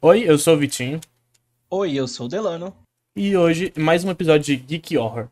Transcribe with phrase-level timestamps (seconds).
[0.00, 1.00] Oi, eu sou o Vitinho.
[1.68, 2.72] Oi, eu sou o Delano.
[3.16, 5.28] E hoje, mais um episódio de Geek Horror.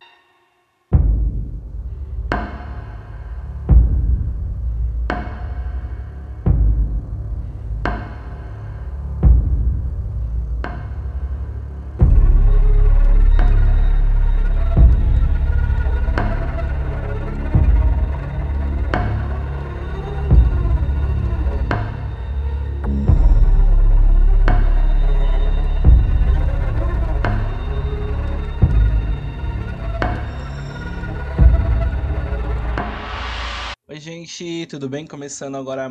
[34.76, 35.06] Tudo bem?
[35.06, 35.90] Começando agora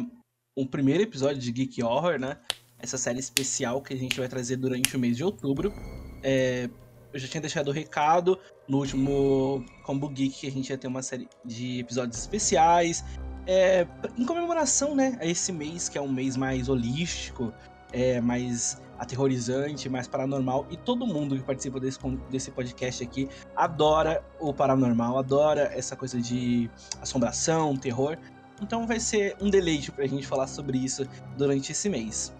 [0.55, 2.38] o primeiro episódio de Geek Horror, né?
[2.77, 5.73] Essa série especial que a gente vai trazer durante o mês de outubro.
[6.21, 6.70] É,
[7.12, 10.85] eu já tinha deixado o recado no último Combo Geek que a gente ia ter
[10.85, 13.03] uma série de episódios especiais.
[13.48, 17.52] É, em comemoração, né, a esse mês que é um mês mais holístico,
[17.91, 20.67] é, mais aterrorizante, mais paranormal.
[20.70, 26.21] E todo mundo que participa desse, desse podcast aqui adora o paranormal, adora essa coisa
[26.21, 26.70] de
[27.01, 28.15] assombração, terror.
[28.61, 31.05] Então vai ser um deleite pra gente falar sobre isso
[31.37, 32.34] durante esse mês.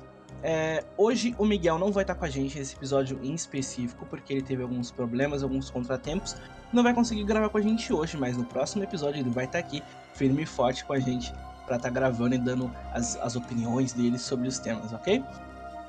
[0.48, 4.34] É, hoje o Miguel não vai estar com a gente nesse episódio em específico, porque
[4.34, 6.36] ele teve alguns problemas, alguns contratempos.
[6.72, 9.60] Não vai conseguir gravar com a gente hoje, mas no próximo episódio ele vai estar
[9.60, 9.82] aqui,
[10.14, 11.32] firme e forte com a gente,
[11.66, 15.24] para estar tá gravando e dando as, as opiniões dele sobre os temas, ok?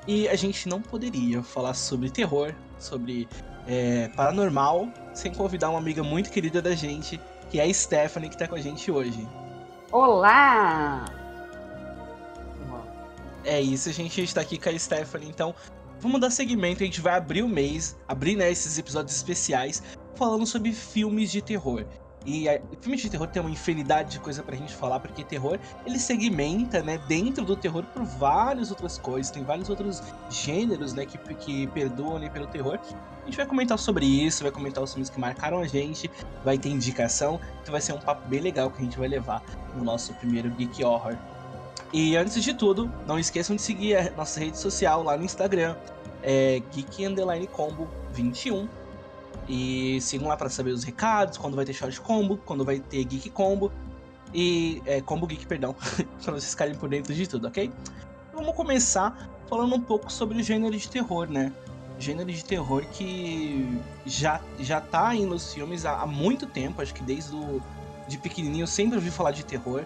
[0.07, 3.27] E a gente não poderia falar sobre terror, sobre
[3.67, 7.19] é, paranormal, sem convidar uma amiga muito querida da gente,
[7.51, 9.27] que é a Stephanie, que tá com a gente hoje.
[9.91, 11.05] Olá!
[13.45, 15.55] É isso, a gente está aqui com a Stephanie, então
[16.01, 19.81] vamos dar seguimento, a gente vai abrir o mês, abrir né, esses episódios especiais,
[20.15, 21.85] falando sobre filmes de terror.
[22.25, 25.57] E a, filme de terror tem uma infinidade de coisa pra gente falar, porque terror
[25.85, 31.05] ele segmenta, né, dentro do terror por várias outras coisas, tem vários outros gêneros, né,
[31.05, 32.77] que, que perdoam né, pelo terror.
[33.27, 36.09] A gente vai comentar sobre isso, vai comentar os filmes que marcaram a gente,
[36.45, 39.43] vai ter indicação, então vai ser um papo bem legal que a gente vai levar
[39.75, 41.17] no nosso primeiro Geek Horror.
[41.91, 45.75] E antes de tudo, não esqueçam de seguir a nossa rede social lá no Instagram,
[46.23, 48.65] é Geek Underline Combo 21
[49.49, 53.03] e sigam lá para saber os recados, quando vai ter Short Combo, quando vai ter
[53.03, 53.73] Geek Combo.
[54.33, 54.81] E.
[54.85, 55.75] É, combo Geek, perdão.
[56.23, 57.73] para vocês ficarem por dentro de tudo, ok?
[58.33, 61.51] Vamos começar falando um pouco sobre o gênero de terror, né?
[61.99, 66.93] Gênero de terror que já, já tá aí nos filmes há, há muito tempo, acho
[66.93, 67.61] que desde o,
[68.07, 69.83] de pequenininho eu sempre ouvi falar de terror.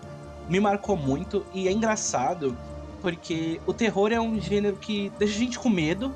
[0.50, 2.58] Me marcou muito e é engraçado
[3.02, 6.14] porque o terror é um gênero que deixa a gente com medo,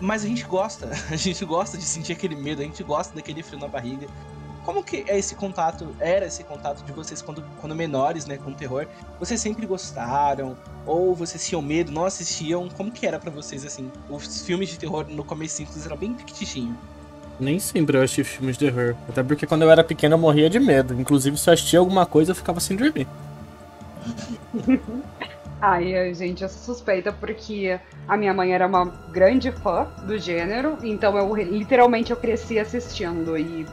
[0.00, 3.42] mas a gente gosta, a gente gosta de sentir aquele medo, a gente gosta daquele
[3.42, 4.06] frio na barriga.
[4.68, 8.50] Como que é esse contato, era esse contato de vocês quando, quando menores, né, com
[8.50, 8.86] o terror?
[9.18, 10.58] Vocês sempre gostaram?
[10.84, 12.68] Ou vocês tinham medo, não assistiam?
[12.76, 13.90] Como que era para vocês, assim?
[14.10, 16.76] Os filmes de terror no começo eram bem fictichinho.
[17.40, 18.94] Nem sempre eu assisti filmes de terror.
[19.08, 20.92] Até porque quando eu era pequeno eu morria de medo.
[21.00, 23.08] Inclusive, se eu assistia alguma coisa, eu ficava sem dormir.
[25.62, 30.76] Ai, gente, eu sou suspeita porque a minha mãe era uma grande fã do gênero,
[30.82, 33.66] então eu literalmente eu cresci assistindo e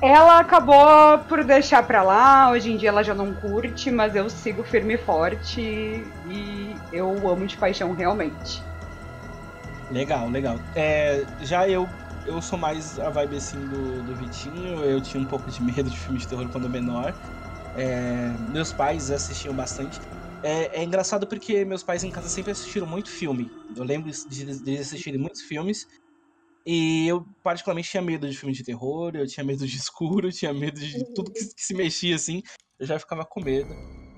[0.00, 4.28] ela acabou por deixar pra lá, hoje em dia ela já não curte, mas eu
[4.28, 8.62] sigo firme e forte e eu amo de paixão realmente.
[9.90, 10.58] Legal, legal.
[10.74, 11.88] É, já eu
[12.26, 15.88] eu sou mais a vibe assim do, do Vitinho, eu tinha um pouco de medo
[15.88, 17.14] de filme de terror quando menor.
[17.76, 20.00] É, meus pais assistiam bastante.
[20.42, 23.50] É, é, engraçado porque meus pais em casa sempre assistiram muito filme.
[23.76, 25.86] Eu lembro de, de assistirem muitos filmes.
[26.66, 30.32] E eu particularmente tinha medo de filme de terror, eu tinha medo de escuro, eu
[30.32, 32.42] tinha medo de tudo que, que, se mexia assim.
[32.78, 33.74] Eu já ficava com medo.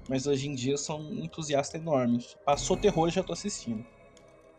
[0.09, 2.25] Mas hoje em dia eu sou um entusiasta enorme.
[2.47, 3.85] Passou terror, já tô assistindo.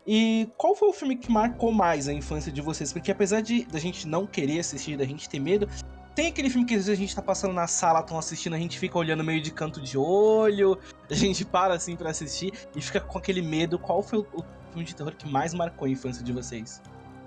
[0.06, 2.92] E qual foi o filme que marcou mais a infância de vocês?
[2.92, 5.68] Porque apesar de da gente não querer assistir, da gente ter medo,
[6.14, 8.58] tem aquele filme que às vezes a gente tá passando na sala, estão assistindo, a
[8.58, 10.78] gente fica olhando meio de canto de olho,
[11.08, 13.78] a gente para assim para assistir e fica com aquele medo.
[13.78, 16.80] Qual foi o filme de terror que mais marcou a infância de vocês?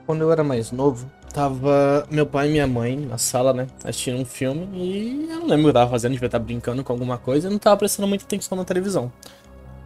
[0.05, 4.19] Quando eu era mais novo, tava meu pai e minha mãe na sala, né, assistindo
[4.19, 6.93] um filme e eu não lembro o que eu tava fazendo, devia estar brincando com
[6.93, 9.11] alguma coisa e não tava prestando muita atenção na televisão.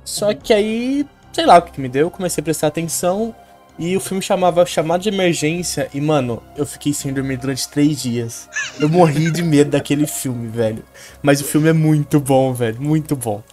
[0.03, 0.35] Só uhum.
[0.35, 3.35] que aí, sei lá o que, que me deu, comecei a prestar atenção
[3.79, 5.87] e o filme chamava Chamado de Emergência.
[5.93, 8.49] E, mano, eu fiquei sem dormir durante três dias.
[8.79, 10.83] Eu morri de medo daquele filme, velho.
[11.21, 12.81] Mas o filme é muito bom, velho.
[12.81, 13.43] Muito bom.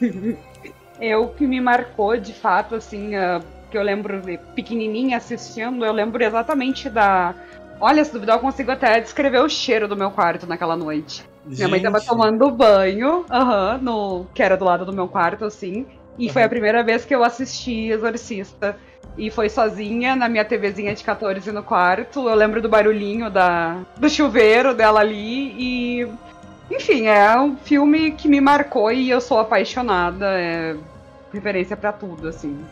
[1.00, 5.82] É o que me marcou, de fato, assim, uh, que eu lembro de pequenininha assistindo,
[5.84, 7.34] eu lembro exatamente da.
[7.80, 11.24] Olha, se duvidar, eu consigo até descrever o cheiro do meu quarto naquela noite.
[11.48, 11.56] Gente.
[11.56, 15.46] Minha mãe tava tomando banho, uh -huh, no, que era do lado do meu quarto,
[15.46, 15.86] assim.
[16.18, 16.32] E uhum.
[16.32, 18.76] foi a primeira vez que eu assisti Exorcista
[19.16, 22.28] e foi sozinha na minha TVzinha de 14 no quarto.
[22.28, 26.08] Eu lembro do barulhinho da, do chuveiro dela ali e.
[26.70, 30.26] Enfim, é um filme que me marcou e eu sou apaixonada.
[30.38, 30.76] É
[31.32, 32.62] referência para tudo, assim.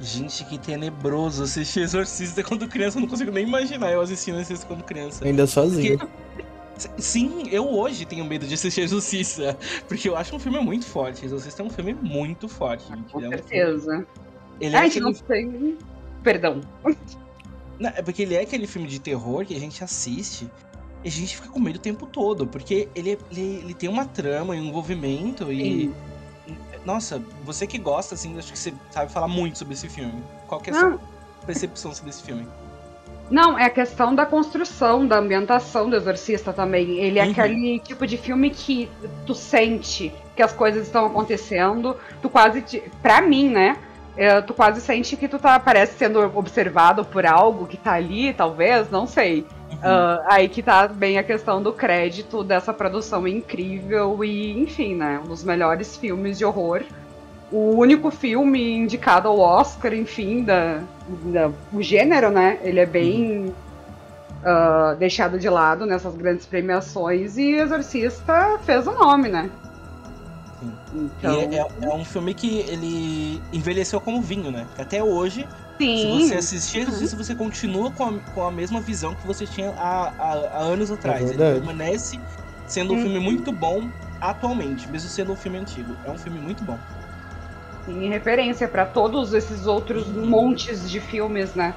[0.00, 2.98] Gente, que tenebroso assistir Exorcista quando criança.
[2.98, 5.24] Eu não consigo nem imaginar eu assistindo Exorcista quando criança.
[5.24, 5.98] Ainda sozinho.
[5.98, 6.44] Porque...
[6.96, 9.58] Sim, eu hoje tenho medo de assistir Exorcista.
[9.88, 11.24] Porque eu acho um filme muito forte.
[11.24, 13.12] Exorcista é um filme muito forte, gente.
[13.12, 13.90] Com é um certeza.
[13.90, 14.06] Filme...
[14.60, 15.04] Ele a é gente aquele...
[15.04, 15.78] não tem.
[16.22, 16.60] Perdão.
[17.78, 20.48] Não, é porque ele é aquele filme de terror que a gente assiste
[21.04, 22.46] e a gente fica com medo o tempo todo.
[22.46, 25.86] Porque ele, ele, ele tem uma trama e um envolvimento e.
[25.86, 25.94] Sim.
[26.84, 30.22] Nossa, você que gosta, assim, acho que você sabe falar muito sobre esse filme.
[30.46, 31.00] Qual que é a sua
[31.44, 32.46] percepção sobre esse filme?
[33.30, 36.98] Não, é a questão da construção, da ambientação do Exorcista também.
[36.98, 37.30] Ele é Uhum.
[37.30, 38.90] aquele tipo de filme que
[39.26, 42.62] tu sente que as coisas estão acontecendo, tu quase.
[42.62, 42.82] Te...
[43.02, 43.76] Pra mim, né?
[44.18, 48.34] é, tu quase sente que tu tá, parece sendo observado por algo que tá ali,
[48.34, 49.46] talvez, não sei.
[49.70, 49.78] Uhum.
[49.82, 55.20] Ah, aí que tá bem a questão do crédito dessa produção incrível e, enfim, né?
[55.24, 56.82] Um dos melhores filmes de horror.
[57.50, 60.80] O único filme indicado ao Oscar, enfim, da,
[61.32, 62.58] da- o gênero, né?
[62.62, 63.54] Ele é bem
[64.44, 69.50] ah, deixado de lado nessas grandes premiações e Exorcista fez o nome, né?
[70.60, 70.72] Sim.
[70.94, 74.66] Então, E é, é um filme que ele envelheceu como vinho, né?
[74.78, 75.46] Até hoje,
[75.80, 75.96] sim.
[75.96, 79.70] se você assistir Exorcista, você continua com a, com a mesma visão que você tinha
[79.70, 81.30] há, há, há anos atrás.
[81.30, 81.60] ele verdade.
[81.60, 82.16] permanece
[82.66, 83.02] sendo um Uhum.
[83.02, 83.90] filme muito bom
[84.20, 85.98] atualmente, mesmo sendo um filme antigo.
[86.04, 86.80] É um filme muito bom.
[87.86, 91.74] em referência para todos esses outros montes de filmes, né?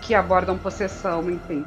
[0.00, 1.66] Que abordam possessão, enfim.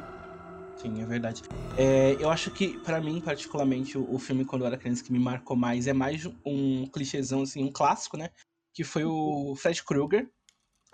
[0.76, 1.42] Sim, é verdade.
[1.78, 5.12] É, eu acho que, pra mim, particularmente, o, o filme quando eu era criança que
[5.12, 8.30] me marcou mais é mais um clichêzão, assim, um clássico, né?
[8.74, 10.30] Que foi o Fred Krueger,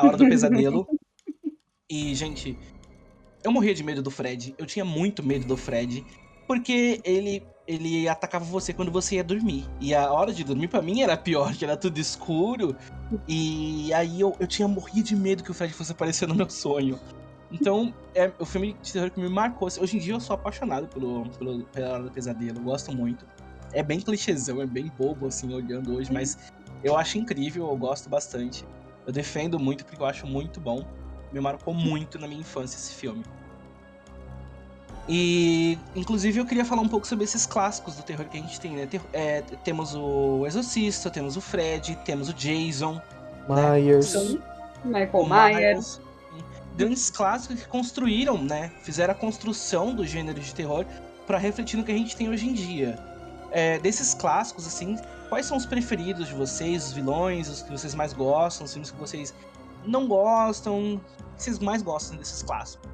[0.02, 0.88] A Hora do Pesadelo.
[1.90, 2.58] e, gente,
[3.44, 4.56] eu morria de medo do Fred.
[4.58, 6.04] Eu tinha muito medo do Fred.
[6.48, 9.66] Porque ele, ele atacava você quando você ia dormir.
[9.80, 12.76] E a hora de dormir, pra mim, era pior, que era tudo escuro.
[13.28, 16.50] E aí eu, eu tinha morrido de medo que o Fred fosse aparecer no meu
[16.50, 17.00] sonho.
[17.52, 19.68] Então, é o filme de terror que me marcou.
[19.68, 23.26] Hoje em dia eu sou apaixonado pelo, pelo pela Hora do Pesadelo, eu gosto muito.
[23.74, 26.38] É bem clichêzão, é bem bobo, assim, olhando hoje, mas
[26.84, 28.66] eu acho incrível, eu gosto bastante.
[29.06, 30.86] Eu defendo muito porque eu acho muito bom.
[31.32, 33.24] Me marcou muito na minha infância esse filme.
[35.10, 38.60] E, inclusive, eu queria falar um pouco sobre esses clássicos do terror que a gente
[38.60, 38.86] tem, né?
[38.86, 43.02] Ter- é, temos o Exorcista, temos o Fred, temos o Jason,
[43.50, 44.06] Myers.
[44.06, 44.40] São
[44.86, 46.00] Michael Myers.
[46.78, 48.72] Grandes clássicos que construíram, né?
[48.84, 50.86] Fizeram a construção do gênero de terror
[51.28, 52.98] para refletir no que a gente tem hoje em dia.
[53.52, 54.98] É, desses clássicos, assim,
[55.32, 58.92] quais são os preferidos de vocês, os vilões, os que vocês mais gostam, os filmes
[58.92, 59.34] que vocês
[59.86, 61.00] não gostam, o
[61.38, 62.90] que vocês mais gostam desses clássicos?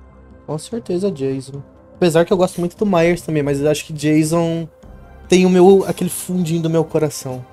[0.45, 1.63] Com certeza, Jason.
[1.95, 4.69] Apesar que eu gosto muito do Myers também, mas eu acho que Jason
[5.27, 7.43] tem o meu aquele fundinho do meu coração.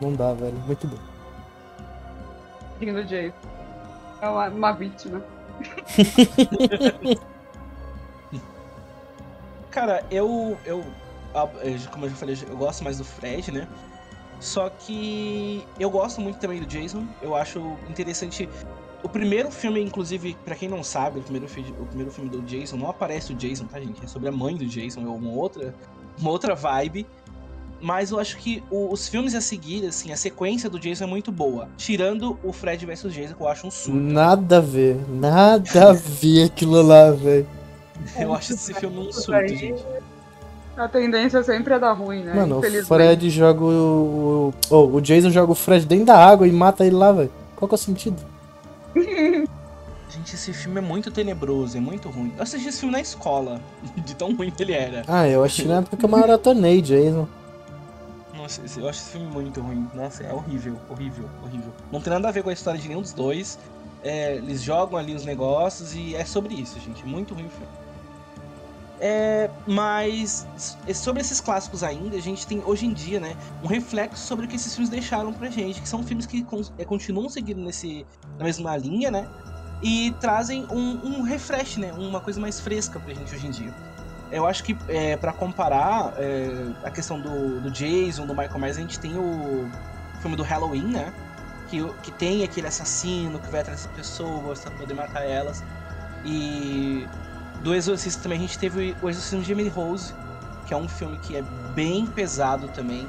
[0.00, 0.56] Não dá, velho.
[0.66, 0.96] Muito bom.
[2.80, 3.34] do Jason.
[4.22, 5.22] É uma, uma vítima.
[9.70, 10.82] Cara, eu, eu,
[11.34, 13.68] ah, eu- como eu já falei, eu gosto mais do Fred, né?
[14.40, 17.06] Só que eu gosto muito também do Jason.
[17.20, 18.48] Eu acho interessante.
[19.02, 21.46] O primeiro filme, inclusive, pra quem não sabe, o primeiro,
[21.78, 24.02] o primeiro filme do Jason não aparece o Jason, tá, gente?
[24.04, 25.74] É sobre a mãe do Jason, é uma outra,
[26.18, 27.06] uma outra vibe.
[27.82, 31.06] Mas eu acho que o- os filmes a seguir, assim, a sequência do Jason é
[31.06, 31.66] muito boa.
[31.78, 33.98] Tirando o Fred vs Jason, que eu acho um surto.
[33.98, 34.96] Nada a ver.
[35.08, 37.46] Nada a ver aquilo lá, velho.
[38.18, 39.82] Eu acho esse filme um surto, gente.
[40.80, 42.32] A tendência sempre é dar ruim, né?
[42.32, 42.62] Mano, o.
[42.86, 44.48] Fred joga o.
[44.70, 47.30] o- oh, o Jason joga o Fred dentro da água e mata ele lá, velho.
[47.54, 48.16] Qual que é o sentido?
[50.08, 52.32] Gente, esse filme é muito tenebroso, é muito ruim.
[52.34, 53.60] Eu assisti esse filme na escola,
[54.06, 55.02] de tão ruim que ele era.
[55.06, 57.28] Ah, eu achei na época que eu maratonei Jason.
[58.34, 59.86] Nossa, eu acho esse filme muito ruim.
[59.94, 61.72] Nossa, é horrível, horrível, horrível.
[61.92, 63.58] Não tem nada a ver com a história de nenhum dos dois.
[64.02, 67.06] É, eles jogam ali os negócios e é sobre isso, gente.
[67.06, 67.68] Muito ruim o filme.
[69.02, 73.66] É, mas s- sobre esses clássicos ainda, a gente tem hoje em dia, né, um
[73.66, 76.84] reflexo sobre o que esses filmes deixaram pra gente, que são filmes que con- é,
[76.84, 78.04] continuam seguindo nesse,
[78.38, 79.26] na mesma linha, né,
[79.82, 83.72] e trazem um, um refresh, né, uma coisa mais fresca pra gente hoje em dia.
[84.30, 88.76] Eu acho que é, para comparar é, a questão do, do Jason, do Michael Myers,
[88.76, 89.66] a gente tem o
[90.20, 91.12] filme do Halloween, né?
[91.68, 95.64] Que, que tem aquele assassino que vai atrás das pessoas pra poder matar elas.
[96.24, 97.08] E
[97.62, 100.14] do Exorcista também a gente teve o Exorcismo de Emily Rose,
[100.66, 101.42] que é um filme que é
[101.74, 103.06] bem pesado também.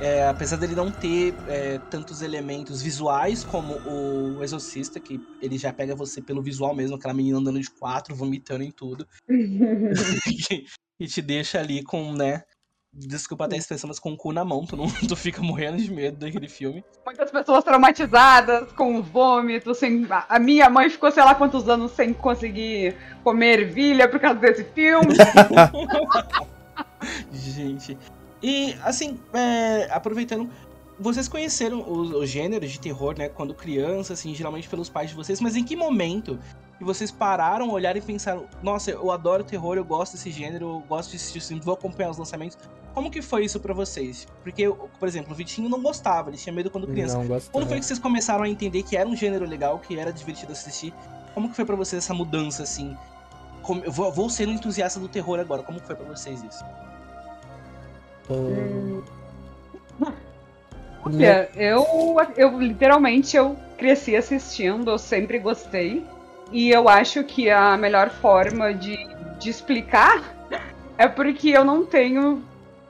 [0.00, 5.72] é, apesar dele não ter é, tantos elementos visuais como o Exorcista, que ele já
[5.72, 9.06] pega você pelo visual mesmo, aquela menina andando de quatro, vomitando em tudo.
[10.98, 12.42] e te deixa ali com, né?
[12.96, 15.78] Desculpa até a expressão, mas com o cu na mão, tu, não, tu fica morrendo
[15.78, 16.84] de medo daquele filme.
[17.04, 20.06] Muitas pessoas traumatizadas, com vômito, sem.
[20.28, 24.64] A minha mãe ficou sei lá quantos anos sem conseguir comer ervilha por causa desse
[24.64, 25.14] filme.
[27.32, 27.98] Gente.
[28.40, 30.48] E, assim, é, aproveitando,
[30.98, 35.16] vocês conheceram o, o, gênero de terror, né, quando criança, assim, geralmente pelos pais de
[35.16, 36.38] vocês, mas em que momento
[36.78, 40.80] que vocês pararam, olharam e pensaram, nossa, eu adoro terror, eu gosto desse gênero, eu
[40.88, 42.58] gosto de assistir filme, vou acompanhar os lançamentos.
[42.92, 44.26] Como que foi isso para vocês?
[44.42, 47.18] Porque, por exemplo, o Vitinho não gostava, ele tinha medo quando criança.
[47.18, 50.12] Não, quando foi que vocês começaram a entender que era um gênero legal, que era
[50.12, 50.92] divertido assistir?
[51.34, 52.96] Como que foi para vocês essa mudança, assim?
[53.62, 56.64] Como, eu vou, vou ser um entusiasta do terror agora, como foi para vocês isso?
[58.30, 59.02] Hum.
[61.06, 66.04] Olha, eu, eu literalmente eu cresci assistindo, eu sempre gostei.
[66.52, 68.96] E eu acho que a melhor forma de,
[69.38, 70.22] de explicar
[70.96, 72.42] é porque eu não tenho.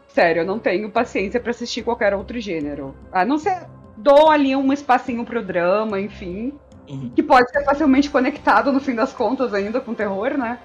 [0.08, 2.94] Sério, eu não tenho paciência para assistir qualquer outro gênero.
[3.12, 3.66] A não ser.
[3.96, 6.52] Dou ali um espacinho pro drama, enfim.
[6.88, 7.10] Uhum.
[7.14, 10.58] Que pode ser facilmente conectado no fim das contas ainda com terror, né?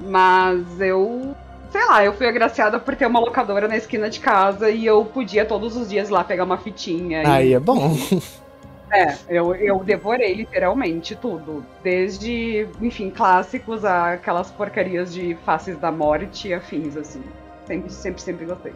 [0.00, 1.34] Mas eu
[1.70, 5.04] sei lá, eu fui agraciada por ter uma locadora na esquina de casa e eu
[5.04, 7.22] podia todos os dias lá pegar uma fitinha.
[7.26, 7.54] Aí e...
[7.54, 7.96] é bom.
[8.92, 11.64] É, eu, eu devorei literalmente tudo.
[11.82, 17.22] Desde, enfim, clássicos a aquelas porcarias de faces da morte e afins, assim.
[17.66, 18.72] Sempre, sempre, sempre gostei.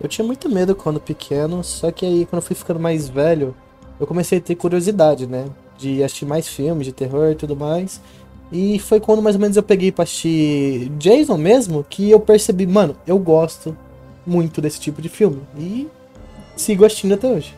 [0.00, 3.54] Eu tinha muito medo quando pequeno, só que aí quando eu fui ficando mais velho,
[4.00, 5.46] eu comecei a ter curiosidade, né?
[5.78, 8.00] De assistir mais filmes de terror e tudo mais.
[8.50, 12.66] E foi quando mais ou menos eu peguei pra assistir Jason mesmo que eu percebi,
[12.66, 13.76] mano, eu gosto
[14.26, 15.40] muito desse tipo de filme.
[15.56, 15.86] E
[16.56, 17.54] sigo assistindo até hoje.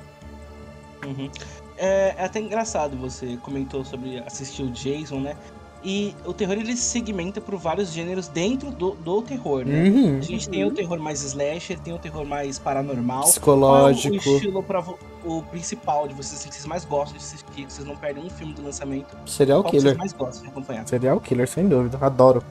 [1.07, 1.31] Uhum.
[1.77, 5.37] É, é, até engraçado, você comentou sobre assistir o Jason, né?
[5.85, 9.83] E o terror ele segmenta por vários gêneros dentro do, do terror, né?
[9.83, 10.19] Uhum.
[10.19, 13.25] A gente tem o terror mais slasher, tem o terror mais paranormal.
[13.25, 14.23] Psicológico.
[14.23, 14.85] Qual é o estilo pra,
[15.25, 18.31] o principal de vocês, que vocês mais gostam de assistir, que vocês não perdem um
[18.31, 19.17] filme do lançamento.
[19.27, 19.85] Serial Qual Killer.
[19.85, 20.87] vocês mais gostam de acompanhar?
[20.87, 21.99] Serial Killer, sem dúvida.
[22.01, 22.45] Adoro.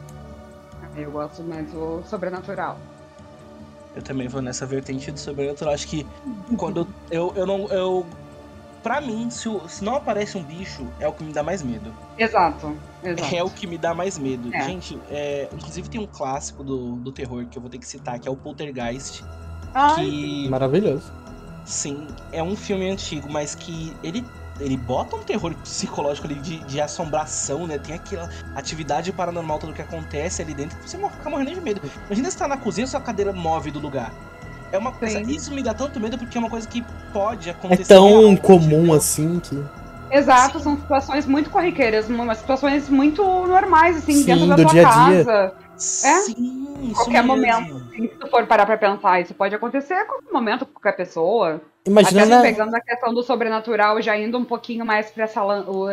[0.96, 2.78] Eu gosto mais do sobrenatural.
[3.96, 5.74] Eu também vou nessa vertente do sobrenatural.
[5.74, 6.06] Acho que
[6.58, 7.68] quando eu, eu não.
[7.68, 8.06] Eu,
[8.82, 11.94] pra mim, se, se não aparece um bicho, é o que me dá mais medo.
[12.18, 12.76] Exato.
[13.04, 13.36] Exato.
[13.36, 14.54] É o que me dá mais medo.
[14.54, 14.64] É.
[14.64, 18.20] Gente, é, inclusive tem um clássico do, do terror que eu vou ter que citar,
[18.20, 19.24] que é o Poltergeist.
[19.74, 20.50] Ai, que...
[20.50, 21.12] Maravilhoso.
[21.66, 24.26] Sim, é um filme antigo, mas que ele
[24.60, 27.80] ele bota um terror psicológico ali de, de assombração, né?
[27.80, 31.82] Tem aquela atividade paranormal, tudo que acontece ali dentro, você fica morrendo de medo.
[32.06, 34.14] Imagina você tá na cozinha e sua cadeira move do lugar.
[34.72, 35.20] É uma coisa.
[35.20, 35.32] Sim.
[35.32, 37.94] Isso me dá tanto medo porque é uma coisa que pode é acontecer.
[37.94, 39.64] É tão comum assim que.
[40.10, 40.64] Exato, Sim.
[40.64, 42.06] são situações muito corriqueiras,
[42.38, 45.24] situações muito normais, assim, Sim, dentro da do tua dia casa.
[45.24, 45.62] Dia.
[46.04, 46.22] É?
[46.22, 50.32] Sim, qualquer momento, assim, se tu for parar pra pensar, isso pode acontecer a qualquer
[50.32, 51.62] momento com qualquer pessoa.
[51.86, 52.42] Imagina Até na...
[52.42, 55.88] pegando a questão do sobrenatural, já indo um pouquinho mais pra, essa, uh,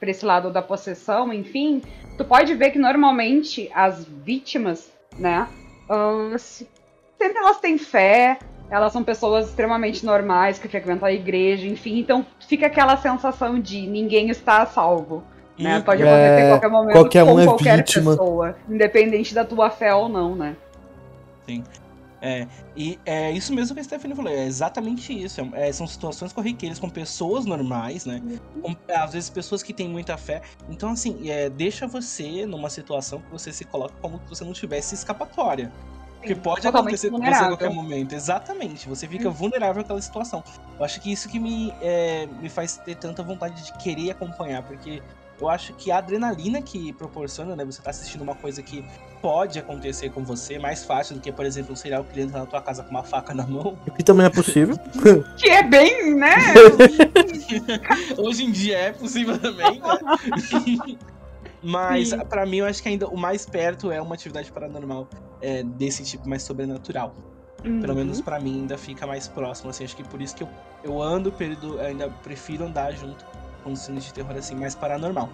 [0.00, 1.82] pra esse lado da possessão, enfim,
[2.16, 5.46] tu pode ver que normalmente as vítimas, né,
[5.90, 6.34] uh,
[7.18, 8.38] sempre elas têm fé,
[8.70, 13.86] elas são pessoas extremamente normais que frequentam a igreja, enfim, então fica aquela sensação de
[13.86, 15.22] ninguém está a salvo.
[15.58, 15.80] Né?
[15.80, 18.10] Pode acontecer É, em qualquer momento qualquer um com é qualquer vítima.
[18.10, 20.56] pessoa, independente da tua fé ou não, né?
[21.46, 21.62] Sim.
[22.20, 25.46] É, e é isso mesmo que a Stephanie falou, é exatamente isso.
[25.52, 28.20] É, são situações corriqueiras com pessoas normais, né?
[28.62, 30.40] Com, às vezes pessoas que têm muita fé.
[30.70, 34.54] Então, assim, é, deixa você numa situação que você se coloca como se você não
[34.54, 35.70] tivesse escapatória.
[36.26, 38.14] Que pode acontecer com você a qualquer momento.
[38.14, 38.88] Exatamente.
[38.88, 40.42] Você fica vulnerável àquela situação.
[40.78, 44.62] Eu acho que isso que me, é, me faz ter tanta vontade de querer acompanhar,
[44.62, 45.02] porque
[45.40, 47.64] eu acho que a adrenalina que proporciona, né?
[47.64, 48.84] Você tá assistindo uma coisa que
[49.20, 52.46] pode acontecer com você mais fácil do que, por exemplo, um serial killer entrar na
[52.46, 53.76] tua casa com uma faca na mão.
[53.86, 54.76] O que também é possível.
[55.36, 56.36] Que é bem, né?
[58.16, 60.98] Hoje em dia é possível também, né?
[61.62, 65.08] Mas, pra mim, eu acho que ainda o mais perto é uma atividade paranormal
[65.40, 67.14] é, desse tipo mais sobrenatural.
[67.62, 67.94] Pelo Uhum.
[67.94, 69.84] menos pra mim ainda fica mais próximo, assim.
[69.84, 70.48] Acho que por isso que eu,
[70.82, 73.24] eu ando, período, ainda prefiro andar junto
[73.62, 75.30] com os filmes de terror, assim, mais paranormal.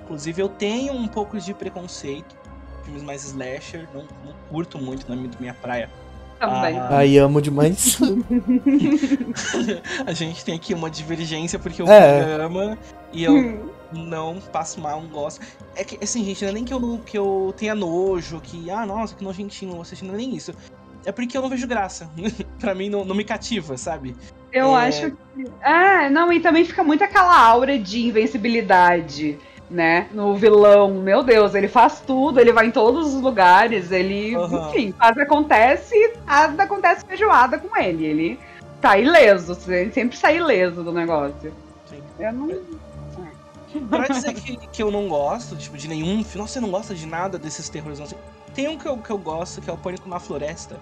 [0.00, 2.36] Inclusive, eu tenho um pouco de preconceito.
[2.84, 5.90] Filmes mais slasher, não, não curto muito na minha, minha praia.
[6.38, 6.78] Também.
[6.78, 6.88] Ah.
[6.98, 7.98] Ai, amo demais.
[10.06, 12.34] A gente tem aqui uma divergência porque o É.
[12.42, 12.78] Ama
[13.12, 15.40] e eu não passo mal, não gosto.
[15.74, 18.84] É que, assim, gente, não é nem que eu, que eu tenha nojo, que, ah,
[18.86, 20.52] nossa, que nojentinho, assistir, não é nem isso.
[21.04, 22.10] É porque eu não vejo graça.
[22.60, 24.14] pra mim não, não me cativa, sabe?
[24.52, 24.86] Eu É.
[24.86, 25.50] acho que.
[25.62, 29.38] É, não, e também fica muito aquela aura de invencibilidade,
[29.70, 30.08] né?
[30.12, 30.94] No vilão.
[31.00, 34.34] Meu Deus, ele faz tudo, ele vai em todos os lugares, ele.
[34.36, 34.68] Aham.
[34.68, 35.94] Enfim, faz acontece,
[36.26, 38.04] nada acontece feijoada com ele.
[38.04, 38.38] Ele
[38.80, 41.52] tá ileso, ele sempre sai ileso do negócio.
[41.86, 42.02] Sim.
[42.18, 42.48] Eu não.
[43.88, 46.38] Pra dizer que, que eu não gosto, tipo, de nenhum filme.
[46.38, 48.00] Nossa, você não gosta de nada desses terrores.
[48.00, 48.16] Assim.
[48.54, 50.78] Tem um que eu, que eu gosto, que é o Pânico na Floresta.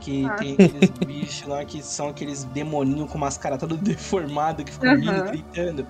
[0.00, 0.34] Que Ah.
[0.34, 4.94] tem aqueles bichos lá que são aqueles demoninhos com umas caras todas deformadas que ficam
[4.96, 5.30] rindo, Aham.
[5.30, 5.86] gritando.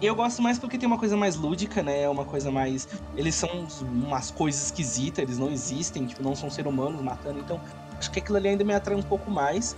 [0.00, 2.08] Eu gosto mais porque tem uma coisa mais lúdica, né?
[2.08, 2.88] Uma coisa mais.
[3.14, 7.38] Eles são umas coisas esquisitas, eles não existem, tipo, não são seres humanos matando.
[7.38, 7.60] Então,
[7.98, 9.76] acho que aquilo ali ainda me atrai um pouco mais.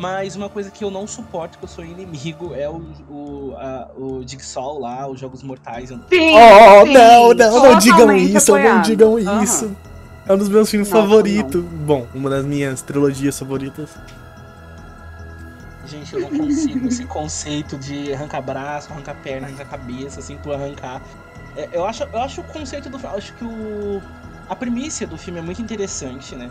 [0.00, 3.90] Mas uma coisa que eu não suporto, que eu sou inimigo, é o, o, a-
[3.94, 5.90] o Jigsaw lá, os Jogos Mortais.
[5.90, 8.84] Sim, Oh, sim, não, não, não digam isso, não apoiado.
[8.86, 9.42] digam Aham.
[9.44, 9.76] isso.
[10.26, 11.62] É um dos meus filmes favoritos.
[11.62, 13.90] Bom, uma das minhas trilogias favoritas.
[15.86, 20.54] Gente, eu não consigo esse conceito de arrancar braço, arrancar perna, arrancar cabeça, assim, por
[20.54, 21.02] arrancar.
[21.54, 23.16] É, eu, acho, eu acho o conceito do filme.
[23.16, 24.00] Acho que o.
[24.48, 26.50] A primícia do filme é muito interessante, né?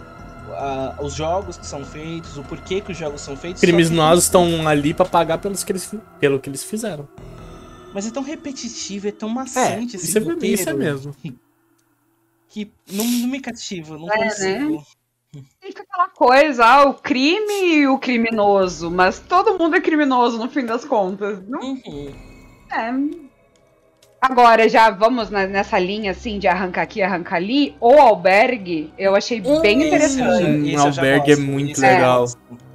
[0.54, 3.62] A- os jogos que são feitos, o porquê que os jogos são feitos.
[3.62, 7.08] Criminosos estão ali pra pagar pelos que eles, pelo que eles fizeram.
[7.94, 11.16] Mas é tão repetitivo, é tão É, maçante esse isso é, roteiro, isso é mesmo.
[12.48, 14.84] Que não, não me cativa, não É, consigo.
[15.62, 20.50] Fica aquela coisa, ah, o crime e o criminoso, mas todo mundo é criminoso no
[20.50, 21.40] fim das contas.
[21.48, 22.14] Não Uhum.
[22.72, 23.29] é.
[24.22, 27.76] Agora, já vamos na- nessa linha assim de arrancar aqui, arrancar ali.
[27.80, 30.44] O albergue, eu achei bem Esse eu já- interessante.
[30.46, 32.26] Hum, eu já Albergue é muito eu legal.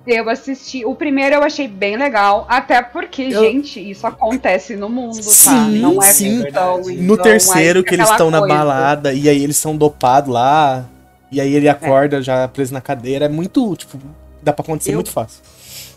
[0.06, 0.84] Eu assisti.
[0.84, 5.22] O primeiro eu achei bem legal, até porque, Eu- gente, isso acontece no mundo, tá?
[5.22, 6.42] Sim, Não é sim.
[6.44, 9.76] ficção, No No então terceiro, é que eles estão na balada e aí eles são
[9.76, 10.84] dopados lá.
[11.30, 13.24] E aí ele acorda já preso na cadeira.
[13.26, 13.98] É muito, tipo,
[14.42, 15.42] dá pra acontecer Eu- muito fácil.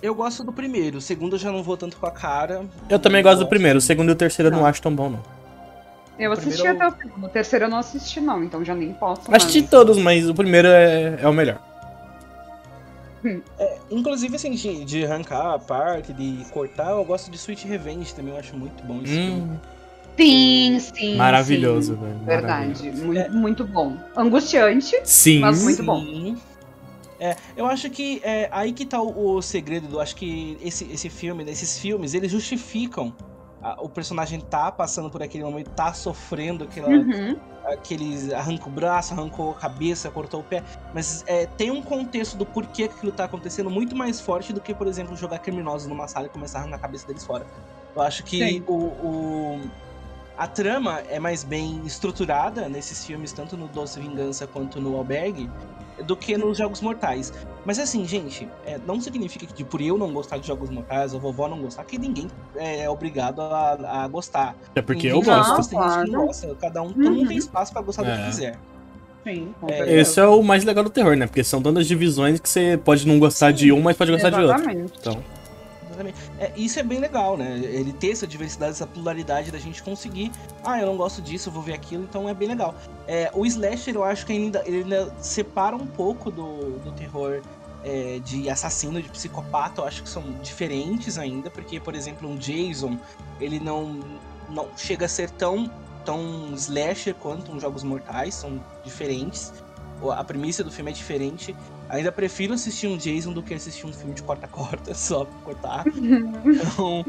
[0.01, 2.61] Eu gosto do primeiro, o segundo eu já não vou tanto com a cara.
[2.89, 3.79] Eu também gosto do primeiro.
[3.79, 4.65] O segundo e o terceiro eu não Não.
[4.67, 5.36] acho tão bom, não.
[6.19, 7.25] Eu assisti primeiro até o segundo.
[7.25, 9.33] O terceiro eu não assisti, não, então já nem posso.
[9.33, 11.59] Assisti todos, mas o primeiro é, é o melhor.
[13.89, 18.33] Inclusive, assim, de, de arrancar a parte, de cortar, eu gosto de Sweet Revenge também,
[18.33, 19.41] eu acho muito bom esse filme.
[19.41, 19.57] Hum,
[20.17, 21.15] Sim, sim.
[21.15, 22.01] maravilhoso, sim.
[22.01, 22.19] velho.
[22.25, 22.67] Verdade.
[22.67, 23.05] maravilhoso.
[23.05, 23.97] Muito, muito bom.
[24.15, 24.99] Angustiante.
[25.03, 25.39] Sim.
[25.39, 25.99] Mas muito bom.
[26.01, 26.37] Sim.
[27.19, 29.99] É, eu acho que é aí que tá o, o segredo do.
[29.99, 33.13] Acho que esse, esse filme, né, esses filmes, eles justificam
[33.61, 37.37] a- o personagem tá passando por aquele momento, tá sofrendo aquela, Uhum.
[37.65, 38.31] aqueles.
[38.31, 40.63] arranca o braço, arrancou a cabeça, cortou o pé.
[40.93, 44.61] Mas é, tem um contexto do porquê que aquilo tá acontecendo muito mais forte do
[44.61, 47.45] que, por exemplo, jogar criminosos numa sala e começar a arrancar a cabeça deles fora.
[47.95, 49.61] Eu acho que o, o-
[50.37, 55.49] a trama é mais bem estruturada nesses filmes, tanto no Doce Vingança quanto no Albergue,
[56.05, 57.33] do que nos Jogos Mortais.
[57.65, 61.13] Mas assim, gente, é, não significa que tipo, por eu não gostar de Jogos Mortais,
[61.13, 64.55] ou vovó não gostar, que ninguém é obrigado a, a gostar.
[64.75, 65.55] É porque Tem eu gosto.
[65.55, 66.11] gosta, não Claro.
[66.27, 66.55] gosta.
[66.61, 67.27] Cada um, Uhum.
[67.27, 68.25] tem espaço pra gostar do que É.
[68.25, 68.59] quiser.
[69.23, 69.99] Sim, É.
[69.99, 71.25] Esse é o mais legal do terror, né?
[71.27, 74.29] Porque são tantas divisões que você pode não gostar Sim, de um, mas pode gostar
[74.29, 74.55] de outro.
[74.55, 74.93] Exatamente.
[74.99, 75.21] Então,
[76.39, 77.57] É, isso é bem legal, né?
[77.57, 80.31] Ele ter essa diversidade, essa pluralidade da gente conseguir.
[80.63, 82.75] Ah, eu não gosto disso, eu vou ver aquilo, então é bem legal.
[83.07, 87.41] É, o slasher, eu acho que ainda, ele ainda separa um pouco do, do terror
[87.83, 89.81] é, de assassino, de psicopata.
[89.81, 92.97] Eu acho que são diferentes ainda, porque, por exemplo, um Jason,
[93.39, 93.99] ele não,
[94.49, 95.71] não chega a ser tão,
[96.03, 99.53] tão slasher quanto uns Jogos Mortais, são diferentes.
[100.15, 101.55] A premissa do filme é diferente.
[101.89, 105.85] Ainda prefiro assistir um Jason do que assistir um filme de corta-corta, só pra cortar.
[105.87, 107.05] Então,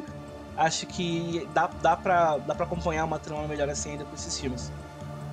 [0.56, 4.38] acho que dá, dá, pra, dá pra acompanhar uma trama melhor assim ainda com esses
[4.38, 4.72] filmes.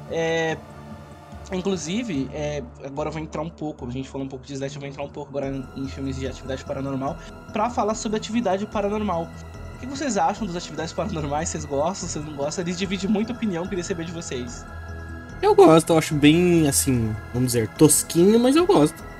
[0.09, 0.57] É,
[1.51, 4.75] inclusive, é, agora eu vou entrar um pouco, a gente falou um pouco de Slash,
[4.75, 7.17] eu vou entrar um pouco agora em, em filmes de atividade paranormal,
[7.53, 9.27] pra falar sobre atividade paranormal.
[9.75, 11.49] O que vocês acham das atividades paranormais?
[11.49, 12.63] Vocês gostam, vocês não gostam?
[12.63, 14.65] Eles dividem muita opinião, queria saber de vocês.
[15.41, 19.14] eu gosto, eu acho bem, assim, vamos dizer, tosquinho, mas eu gosto.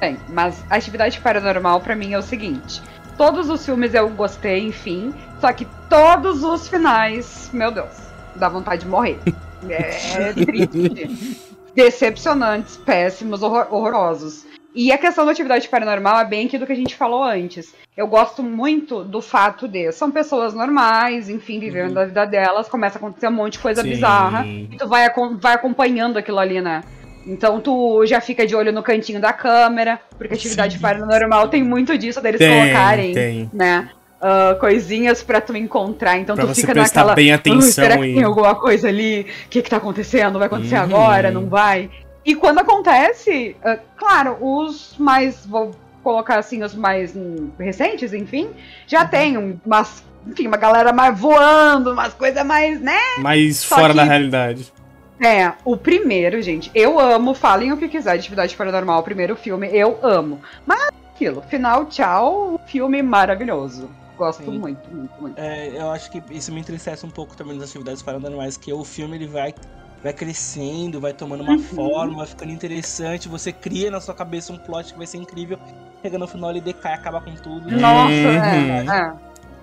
[0.00, 2.82] Também, mas a atividade paranormal pra mim é o seguinte:
[3.16, 7.94] todos os filmes eu gostei, enfim, só que todos os finais, meu Deus,
[8.34, 9.18] dá vontade de morrer.
[9.68, 11.36] É triste.
[11.74, 14.44] Decepcionantes, péssimos, horror- horrorosos.
[14.74, 17.74] E a questão da atividade paranormal é bem aquilo que a gente falou antes.
[17.96, 21.94] Eu gosto muito do fato de são pessoas normais, enfim, vivendo Uhum.
[21.94, 23.88] da vida delas, começa a acontecer um monte de coisa Sim.
[23.88, 24.46] bizarra.
[24.46, 26.82] E tu vai, vai acompanhando aquilo ali, né?
[27.26, 30.80] Então tu já fica de olho no cantinho da câmera, porque a atividade Sim.
[30.80, 33.50] paranormal tem muito disso, deles Tem, colocarem, tem.
[33.52, 33.90] né?
[34.22, 36.16] ah, coisinhas pra tu encontrar.
[36.18, 37.14] Então Pra tu fica naquela.
[37.14, 38.14] bem "Ui, atenção será que e...
[38.14, 39.26] tem alguma coisa ali?
[39.46, 40.38] O que, que tá acontecendo?
[40.38, 40.82] Vai acontecer Uhum.
[40.82, 41.30] agora?
[41.30, 41.90] Não vai?
[42.24, 45.44] E quando acontece, ah, claro, os mais.
[45.46, 47.14] Vou colocar assim, os mais
[47.58, 48.48] recentes, enfim,
[48.86, 49.08] já Uhum.
[49.08, 50.04] tem um- umas.
[50.28, 52.98] Enfim, uma galera mais voando, umas coisas mais, né?
[53.18, 54.72] Mas Só fora que- da realidade.
[55.20, 59.34] É, o primeiro, gente, eu amo, falem o que quiser de Atividade Paranormal, o primeiro
[59.34, 60.40] filme, eu amo.
[60.66, 63.88] Mas aquilo, final, tchau, filme maravilhoso.
[64.16, 64.58] Gosto Sim.
[64.58, 65.38] muito, muito, muito.
[65.38, 68.84] É, eu acho que isso me entristece um pouco também das atividades paranormais, que o
[68.84, 69.54] filme ele vai,
[70.02, 71.58] vai crescendo, vai tomando uma Uhum.
[71.58, 75.58] forma, vai ficando interessante, você cria na sua cabeça um plot que vai ser incrível,
[76.02, 77.70] chega no final ele decai, acaba com tudo.
[77.70, 78.12] Nossa, Uhum.
[78.12, 79.12] é, é.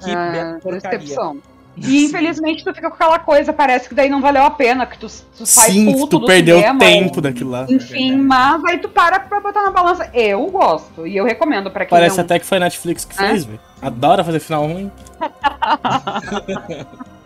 [0.03, 0.99] Que é, bela porcaria.
[0.99, 1.37] decepção.
[1.75, 4.97] E infelizmente tu fica com aquela coisa, parece que daí não valeu a pena, que
[4.97, 5.07] tu,
[5.37, 7.65] tu sai Sim, puto tu do perdeu cinema, tempo daquilo lá.
[7.67, 10.09] Enfim, É mas aí tu para pra botar na balança.
[10.13, 12.25] Eu gosto, e eu recomendo pra quem Parece não...
[12.25, 13.29] até que foi a Netflix que É?
[13.29, 13.59] fez, velho.
[13.81, 14.91] Adora fazer final ruim.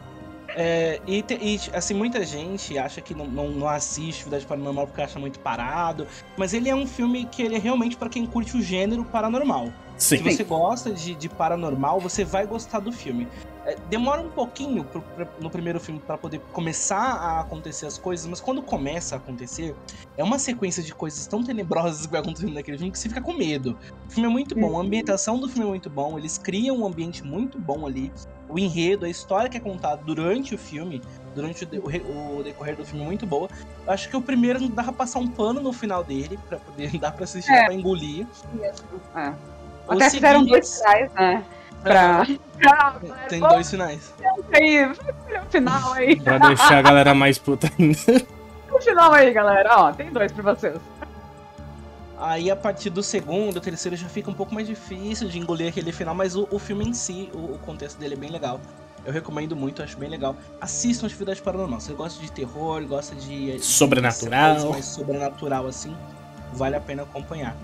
[0.60, 5.04] É, e, e, assim, muita gente acha que não, não, não assiste Atividade Paranormal porque
[5.04, 8.58] acha muito parado, mas ele é um filme que ele é realmente pra quem curte
[8.58, 9.72] o gênero paranormal.
[9.98, 10.18] Sim.
[10.18, 13.28] Se você gosta de, de paranormal, você vai gostar do filme.
[13.66, 17.98] É, demora um pouquinho pro- pra- no primeiro filme pra poder começar a acontecer as
[17.98, 19.76] coisas, mas quando começa a acontecer,
[20.16, 23.20] é uma sequência de coisas tão tenebrosas que vai acontecendo naquele filme que você fica
[23.22, 23.78] com medo.
[24.08, 26.86] O filme é muito bom, a ambientação do filme é muito bom, eles criam um
[26.86, 28.12] ambiente muito bom ali.
[28.48, 31.02] O enredo, a história que é contada durante o filme,
[31.36, 33.50] durante o, de- o o decorrer do filme é muito boa.
[33.86, 36.92] Eu acho que o primeiro dá pra passar um pano no final dele, pra poder
[37.00, 37.60] dar pra assistir, É.
[37.62, 38.26] dá pra engolir.
[39.14, 39.34] É.
[39.88, 41.44] Até fizeram seguinte- dois finais, né?
[41.84, 42.26] Pra...
[43.30, 44.14] Tem dois finais.
[44.54, 46.20] aí, o final aí.
[46.20, 47.98] Pra deixar a galera mais puta ainda.
[48.70, 49.70] O final aí, galera.
[49.80, 50.78] Ó, tem dois pra vocês.
[52.20, 55.92] Aí a partir do segundo, terceiro já fica um pouco mais difícil de engolir aquele
[55.92, 58.60] final, mas o, o filme em si, o, o contexto dele é bem legal.
[59.06, 60.36] Eu recomendo muito, acho bem legal.
[60.60, 61.80] Assistam Atividade Paranormal.
[61.80, 63.54] Se você gosta de terror, gosta de.
[63.54, 64.52] de Sobrenatural.
[64.56, 65.96] coisa mais sobrenatural assim,
[66.54, 67.56] vale a pena acompanhar.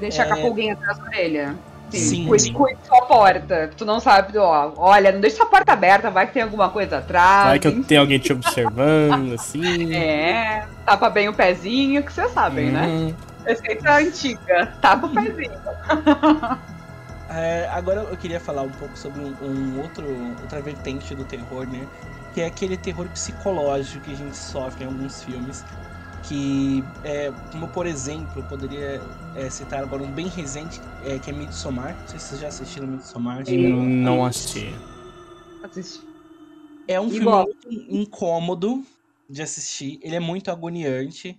[0.00, 0.28] Deixar É.
[0.28, 1.54] com a pulguinha atrás da orelha.
[1.90, 2.26] Sim.
[2.26, 3.70] Cuide, cuide sua porta.
[3.76, 4.72] Tu não sabe, ó.
[4.76, 7.46] Olha, não deixa sua porta aberta, vai que tem alguma coisa atrás.
[7.48, 9.92] Vai que tenho alguém te observando, assim.
[9.96, 12.86] É, tapa bem o pezinho, que vocês sabem, né?
[12.86, 13.14] Hum.
[13.46, 14.74] Receita antiga.
[14.82, 15.52] Tapa o pezinho.
[17.30, 20.02] É, agora eu queria falar um pouco sobre um, um outro,
[20.40, 21.86] outra vertente do terror, né?
[22.32, 25.62] Que é aquele terror psicológico que a gente sofre em alguns filmes.
[26.28, 29.00] Que, é, como por exemplo, eu poderia
[29.34, 31.96] é, citar agora um bem recente, é, que é Midsommar.
[32.00, 33.44] Não sei se vocês já assistiram Midsommar.
[33.48, 34.74] Eu não assisti.
[35.62, 36.00] Assiste.
[36.86, 37.44] É um filme Igual.
[37.44, 38.84] muito incômodo
[39.28, 41.38] de assistir, ele é muito agoniante.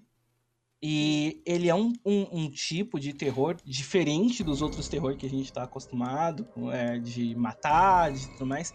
[0.82, 5.30] E ele é um, um, um tipo de terror diferente dos outros terror que a
[5.30, 8.73] gente tá acostumado, é, de matar, de tudo mais.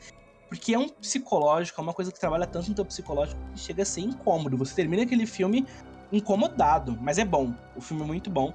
[0.49, 3.83] Porque é um psicológico, é uma coisa que trabalha tanto no teu psicológico que chega
[3.83, 4.57] a ser incômodo.
[4.59, 5.67] Você termina aquele filme
[6.13, 7.53] incomodado, mas é bom.
[7.77, 8.53] O filme é muito bom.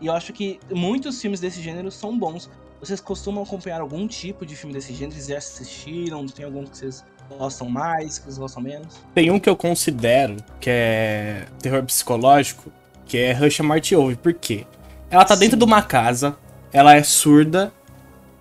[0.00, 2.50] E eu acho que muitos filmes desse gênero são bons.
[2.80, 5.12] Vocês costumam acompanhar algum tipo de filme desse gênero?
[5.12, 6.26] Vocês já assistiram?
[6.26, 9.00] Tem algum que vocês gostam mais, que vocês gostam menos?
[9.14, 12.72] Tem um que eu considero que é terror psicológico,
[13.06, 14.16] que é Rush Mart Ouve.
[14.16, 14.66] Por quê?
[15.10, 15.58] Ela tá dentro Sim.
[15.58, 16.36] de uma casa,
[16.72, 17.72] ela é surda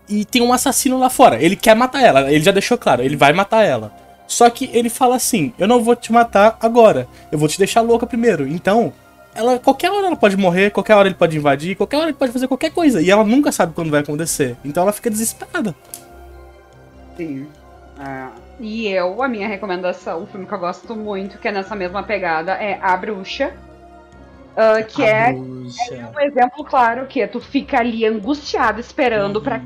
[0.07, 1.41] e tem um assassino lá fora.
[1.41, 3.93] Ele quer matar ela, ele já deixou claro, ele vai matar ela.
[4.31, 7.81] Só que ele fala assim: Eu não vou te matar agora, eu vou te deixar
[7.81, 8.47] louca primeiro.
[8.47, 8.93] Então,
[9.35, 12.31] ela qualquer hora ela pode morrer, qualquer hora ele pode invadir, qualquer hora ele pode
[12.31, 13.01] fazer qualquer coisa.
[13.01, 14.55] E ela nunca sabe quando vai acontecer.
[14.63, 15.75] Então ela fica desesperada.
[17.17, 17.45] Sim.
[17.99, 18.27] É.
[18.59, 22.01] E eu, a minha recomendação, um filme que eu gosto muito, que é nessa mesma
[22.03, 23.53] pegada, é A Bruxa.
[24.55, 26.09] ah, que A é Bruxa.
[26.15, 29.43] um exemplo claro que é tu fica ali angustiado esperando Uhum.
[29.43, 29.61] pra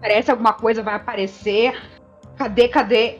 [0.00, 1.74] parece alguma coisa vai aparecer.
[2.36, 3.18] Cadê, cadê?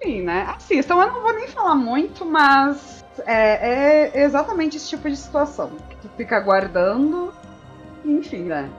[0.00, 0.54] Enfim, né?
[0.56, 5.70] Assistam, eu não vou nem falar muito, mas é, é exatamente esse tipo de situação.
[5.88, 7.32] Que tu fica aguardando.
[8.04, 8.70] Enfim, né?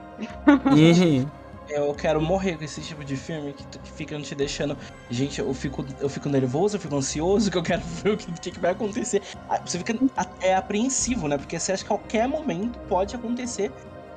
[0.46, 1.28] Uhum.
[1.68, 4.74] Eu quero morrer com esse tipo de filme que, fica te deixando.
[5.10, 8.50] Gente, eu fico, eu fico nervoso, eu fico ansioso, que eu quero ver o que,
[8.50, 9.22] que vai acontecer.
[9.50, 9.94] Ah, Você fica
[10.40, 11.36] é apreensivo, né?
[11.36, 13.70] Porque você acha que a qualquer momento pode acontecer.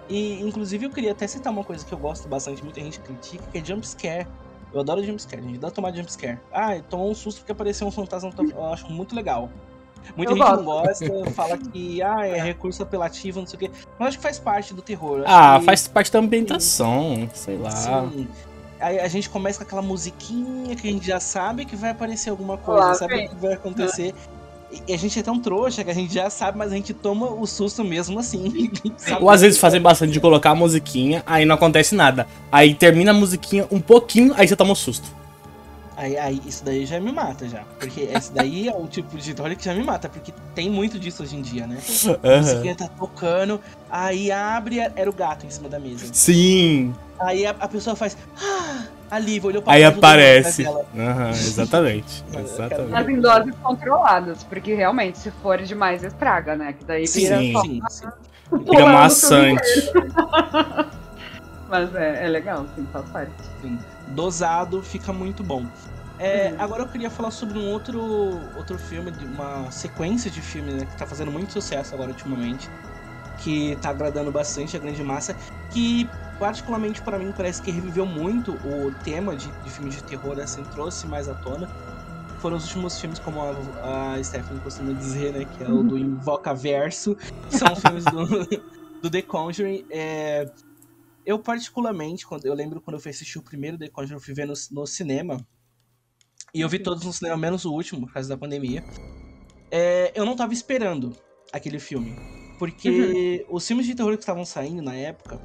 [0.07, 3.43] E, inclusive, eu queria até citar uma coisa que eu gosto bastante, muita gente critica,
[3.51, 4.27] que é jumpscare.
[4.73, 5.57] Eu adoro jumpscare, gente.
[5.59, 6.39] Dá tomar jumpscare.
[6.53, 8.31] Ah, tomou um susto porque apareceu um fantasma.
[8.53, 9.49] Eu acho muito legal.
[10.15, 11.07] Muita Eu gente não gosto.
[11.07, 13.71] gosta, fala que ah, é recurso apelativo, não sei o quê.
[13.71, 15.23] Mas eu acho que faz parte do terror.
[15.27, 17.71] Ah, que- faz parte da ambientação, sei lá.
[17.71, 18.27] Sim.
[18.79, 22.31] Aí a gente começa com aquela musiquinha que a gente já sabe que vai aparecer
[22.31, 24.15] alguma coisa, Lá sabe o que vai acontecer.
[24.87, 27.29] E a gente é tão trouxa que a gente já sabe, mas a gente toma
[27.29, 28.71] o susto mesmo assim.
[29.19, 32.27] Ou às vezes fazem bastante de colocar a musiquinha, aí não acontece nada.
[32.51, 35.21] Aí termina a musiquinha um pouquinho, aí você toma um susto.
[36.01, 37.63] Aí, aí, isso daí já me mata já.
[37.79, 40.97] Porque esse daí é o tipo de terror que já me mata, porque tem muito
[40.97, 41.77] disso hoje em dia, né?
[42.23, 46.07] A musiquinha tá tocando, aí abre, era o gato em cima da mesa.
[46.11, 46.91] Sim.
[47.21, 48.17] Aí a, a pessoa faz.
[48.41, 50.65] Ah, alívio, olhou pra Aí aparece.
[50.65, 52.23] Aham, exatamente.
[52.33, 52.91] Exatamente.
[52.91, 56.73] Mas em doses controladas, porque realmente, se for demais, estraga, né?
[56.73, 57.53] Que daí vira Sim.
[57.53, 58.07] só Sim, sim.
[58.65, 59.61] Fica maçante.
[61.69, 63.31] Mas é, é legal, sim, faz parte.
[63.61, 63.79] sim.
[64.09, 65.65] Dosado fica muito bom.
[66.19, 66.55] É, Uhum.
[66.59, 67.99] Agora eu queria falar sobre um outro,
[68.55, 72.69] outro filme, de uma sequência de filmes né, que tá fazendo muito sucesso agora ultimamente.
[73.39, 75.35] Que tá agradando bastante a grande massa.
[75.71, 76.07] Que,
[76.41, 80.63] particularmente para mim, parece que reviveu muito o tema de, de filmes de terror, assim,
[80.63, 81.69] trouxe mais à tona.
[82.39, 85.45] Foram os últimos filmes, como a, a Stephanie costuma dizer, né?
[85.45, 87.15] Que é o do Invoca Verso.
[87.47, 88.25] São filmes do,
[89.03, 89.85] do The Conjuring.
[89.91, 90.51] É,
[91.23, 94.33] eu, particularmente, quando eu lembro quando eu fui assistir o primeiro The Conjuring, eu fui
[94.33, 95.45] ver no, no cinema.
[96.55, 98.83] E eu vi todos no cinema, menos o último, por causa da pandemia.
[99.69, 101.15] É, eu não tava esperando
[101.53, 102.15] aquele filme.
[102.57, 105.39] Porque os filmes de terror que estavam saindo na época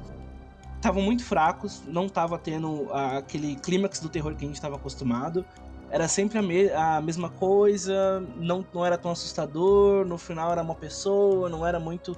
[0.87, 4.75] estavam muito fracos, não tava tendo a- aquele clímax do terror que a gente estava
[4.77, 5.45] acostumado.
[5.89, 10.61] Era sempre a, me- a mesma coisa, não, não era tão assustador, no final era
[10.61, 12.17] uma pessoa, não era muito.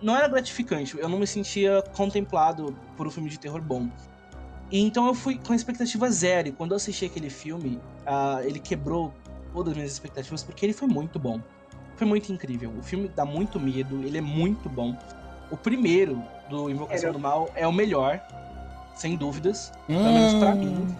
[0.00, 3.88] Não era gratificante, eu não me sentia contemplado por um filme de terror bom.
[4.70, 8.58] E então eu fui com expectativa zero, e quando eu assisti aquele filme, ah, ele
[8.58, 9.12] quebrou
[9.52, 11.40] todas as minhas expectativas, porque ele foi muito bom.
[11.96, 12.72] Foi muito incrível.
[12.78, 14.96] O filme dá muito medo, ele é muito bom.
[15.52, 18.18] O primeiro, do Invocação Era- do Mal, é o melhor,
[18.96, 19.70] sem dúvidas.
[19.86, 20.54] Pelo menos pra Hum.
[20.56, 20.96] mim.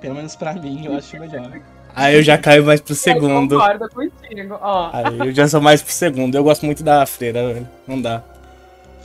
[0.00, 1.60] Pelo menos pra mim, eu acho melhor.
[1.96, 3.54] Aí eu já caio mais pro segundo.
[3.54, 4.90] Eu concordo contigo, ó.
[4.92, 6.34] Aí eu já sou mais pro segundo.
[6.34, 7.68] Eu gosto muito da freira, velho.
[7.86, 8.22] Não dá.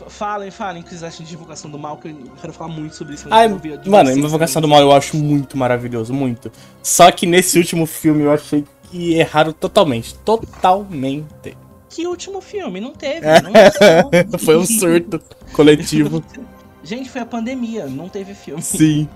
[0.08, 2.96] Falem, falem o que vocês acham de Invocação do Mal, que eu quero falar muito
[2.96, 3.28] sobre isso.
[3.30, 4.68] Ai, mano, a vocês Invocação do.
[4.68, 6.52] Mal eu acho muito maravilhoso, muito.
[6.82, 10.16] Só que nesse último filme eu achei que erraram totalmente.
[10.20, 11.56] Totalmente.
[11.90, 12.80] Que último filme?
[12.80, 13.26] Não teve.
[13.26, 13.42] É.
[13.42, 14.40] Não lançou.
[14.46, 15.22] Foi um surto
[15.54, 16.24] coletivo.
[16.82, 18.62] Gente, foi a pandemia, não teve filme.
[18.62, 19.08] Sim.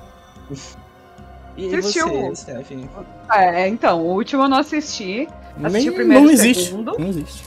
[1.55, 2.35] E você, Assistiu?
[2.35, 2.89] Stephanie?
[3.31, 5.27] É, então, o último eu não assisti.
[5.63, 6.65] Assisti Nem, o primeiro não existe.
[6.65, 6.95] segundo.
[6.99, 7.43] Não existe.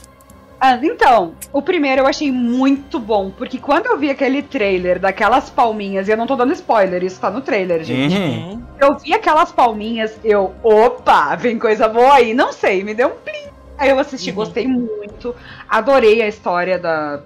[0.59, 5.51] Ah, então, o primeiro eu achei muito bom, porque quando eu vi aquele trailer daquelas
[5.51, 8.17] palminhas, e eu não tô dando spoiler, isso tá no trailer, gente.
[8.17, 8.53] Uhum.
[8.53, 13.09] Hum, Eu vi aquelas palminhas, eu, opa, vem coisa boa aí, não sei, me deu
[13.09, 13.47] um plim.
[13.77, 14.35] Aí eu assisti, Uhum.
[14.35, 15.35] gostei muito,
[15.69, 17.21] adorei a história da.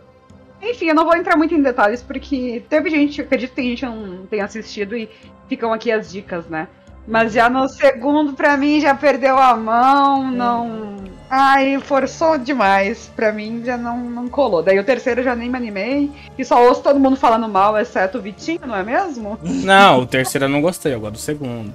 [0.61, 3.79] Enfim, eu não vou entrar muito em detalhes, porque teve gente, acredito que tem gente
[3.79, 5.09] que não tem assistido e
[5.47, 6.67] ficam aqui as dicas, né?
[7.07, 10.97] Mas já no segundo, pra mim, já perdeu a mão, não.
[11.27, 13.09] Ai, forçou demais.
[13.15, 14.61] Pra mim já não, não colou.
[14.61, 16.11] Daí o terceiro eu já nem me animei.
[16.37, 19.39] E só ouço todo mundo falando mal, exceto o Vitinho, não é mesmo?
[19.41, 21.73] Não, o terceiro eu não gostei, eu gosto do segundo.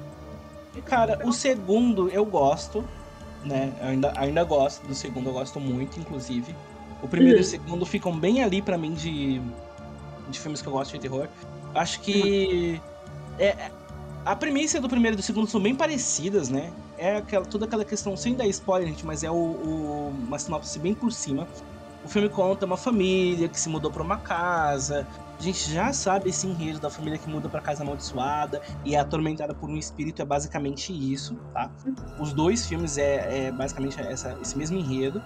[0.84, 2.84] Cara, o segundo eu gosto,
[3.46, 3.72] né?
[3.80, 6.54] Eu ainda, ainda gosto do segundo, eu gosto muito, inclusive.
[7.02, 9.40] O primeiro e o segundo ficam bem ali pra mim de,
[10.28, 11.28] de filmes que eu gosto de terror.
[11.74, 12.80] Acho que
[13.38, 13.70] é,
[14.24, 16.72] a premissa do primeiro e do segundo são bem parecidas, né?
[16.98, 20.78] É aquela, toda aquela questão, sem dar spoiler, gente, mas é o, o- uma sinopse
[20.78, 21.46] bem por cima.
[22.04, 25.06] O filme conta uma família que se mudou pra uma casa.
[25.38, 28.99] A gente já sabe esse enredo da família que muda pra casa amaldiçoada e é
[28.99, 31.70] atormentada por um espírito, é basicamente isso, tá?
[32.18, 35.22] Os dois filmes é, é basicamente essa- esse mesmo enredo.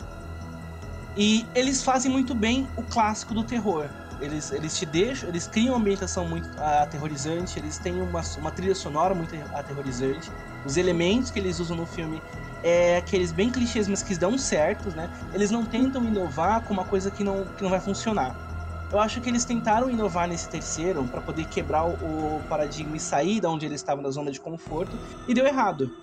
[1.17, 3.89] E eles fazem muito bem o clássico do terror.
[4.21, 8.75] Eles, eles te deixam, eles criam uma ambientação muito aterrorizante, eles têm uma, uma trilha
[8.75, 10.31] sonora muito aterrorizante.
[10.65, 12.23] Os elementos que eles usam no filme
[12.63, 15.09] é aqueles bem clichês, mas que dão certos, né?
[15.33, 18.50] Eles não tentam inovar com uma coisa que não, que não vai funcionar.
[18.93, 23.41] Eu acho que eles tentaram inovar nesse terceiro para poder quebrar o, paradigma e sair
[23.41, 24.93] da onde eles estavam na zona de conforto
[25.29, 25.95] e deu errado.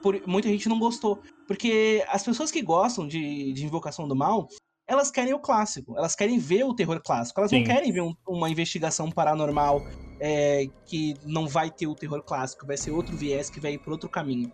[0.00, 1.20] Por, muita gente não gostou.
[1.46, 4.48] Porque as pessoas que gostam de, de Invocação do Mal,
[4.86, 5.98] elas querem o clássico.
[5.98, 7.40] Elas querem ver o terror clássico.
[7.40, 7.58] Elas Sim.
[7.58, 9.84] não querem ver um- uma investigação paranormal
[10.20, 12.64] é, que não vai ter o terror clássico.
[12.64, 14.52] Vai ser outro viés que vai ir por outro caminho.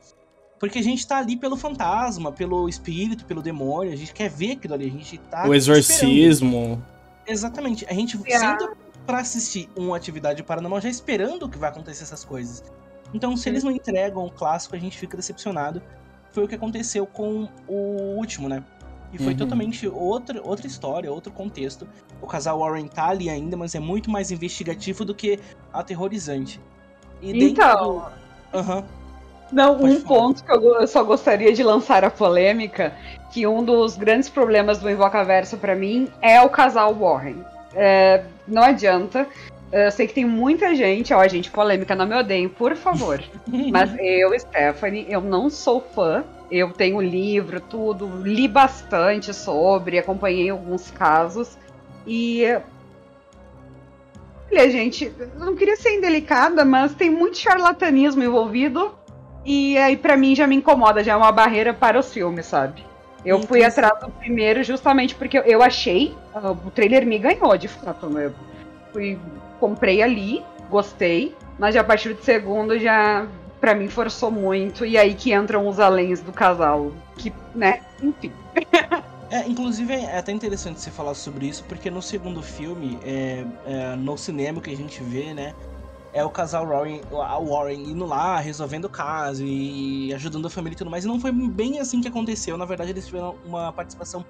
[0.58, 3.92] Porque a gente tá ali pelo fantasma, pelo espírito, pelo demônio.
[3.92, 4.86] A gente quer ver aquilo ali.
[4.86, 5.46] A gente tá.
[5.68, 6.02] o esperando.
[7.26, 7.84] Exatamente.
[7.88, 8.38] A gente É.
[8.38, 8.72] senta
[9.06, 12.62] pra assistir uma atividade paranormal já esperando que vai acontecer essas coisas.
[13.14, 15.80] Então, se eles não entregam o clássico, a gente fica decepcionado.
[16.32, 18.64] Foi o que aconteceu com o último, né?
[19.12, 19.36] E foi Uhum.
[19.38, 21.88] totalmente outra, outra história, outro contexto.
[22.20, 25.38] O casal Warren tá ali ainda, mas é muito mais investigativo do que
[25.72, 26.60] aterrorizante.
[27.22, 28.04] E dentro Então.
[28.52, 28.84] do- Aham.
[29.52, 30.20] Não, Pode um falar.
[30.20, 32.92] ponto que eu só gostaria de lançar a polêmica,
[33.32, 37.36] que um dos grandes problemas do Invocaverso pra mim é o casal Warren.
[37.74, 39.26] É, não adianta.
[39.72, 43.22] Eu sei que tem muita gente, ó, gente, polêmica, não me odeiem, por favor.
[43.70, 46.24] Mas eu, Stephanie, eu não sou fã.
[46.50, 51.58] Eu tenho livro, tudo, li bastante sobre, acompanhei alguns casos.
[52.06, 52.44] E.
[54.50, 58.94] Olha, gente, eu não queria ser indelicada, mas tem muito charlatanismo envolvido.
[59.46, 62.84] E aí, para mim, já me incomoda, já é uma barreira para os filmes, sabe?
[63.24, 66.14] Eu fui atrás do primeiro justamente porque eu achei.
[66.34, 68.06] Uh, o trailer me ganhou, de fato.
[68.18, 68.34] Eu
[68.92, 69.18] fui,
[69.60, 71.34] comprei ali, gostei.
[71.58, 73.26] Mas já a partir do segundo já
[73.60, 74.84] para mim forçou muito.
[74.84, 76.92] E aí que entram os aléns do casal.
[77.16, 78.32] Que, né, enfim.
[79.28, 83.96] É, inclusive é até interessante você falar sobre isso, porque no segundo filme, é, é,
[83.96, 85.52] no cinema que a gente vê, né?
[86.16, 90.74] É o casal Warren, a Warren indo lá, resolvendo o caso e ajudando a família
[90.74, 91.04] e tudo mais.
[91.04, 92.56] E não foi bem assim que aconteceu.
[92.56, 94.24] Na verdade, eles tiveram uma participação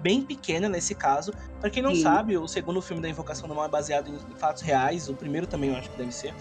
[0.00, 1.34] bem pequena nesse caso.
[1.60, 2.02] Pra quem não Sim.
[2.04, 5.08] sabe, o segundo filme da Invocação do Mal é baseado em fatos reais.
[5.08, 6.32] O primeiro também eu acho que deve ser.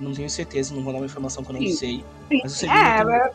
[0.00, 1.76] Não tenho certeza, não vou dar uma informação que eu não Sim.
[1.76, 2.04] sei.
[2.42, 2.76] Mas o segundo.
[2.76, 3.30] É, também...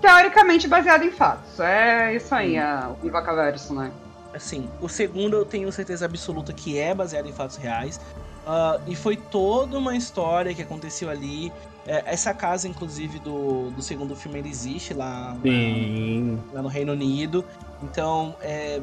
[0.00, 1.60] teoricamente baseado em fatos.
[1.60, 3.92] É isso aí, é o Invocaverso, né?
[4.34, 8.00] Assim, o segundo eu tenho certeza absoluta que é baseado em fatos reais.
[8.48, 11.52] Uh, e foi toda uma história que aconteceu ali.
[11.86, 16.92] É, essa casa, inclusive, do, do segundo filme, ele existe lá, lá, lá no Reino
[16.92, 17.44] Unido.
[17.82, 18.80] Então, é,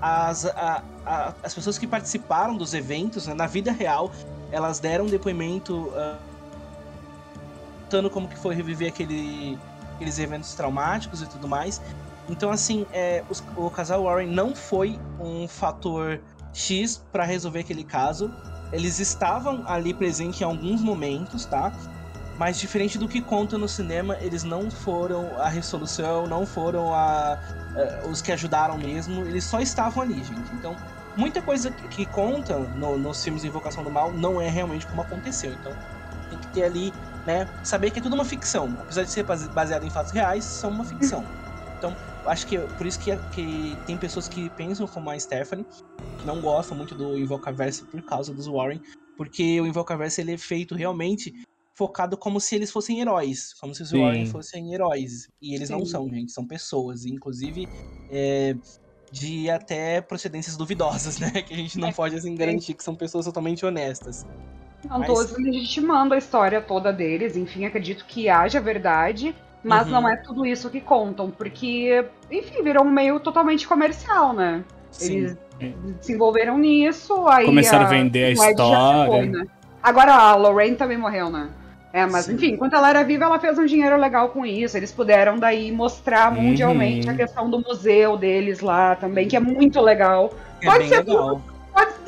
[0.00, 4.12] as, a, a, as pessoas que participaram dos eventos, né, na vida real,
[4.52, 6.16] elas deram um depoimento uh,
[7.82, 9.58] contando como que foi reviver aquele,
[9.96, 11.82] aqueles eventos traumáticos e tudo mais.
[12.28, 16.20] Então, assim, é, os, o casal Warren não foi um fator
[16.52, 18.32] X para resolver aquele caso.
[18.72, 21.72] Eles estavam ali presentes em alguns momentos, tá?
[22.38, 27.38] Mas diferente do que conta no cinema, eles não foram a resolução, não foram a,
[27.74, 29.24] é, os que ajudaram mesmo.
[29.26, 30.52] Eles só estavam ali, gente.
[30.54, 30.76] Então,
[31.16, 35.02] muita coisa que conta no, nos filmes de Invocação do Mal não é realmente como
[35.02, 35.52] aconteceu.
[35.52, 35.72] Então,
[36.30, 36.92] tem que ter ali
[37.28, 37.46] né?
[37.62, 38.74] Saber que é tudo uma ficção.
[38.80, 41.22] Apesar de ser baseado em fatos reais, são uma ficção.
[41.76, 41.94] Então,
[42.28, 45.66] acho que por isso que, que tem pessoas que pensam como a Stephanie,
[46.18, 48.80] que não gostam muito do Invocaverse por causa dos Warren,
[49.16, 51.34] porque o Invocaverse ele é feito realmente
[51.74, 54.00] focado como se eles fossem heróis, como se os Sim.
[54.00, 55.28] Warren fossem heróis.
[55.40, 55.74] E eles Sim.
[55.74, 57.04] não são, gente, são pessoas.
[57.04, 57.68] Inclusive,
[58.10, 58.56] é,
[59.12, 61.30] de até procedências duvidosas, né?
[61.30, 61.92] Que a gente não é.
[61.92, 64.26] pode assim, garantir que são pessoas totalmente honestas.
[64.84, 65.36] Não mas...
[65.36, 69.92] legitimando a história toda deles, enfim, acredito que haja verdade, mas uhum.
[69.92, 74.62] não é tudo isso que contam, porque, enfim, virou um meio totalmente comercial, né?
[74.90, 75.16] Sim.
[75.16, 75.38] Eles
[76.00, 77.46] se envolveram nisso, aí.
[77.46, 79.06] Começaram a, a vender a história.
[79.06, 79.44] Foi, né?
[79.82, 81.48] Agora a Lorraine também morreu, né?
[81.92, 82.34] É, mas Sim.
[82.34, 84.76] enfim, enquanto ela era viva, ela fez um dinheiro legal com isso.
[84.76, 87.14] Eles puderam daí mostrar mundialmente uhum.
[87.14, 90.32] a questão do museu deles lá também, que é muito legal.
[90.60, 91.40] É Pode ser legal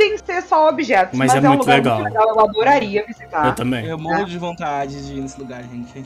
[0.00, 2.00] podem ser só objetos, mas, mas é, é, muito, um legal.
[2.00, 2.28] muito legal.
[2.28, 3.46] Eu adoraria visitar.
[3.46, 3.86] Eu também.
[3.86, 4.24] Eu morro é.
[4.24, 6.04] de vontade de ir nesse lugar, gente.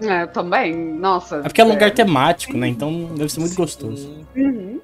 [0.00, 0.74] É, eu também.
[0.74, 1.36] Nossa.
[1.36, 2.68] É porque é um lugar temático, né?
[2.68, 3.62] Então deve ser muito Sim.
[3.62, 4.26] gostoso.
[4.36, 4.80] Uhum.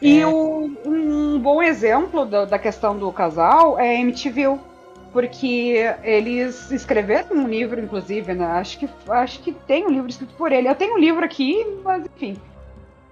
[0.00, 0.26] E é.
[0.26, 4.58] o, um bom exemplo do, da questão do casal é MTV.
[5.12, 8.46] Porque eles escreveram um livro, inclusive, né?
[8.46, 10.68] Acho que, acho que tem um livro escrito por ele.
[10.68, 12.38] Eu tenho um livro aqui, mas enfim.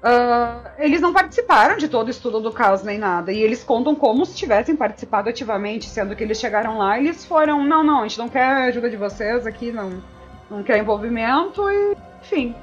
[0.03, 3.31] Uh, eles não participaram de todo o estudo do caso nem nada.
[3.33, 7.27] E eles contam como se tivessem participado ativamente, sendo que eles chegaram lá e eles
[7.27, 10.03] foram: não, não, a gente não quer a ajuda de vocês aqui, não,
[10.51, 12.55] não quer envolvimento, e enfim.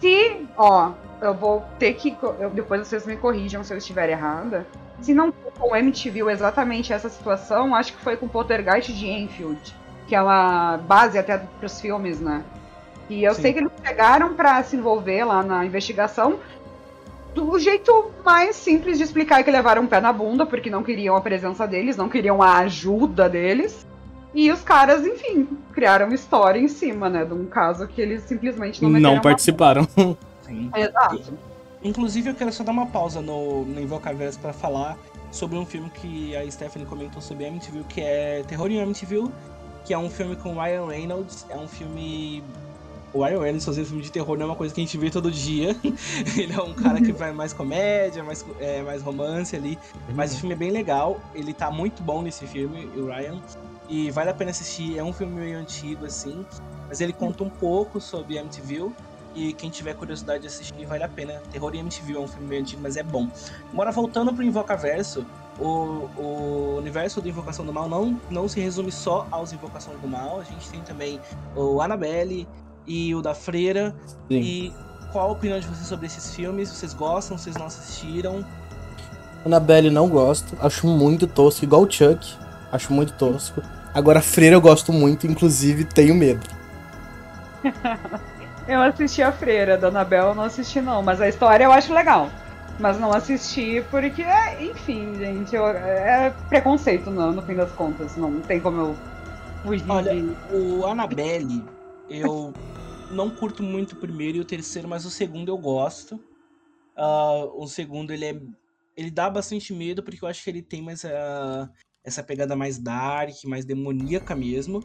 [0.00, 2.16] Se, ó, eu vou ter que.
[2.38, 4.66] Eu, depois vocês me corrijam se eu estiver errada.
[5.00, 9.08] Se não com o MTV exatamente essa situação, acho que foi com o Poltergeist de
[9.08, 9.74] Enfield,
[10.06, 12.44] que é uma base até para os filmes, né?
[13.08, 13.42] E eu Sim.
[13.42, 16.38] sei que eles chegaram para se envolver lá na investigação.
[17.34, 20.82] Do jeito mais simples de explicar é que levaram um pé na bunda, porque não
[20.82, 23.86] queriam a presença deles, não queriam a ajuda deles.
[24.32, 27.24] E os caras, enfim, criaram uma história em cima, né?
[27.24, 29.86] De um caso que eles simplesmente não Não participaram.
[30.42, 30.70] Sim.
[30.74, 31.34] Exato.
[31.82, 34.96] Inclusive, eu quero só dar uma pausa no, no Invocaverse para falar
[35.32, 39.28] sobre um filme que a Stephanie comentou sobre MTV, que é Terror em MTV,
[39.84, 41.46] que é um filme com Ryan Reynolds.
[41.48, 42.44] É um filme
[43.12, 45.10] o Ryan Reynolds fazendo filme de terror não é uma coisa que a gente vê
[45.10, 45.76] todo dia.
[46.36, 49.78] ele é um cara que vai mais comédia, mais, é, mais romance ali.
[50.14, 51.20] Mas o filme é bem legal.
[51.34, 53.40] Ele tá muito bom nesse filme, o Ryan.
[53.88, 54.96] E vale a pena assistir.
[54.96, 56.46] É um filme meio antigo, assim.
[56.88, 58.90] Mas ele conta um pouco sobre MTV.
[59.34, 61.40] E quem tiver curiosidade de assistir, vale a pena.
[61.52, 63.28] Terror em MTV é um filme meio antigo, mas é bom.
[63.72, 65.24] Agora, voltando pro Invocaverso,
[65.58, 70.08] o, o universo do Invocação do Mal não, não se resume só aos Invocações do
[70.08, 70.40] Mal.
[70.40, 71.20] A gente tem também
[71.54, 72.48] o Annabelle,
[72.86, 73.94] e o da Freira.
[74.28, 74.40] Sim.
[74.40, 74.72] E
[75.12, 76.68] qual a opinião de vocês sobre esses filmes?
[76.70, 77.36] Vocês gostam?
[77.38, 78.44] Vocês não assistiram?
[79.44, 82.34] Annabelle não gosto, acho muito tosco, igual o Chuck,
[82.70, 83.62] acho muito tosco.
[83.94, 86.46] Agora, Freira eu gosto muito, inclusive tenho medo.
[88.68, 91.92] Eu assisti a Freira, da Anabel eu não assisti não, mas a história eu acho
[91.92, 92.28] legal.
[92.78, 98.16] Mas não assisti porque, é, enfim, gente, eu- é preconceito no, no fim das contas.
[98.16, 98.96] Não tem como eu
[99.64, 101.64] fugir Olha, de- O Annabelle,
[102.10, 102.52] eu
[103.10, 106.22] não curto muito o primeiro e o terceiro, mas o segundo eu gosto.
[106.96, 108.40] Ah, o segundo, ele é.
[108.96, 111.04] Ele dá bastante medo, porque eu acho que ele tem mais
[112.04, 114.82] essa pegada mais dark, mais demoníaca mesmo.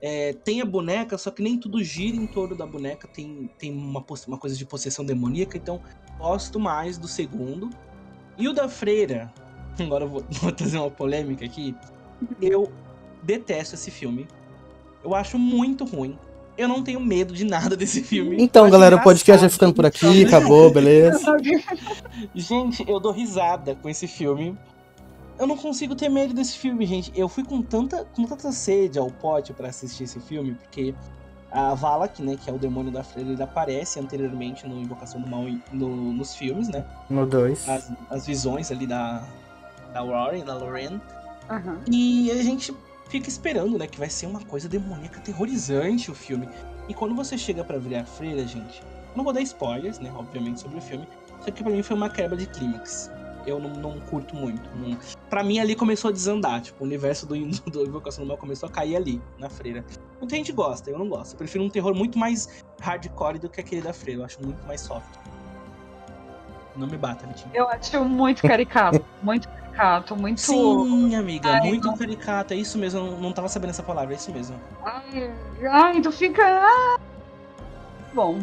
[0.00, 3.72] É, tem a boneca, só que nem tudo gira em torno da boneca, tem, tem
[3.72, 5.82] uma, uma coisa de possessão demoníaca, então
[6.18, 7.68] gosto mais do segundo.
[8.38, 9.32] E o da freira,
[9.78, 11.74] agora eu vou, vou trazer uma polêmica aqui.
[12.40, 12.72] Eu
[13.22, 14.26] detesto esse filme.
[15.02, 16.18] Eu acho muito ruim.
[16.58, 18.36] Eu não tenho medo de nada desse filme.
[18.38, 19.52] Então, acho galera, o podcast vai engraçado.
[19.52, 21.20] ficando por aqui, acabou, beleza?
[22.34, 24.58] Gente, eu dou risada com esse filme.
[25.38, 27.12] Eu não consigo ter medo desse filme, gente.
[27.14, 30.92] Eu fui com tanta, com tanta sede ao pote pra assistir esse filme, porque
[31.52, 35.28] a Valak, né, que é o demônio da freira, ele aparece anteriormente no Invocação do
[35.30, 36.84] Mal no- nos filmes, né?
[37.08, 37.68] No 2.
[37.68, 39.22] As, as visões ali da,
[39.94, 41.00] da Rory, da Lorraine.
[41.48, 41.78] Aham.
[41.88, 42.74] E a gente
[43.08, 46.48] fica esperando, né, que vai ser uma coisa demoníaca aterrorizante o filme.
[46.88, 50.12] E quando você chega pra ver a freira, gente, eu não vou dar spoilers, né,
[50.16, 51.06] obviamente, sobre o filme.
[51.40, 53.10] Só que pra mim foi uma quebra de clímax.
[53.46, 54.68] Eu não, não curto muito.
[54.76, 54.98] Não...
[55.30, 56.60] Pra mim ali começou a desandar.
[56.60, 57.34] Tipo, o universo do,
[57.70, 59.84] do Invocação do Mal começou a cair ali, na freira.
[60.18, 61.32] Muita gente gosta, eu não gosto.
[61.32, 64.20] Eu prefiro um terror muito mais hardcore do que aquele da freira.
[64.20, 65.08] Eu acho muito mais soft.
[66.76, 67.50] Não me bata, Vitinho.
[67.54, 69.67] Eu acho muito caricato, muito caricato,
[70.16, 70.40] muito.
[70.40, 71.96] Sim, amiga, Ai, muito não.
[71.96, 72.52] caricato.
[72.54, 74.56] É isso mesmo, eu não, não tava sabendo essa palavra, é isso mesmo.
[74.84, 75.30] Ai,
[75.70, 76.42] ai, tu fica.
[76.44, 76.98] ah.
[78.14, 78.40] Bom.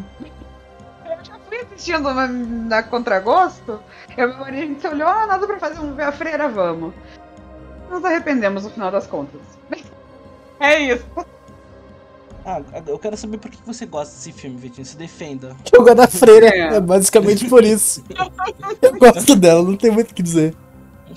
[1.06, 3.80] Eu já fui assistindo na, na Contragosto.
[4.18, 6.12] Eu e meu marido a gente se olhou, ah, nada pra fazer, vamos ver a
[6.12, 6.94] freira, vamos.
[7.90, 9.42] Nos arrependemos no final das contas.
[10.58, 11.06] É isso.
[12.46, 14.86] Ah, eu quero saber por que você gosta desse filme, Vitinho.
[14.86, 15.54] Se defenda.
[15.70, 16.76] Jogo da freira, É.
[16.76, 18.02] é basicamente por isso.
[18.82, 20.56] Eu gosto dela, não tem muito o que dizer.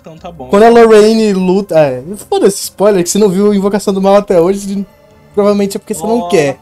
[0.00, 0.48] Então tá bom.
[0.48, 1.78] Quando a Lorraine luta.
[1.78, 4.86] É, foda-se, spoiler, que você não viu Invocação do Mal até hoje,
[5.34, 6.58] provavelmente é porque você não Ó, quer.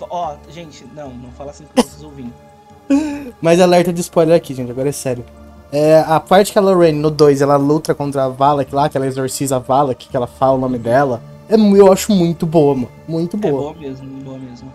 [0.00, 2.32] Ó, gente, não, não fala assim com os ouvintes.
[3.40, 5.24] Mas alerta de spoiler aqui, gente, agora é sério.
[5.72, 8.96] É, a parte que a Lorraine, no 2, ela luta contra a Valak lá, que
[8.96, 12.74] ela exorciza a Valak, que ela fala o nome dela, é, eu acho muito boa,
[12.74, 12.88] mano.
[13.08, 13.60] Muito É boa.
[13.60, 14.72] boa mesmo, boa mesmo.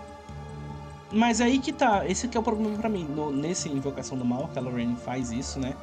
[1.12, 3.04] Mas aí que tá, esse que é o problema pra mim.
[3.16, 5.74] No- nesse Invocação do Mal, que a Lorraine faz isso, né?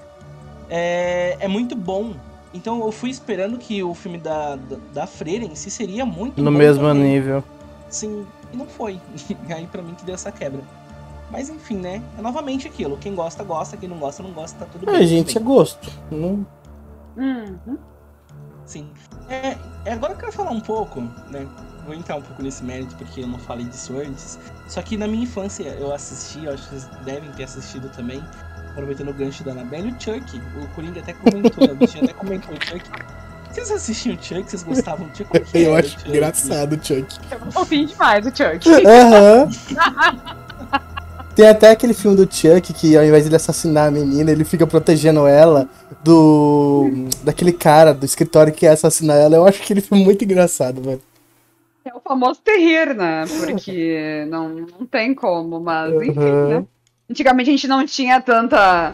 [0.70, 2.14] É, é muito bom.
[2.54, 6.42] Então eu fui esperando que o filme da, da, da Freira em si seria muito
[6.42, 7.04] no bom mesmo também.
[7.04, 7.44] nível.
[7.90, 9.00] Sim, e não foi.
[9.54, 10.62] aí pra mim que deu essa quebra.
[11.30, 12.02] Mas enfim, né?
[12.18, 12.98] É novamente aquilo.
[12.98, 13.76] Quem gosta, gosta.
[13.76, 14.58] Quem não gosta, não gosta.
[14.60, 14.96] Tá tudo bem.
[14.96, 15.48] É, tudo gente, é bem.
[15.48, 15.92] gosto.
[16.10, 16.46] Não-
[17.18, 17.78] Uhum.
[18.66, 18.90] Sim.
[19.30, 21.02] É, é, agora eu quero falar um pouco,
[21.32, 21.48] né?
[21.86, 24.38] Vou entrar um pouco nesse mérito porque eu não falei disso antes.
[24.68, 28.22] Só que na minha infância eu assisti, eu acho que vocês devem ter assistido também,
[28.78, 30.42] aproveitando o gancho da Annabelle, o Chuck.
[30.62, 31.74] O Coringa até comentou, né?
[31.74, 32.84] o bichinho até comentou o Chuck.
[33.52, 34.44] Vocês assistiam o Chuck?
[34.50, 35.40] Vocês gostavam do Chuck?
[35.40, 36.10] Que Eu acho Chuck?
[36.10, 37.18] engraçado o Chuck.
[37.32, 38.70] Eu fofinho demais o Chuck.
[38.86, 39.50] Aham.
[41.36, 44.44] Tem até aquele filme do Chuck que ao invés de ele assassinar a menina, ele
[44.44, 45.68] fica protegendo ela
[46.04, 46.90] do.
[47.24, 49.36] daquele cara do escritório que ia assassinar ela.
[49.36, 51.02] Eu acho aquele filme muito engraçado, velho.
[51.86, 53.24] É o famoso terrir, né?
[53.40, 56.48] Porque não, não tem como, mas enfim, Uhum.
[56.50, 56.66] né?
[57.10, 58.94] Antigamente a gente não tinha tanta,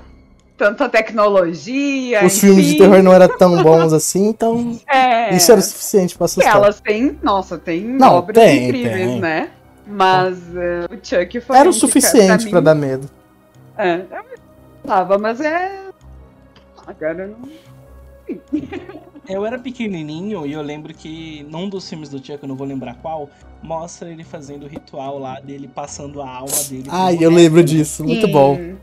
[0.57, 2.19] tanta tecnologia.
[2.25, 2.47] Os enfim.
[2.47, 6.25] filmes de terror não eram tão bons assim, então É, isso era o suficiente pra
[6.25, 6.55] assustar.
[6.55, 9.19] elas têm, nossa, tem Não, obras tem, incríveis, tem.
[9.19, 9.49] né?
[9.85, 11.57] Mas eh, o Chuck foi.
[11.57, 13.09] Era o suficiente pra mim, dar medo.
[13.77, 14.23] É, eu
[14.87, 15.79] tava, mas é.
[16.87, 17.49] Agora não.
[19.27, 22.67] Eu era pequenininho e eu lembro que num dos filmes do Chuck, eu não vou
[22.67, 23.29] lembrar qual,
[23.61, 26.85] mostra ele fazendo o ritual lá dele passando a alma dele.
[26.89, 28.31] Ai, eu lembro disso, muito Sim.
[28.31, 28.75] bom.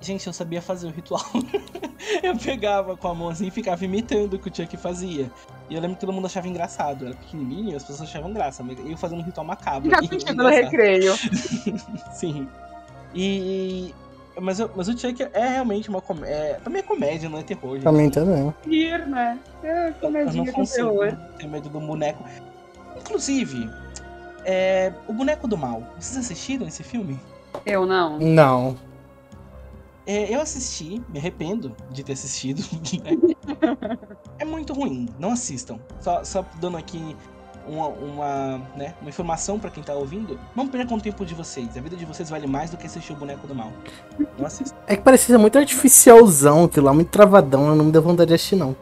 [0.00, 1.24] Gente, eu sabia fazer o ritual.
[2.22, 5.30] eu pegava com a mão assim e ficava imitando o que o Chuck fazia.
[5.68, 7.04] E eu lembro que todo mundo achava engraçado.
[7.04, 8.62] Eu era pequenininho e as pessoas achavam graça.
[8.62, 9.90] Mas eu fazendo um ritual macabro.
[10.02, 11.14] E sentido no recreio.
[12.12, 12.48] Sim.
[13.14, 13.94] E.
[14.40, 16.34] Mas, eu- mas o Chuck é realmente uma comédia.
[16.34, 17.78] É, também é comédia, não é terror.
[17.78, 17.92] Gente.
[17.92, 18.54] Mim também.
[18.66, 19.38] Rir, né?
[19.62, 21.12] É, comedinha com terror.
[21.38, 22.24] ter medo do boneco.
[22.96, 23.68] Inclusive,
[24.44, 25.82] é, o boneco do mal.
[25.98, 27.18] Vocês assistiram esse filme?
[27.66, 28.18] Eu não.
[28.18, 28.76] Não.
[30.06, 32.62] É, eu assisti, me arrependo de ter assistido.
[33.04, 33.98] né?
[34.38, 35.78] é muito ruim, não assistam.
[36.00, 37.16] Só, só dando aqui
[37.70, 40.38] uma, uma, né, uma informação pra quem tá ouvindo.
[40.54, 41.76] Não percam o tempo de vocês.
[41.76, 43.72] A vida de vocês vale mais do que assistir o boneco do mal.
[44.38, 44.76] Não assistam.
[44.86, 48.34] É que parecia muito artificialzão aquilo lá, muito travadão, eu não me deu vontade de
[48.34, 48.74] assistir, não.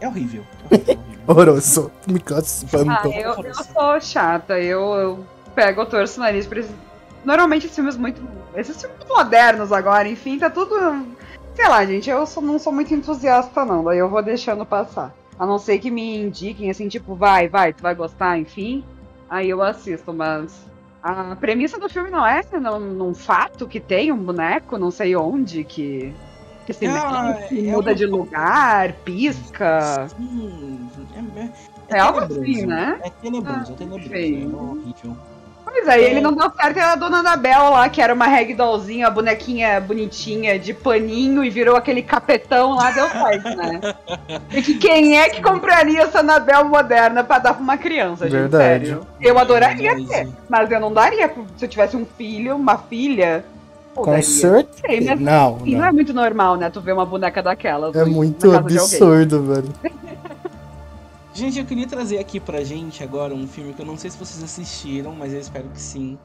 [0.00, 0.44] É horrível.
[0.70, 1.06] É horrível.
[1.26, 1.90] Horroroso.
[2.06, 5.26] Me cansa, Ah, eu, eu sou chata, eu, eu
[5.56, 6.70] pego, eu torço o nariz pra esses...
[7.24, 8.22] Normalmente esses filmes muito.
[8.54, 11.04] Esses filmes modernos agora, enfim, tá tudo.
[11.56, 13.82] Sei lá, gente, eu sou- não sou muito entusiasta, não.
[13.82, 15.12] Daí eu vou deixando passar.
[15.38, 18.84] A não ser que me indiquem, assim, tipo, vai, vai, tu vai gostar, enfim.
[19.28, 20.64] Aí eu assisto, mas.
[21.02, 25.14] A premissa do filme não é num, num fato que tem um boneco, não sei
[25.14, 26.12] onde, que.
[26.64, 30.08] Que se Ah, mexe, é muda uma- de lugar, pisca.
[30.18, 32.98] Hum, é, é, É algo assim, né?
[33.04, 34.16] É tenebroso, Ah, é tenebroso.
[34.16, 35.16] É horrível.
[35.76, 36.10] Pois é, e É.
[36.10, 39.78] ele não deu certo, era a dona Anabel lá, que era uma ragdollzinha, a bonequinha
[39.78, 43.94] bonitinha de paninho e virou aquele capetão lá, deu certo, né?
[44.52, 48.40] E que quem é que compraria essa Anabel moderna pra dar pra uma criança, gente?
[48.40, 48.86] Verdade.
[48.86, 49.06] Sério.
[49.20, 53.44] Eu adoraria Mas, ter, mas eu não daria se eu tivesse um filho, uma filha.
[53.94, 55.14] Com certeza.
[55.14, 55.94] Não, E não é não.
[55.94, 56.68] muito normal, né?
[56.70, 57.90] Tu ver uma boneca daquela.
[57.94, 59.72] É muito absurdo, velho.
[61.36, 64.16] Gente, eu queria trazer aqui pra gente agora um filme que eu não sei se
[64.16, 66.18] vocês assistiram, mas eu espero que sim.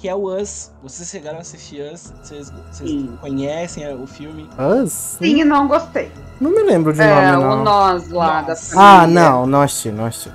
[0.00, 0.72] Que é o Us.
[0.82, 2.12] Vocês chegaram a assistir Us?
[2.20, 2.90] Vocês, vocês
[3.20, 4.48] conhecem é, o filme?
[4.82, 4.90] Us?
[4.92, 6.10] Sim, e não gostei.
[6.40, 7.64] Não me lembro de É, nome, o não.
[7.64, 8.74] Nós lá da Nossa.
[8.76, 10.30] Ah, família não, não não assisti, não assisti.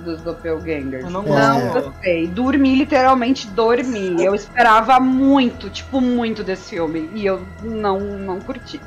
[0.00, 1.04] Dos doppelgangers.
[1.04, 1.80] Eu não Não É.
[1.82, 2.26] gostei.
[2.28, 4.16] Dormi, literalmente dormi.
[4.24, 7.10] Eu esperava muito, tipo, muito desse filme.
[7.14, 8.80] E eu não, não curti.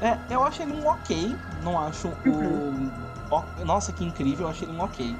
[0.00, 1.36] É, eu acho ele um ok.
[1.62, 2.72] Não acho Uhum.
[2.96, 3.09] o.
[3.64, 5.16] Nossa, que incrível, eu achei ele um ok.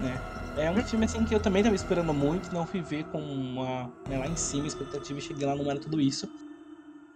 [0.00, 0.20] Né?
[0.56, 3.92] É um filme assim que eu também tava esperando muito, não fui ver com uma.
[4.06, 6.28] né, lá em cima, expectativa, e cheguei lá, não era tudo isso.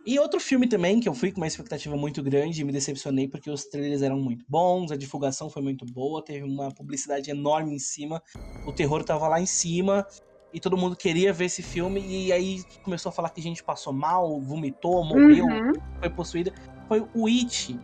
[0.05, 3.29] E outro filme também, que eu fui com uma expectativa muito grande e me decepcionei
[3.29, 7.75] porque os trailers eram muito bons, a divulgação foi muito boa, teve uma publicidade enorme
[7.75, 8.23] em cima,
[8.65, 10.07] o terror tava lá em cima,
[10.53, 13.93] e todo mundo queria ver esse filme, e aí começou a falar que gente passou
[13.93, 15.73] mal, vomitou, morreu, Uhum.
[16.01, 16.53] foi possuída.
[16.87, 17.77] Foi o It.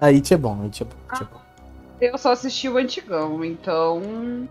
[0.00, 1.40] A It é bom, It é bom, It é bom.
[2.00, 4.48] Eu só assisti o antigão, então.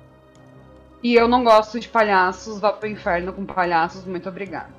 [1.03, 2.59] E eu não gosto de palhaços.
[2.59, 4.05] Vá pro inferno com palhaços.
[4.05, 4.69] Muito obrigada.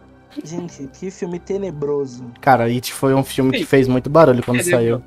[0.42, 2.30] Gente, que filme tenebroso.
[2.40, 5.02] Cara, It foi um filme que fez muito barulho quando saiu.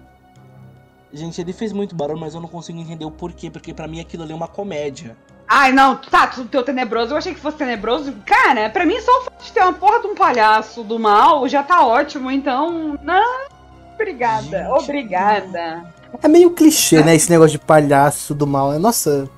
[1.12, 4.00] Gente, ele fez muito barulho, mas eu não consigo entender o porquê, porque pra mim
[4.00, 5.18] aquilo ali é uma comédia.
[5.48, 7.14] Ai, não, tá, tu teu tenebroso.
[7.14, 8.14] Eu achei que fosse tenebroso.
[8.26, 11.48] Cara, pra mim só o fato de ter uma porra de um palhaço do mal
[11.50, 12.30] já tá ótimo.
[12.30, 13.59] Então, não.
[14.00, 15.84] Obrigada, Gente, obrigada.
[16.24, 17.16] É meio clichê, né?
[17.16, 18.72] Esse negócio de palhaço do mal.
[18.80, 19.30] Nossa,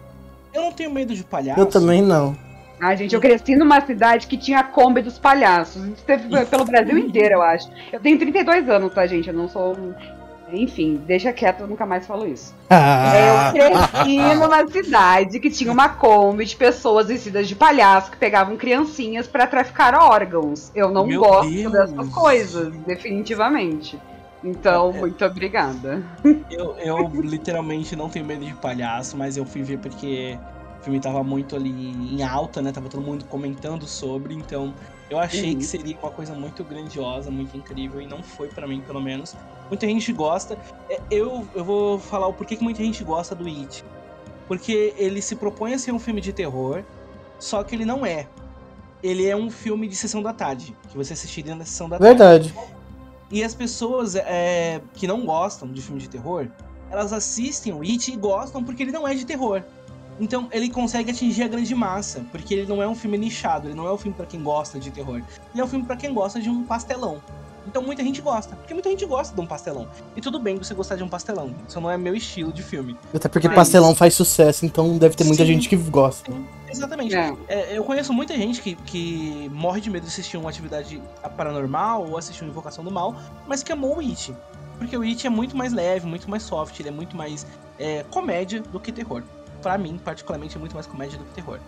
[0.54, 1.60] Eu não tenho medo de palhaço.
[1.60, 2.36] eu também não.
[2.80, 5.84] Ai, gente, eu cresci numa cidade que tinha a Kombi dos palhaços.
[5.86, 7.70] Isso teve pelo Brasil inteiro, eu acho.
[7.92, 9.28] Eu tenho 32 anos, tá, gente?
[9.28, 9.76] Eu não sou.
[10.54, 12.54] Enfim, deixa quieto, eu nunca mais falo isso.
[12.70, 13.72] Ah, Eu
[14.04, 19.28] cresci numa cidade que tinha uma Kombi de pessoas vestidas de palhaço que pegavam criancinhas
[19.28, 20.70] pra traficar órgãos.
[20.76, 21.72] Eu não Meu gosto Deus.
[21.72, 23.98] dessas coisas, definitivamente.
[24.44, 25.00] Então, É.
[25.00, 26.04] muito obrigada.
[26.50, 30.38] Eu, eu literalmente não tenho medo de palhaço, mas eu fui ver porque
[30.80, 32.72] o filme tava muito ali em alta, né?
[32.72, 34.74] Tava todo mundo comentando sobre, então
[35.10, 35.60] eu achei Uhum.
[35.60, 39.36] que seria uma coisa muito grandiosa, muito incrível, e não foi pra mim, pelo menos.
[39.70, 40.58] Muita gente gosta.
[40.90, 43.86] É, Eu, eu vou falar o porquê que muita gente gosta do It.
[44.48, 46.84] Porque ele se propõe a ser um filme de terror,
[47.40, 48.28] só que ele não é.
[49.02, 52.18] Ele é um filme de sessão da tarde, que você assistiria na sessão da tarde.
[52.18, 52.54] verdade.
[53.32, 56.48] E as pessoas é, que não gostam de filme de terror,
[56.90, 59.64] elas assistem o It e gostam porque ele não é de terror.
[60.20, 63.76] Então ele consegue atingir a grande massa, porque ele não é um filme nichado, ele
[63.76, 65.22] não é um filme pra quem gosta de terror.
[65.54, 67.22] Ele é um filme pra quem gosta de um pastelão.
[67.68, 69.88] Então muita gente gosta, porque muita gente gosta de um pastelão.
[70.16, 72.98] E tudo bem você gostar de um pastelão, isso não é meu estilo de filme.
[73.14, 75.54] Até porque Mas- pastelão faz sucesso, então deve ter muita Sim.
[75.54, 76.32] gente que gosta.
[76.70, 77.16] Exatamente.
[77.16, 77.34] É.
[77.48, 81.02] É, eu conheço muita gente que, que morre de medo de assistir uma atividade
[81.38, 83.16] paranormal ou assistir uma invocação do mal,
[83.48, 84.34] mas que amou o It.
[84.78, 87.46] Porque o It é muito mais leve, muito mais soft, ele é muito mais
[87.78, 89.22] é, comédia do que terror.
[89.62, 91.60] Pra mim, particularmente, é muito mais comédia do que terror.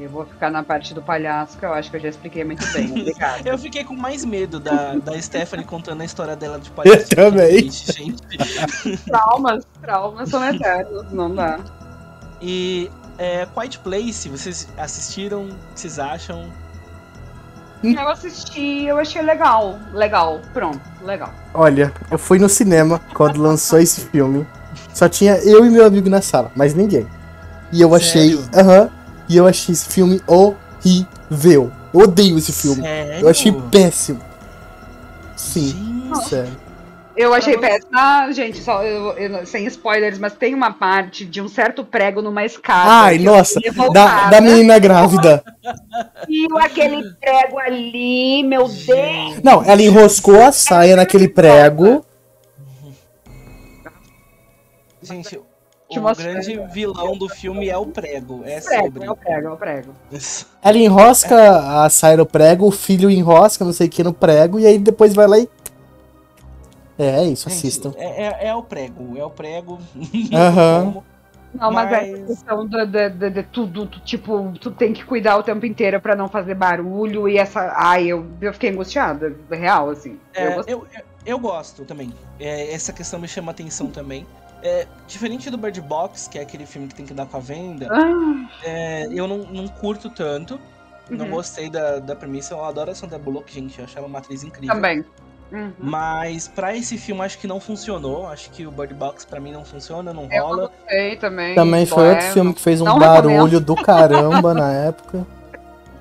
[0.00, 2.66] Eu vou ficar na parte do palhaço, que eu acho que eu já expliquei muito
[2.72, 2.88] bem.
[3.00, 3.48] Obrigada.
[3.48, 7.08] Eu fiquei com mais medo da, da Stephanie contando a história dela de Eu palhaço.
[7.10, 7.70] também.
[7.70, 8.16] Gente.
[9.06, 11.60] traumas, traumas são eternos, não dá.
[12.40, 15.44] E é, Quiet Place, vocês assistiram?
[15.44, 16.48] O que vocês acham?
[17.82, 19.78] Eu assisti, eu achei legal.
[19.92, 21.30] Legal, pronto, legal.
[21.52, 24.46] Olha, eu fui no cinema quando lançou esse filme.
[24.94, 27.06] Só tinha eu e meu amigo na sala, mais ninguém.
[27.70, 28.36] E eu achei.
[28.36, 28.48] Sério?
[28.54, 28.90] Aham.
[29.28, 31.70] E eu achei esse filme horrível.
[31.92, 32.82] Eu odeio esse filme.
[32.82, 33.20] Sério?
[33.20, 34.20] Eu achei péssimo.
[35.36, 36.64] Sim, Gente, sério.
[37.16, 37.90] Eu achei péssimo.
[37.94, 42.20] Ah, gente, só, eu- eu- sem spoilers, mas tem uma parte de um certo prego
[42.20, 42.90] numa escada.
[42.90, 43.60] Ai, eu nossa,
[43.92, 45.44] da, da menina grávida.
[46.28, 49.40] E aquele prego ali, meu Deus.
[49.44, 52.04] Não, ela enroscou a saia naquele prego.
[55.02, 55.38] Gente,
[55.98, 56.32] Atmosfera.
[56.32, 58.42] grande vilão do filme é o prego.
[58.44, 59.04] É Prego, sobre.
[59.04, 59.94] é o prego, é o prego.
[60.62, 64.58] Ela enrosca a saia no prego, o filho enrosca não sei o que no prego,
[64.60, 65.48] e aí depois vai lá e.
[66.98, 67.92] É, é isso, Gente, assistam.
[67.96, 69.78] É, é- é o prego, é o prego.
[70.32, 71.02] Aham.
[71.54, 75.04] Não, mas, Mas- essa questão de, de, de- de tudo, tu, tipo, tu tem que
[75.04, 77.72] cuidar o tempo inteiro pra não fazer barulho e essa.
[77.76, 80.18] Ai, eu, eu fiquei angustiada, real, assim.
[80.34, 80.86] É, eu, eu,
[81.24, 82.12] eu gosto também.
[82.40, 84.26] É, essa questão me chama atenção também.
[84.64, 87.40] É, diferente do Bird Box, que é aquele filme que tem que dar com a
[87.40, 90.58] venda, Ah, é, eu não, não curto tanto.
[91.10, 92.54] Não uhum, gostei da, da premissa.
[92.54, 93.78] Eu adoro a Sandra Bullock, gente.
[93.78, 94.74] Eu acho ela uma atriz incrível.
[94.74, 95.04] Também.
[95.52, 95.70] Uhum.
[95.78, 98.26] Mas pra esse filme acho que não funcionou.
[98.26, 100.68] Acho que o Bird Box pra mim não funciona, não Eu não rola.
[100.68, 101.54] gostei também.
[101.54, 105.26] Também foi Boé, outro filme que fez um não barulho do caramba na época.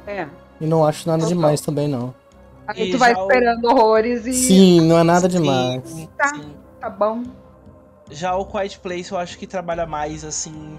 [0.07, 0.25] É.
[0.61, 1.35] E não acho nada Total.
[1.35, 2.13] demais também, não.
[2.65, 4.31] Aí E tu vai já o- esperando horrores e.
[4.33, 6.07] Sim, não é nada Sim, demais.
[6.17, 6.27] Tá.
[6.29, 6.55] sim.
[6.79, 7.23] Tá bom.
[8.13, 10.77] Já o Quiet Place eu acho que trabalha mais assim.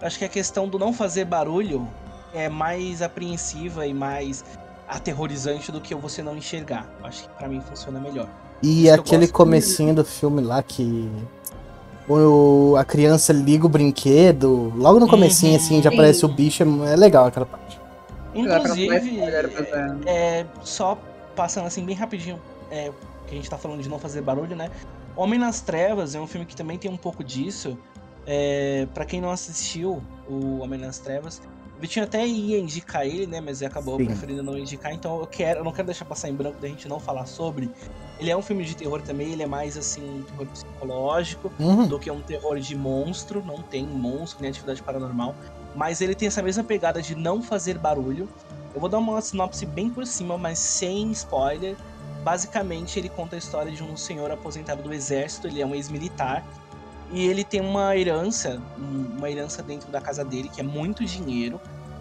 [0.00, 1.86] Acho que a questão do não fazer barulho
[2.32, 4.44] é mais apreensiva e mais
[4.88, 6.88] aterrorizante do que você não enxergar.
[7.00, 8.28] Eu Acho que pra mim funciona melhor.
[8.62, 11.10] E aquele comecinho do filme lá que
[12.08, 15.58] o, a criança liga o brinquedo, logo no comecinho Uhum.
[15.58, 17.78] assim já aparece o bicho, é legal aquela parte.
[18.34, 20.00] Inclusive, é.
[20.06, 20.98] é, só
[21.34, 22.90] passando assim bem rapidinho, é,
[23.26, 24.70] que a gente tá falando de não fazer barulho, né?
[25.18, 27.76] Homem nas Trevas é um filme que também tem um pouco disso.
[28.24, 31.42] É, para quem não assistiu o Homem nas Trevas,
[31.76, 33.40] o Vitinho até ia indicar ele, né?
[33.40, 34.04] Mas ele acabou Sim.
[34.04, 36.86] preferindo não indicar, então eu quero, eu não quero deixar passar em branco da gente
[36.86, 37.68] não falar sobre.
[38.20, 41.88] Ele é um filme de terror também, ele é mais assim, um terror psicológico Uhum.
[41.88, 45.34] do que um terror de monstro, não tem monstro nem atividade paranormal,
[45.74, 48.28] mas ele tem essa mesma pegada de não fazer barulho.
[48.72, 51.76] Eu vou dar uma sinopse bem por cima, mas sem spoiler.
[52.32, 56.44] Basicamente, ele conta a história de um senhor aposentado do exército, ele é um ex-militar,
[57.10, 61.06] e ele tem uma herança, um- uma herança dentro da casa dele, que é muito
[61.06, 61.58] dinheiro,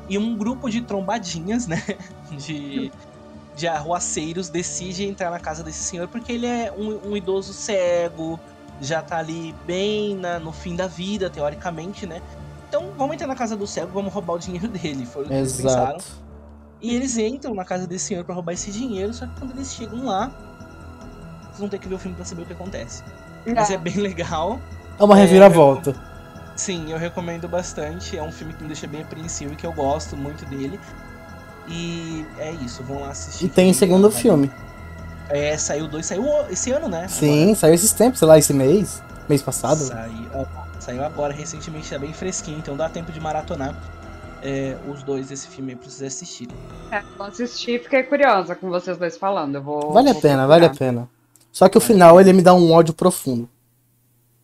[0.10, 1.82] e um grupo de trombadinhas, né,
[2.38, 2.92] de,
[3.56, 8.38] de arruaceiros decide entrar na casa desse senhor, porque ele é um, um idoso cego,
[8.82, 12.22] já tá ali bem na- no fim da vida, teoricamente, né?
[12.68, 15.06] Então vamos entrar na casa do cego, vamos roubar o dinheiro dele.
[15.06, 15.98] Foi o que eles pensaram.
[16.82, 19.74] E eles entram na casa desse senhor pra roubar esse dinheiro, só que quando eles
[19.74, 20.32] chegam lá,
[21.44, 23.04] vocês vão ter que ver o filme pra saber o que acontece.
[23.46, 24.60] Mas é bem legal.
[25.00, 25.96] É uma É, reviravolta.
[26.56, 28.18] Sim, eu recomendo bastante.
[28.18, 30.80] É um filme que me deixa bem apreensivo e que eu gosto muito dele.
[31.68, 33.46] E é isso, vão lá assistir.
[33.46, 34.52] E tem segundo filme.
[35.30, 37.08] É, saiu dois, saiu esse ano, né?
[37.08, 39.04] Sim, saiu esses tempos, sei lá, esse mês.
[39.28, 39.80] Mês passado.
[39.80, 40.48] Saiu,
[40.80, 43.76] saiu agora, recentemente, tá bem fresquinho, então dá tempo de maratonar
[44.44, 46.56] é, os dois desse filme aí pra vocês assistirem.
[46.92, 49.56] É, assisti, fiquei curiosa com vocês dois falando.
[49.56, 49.92] Eu vou.
[49.92, 50.48] Vale a vou pena, procurar.
[50.48, 51.10] vale a pena.
[51.52, 53.50] Só que o final ele me dá um ódio profundo.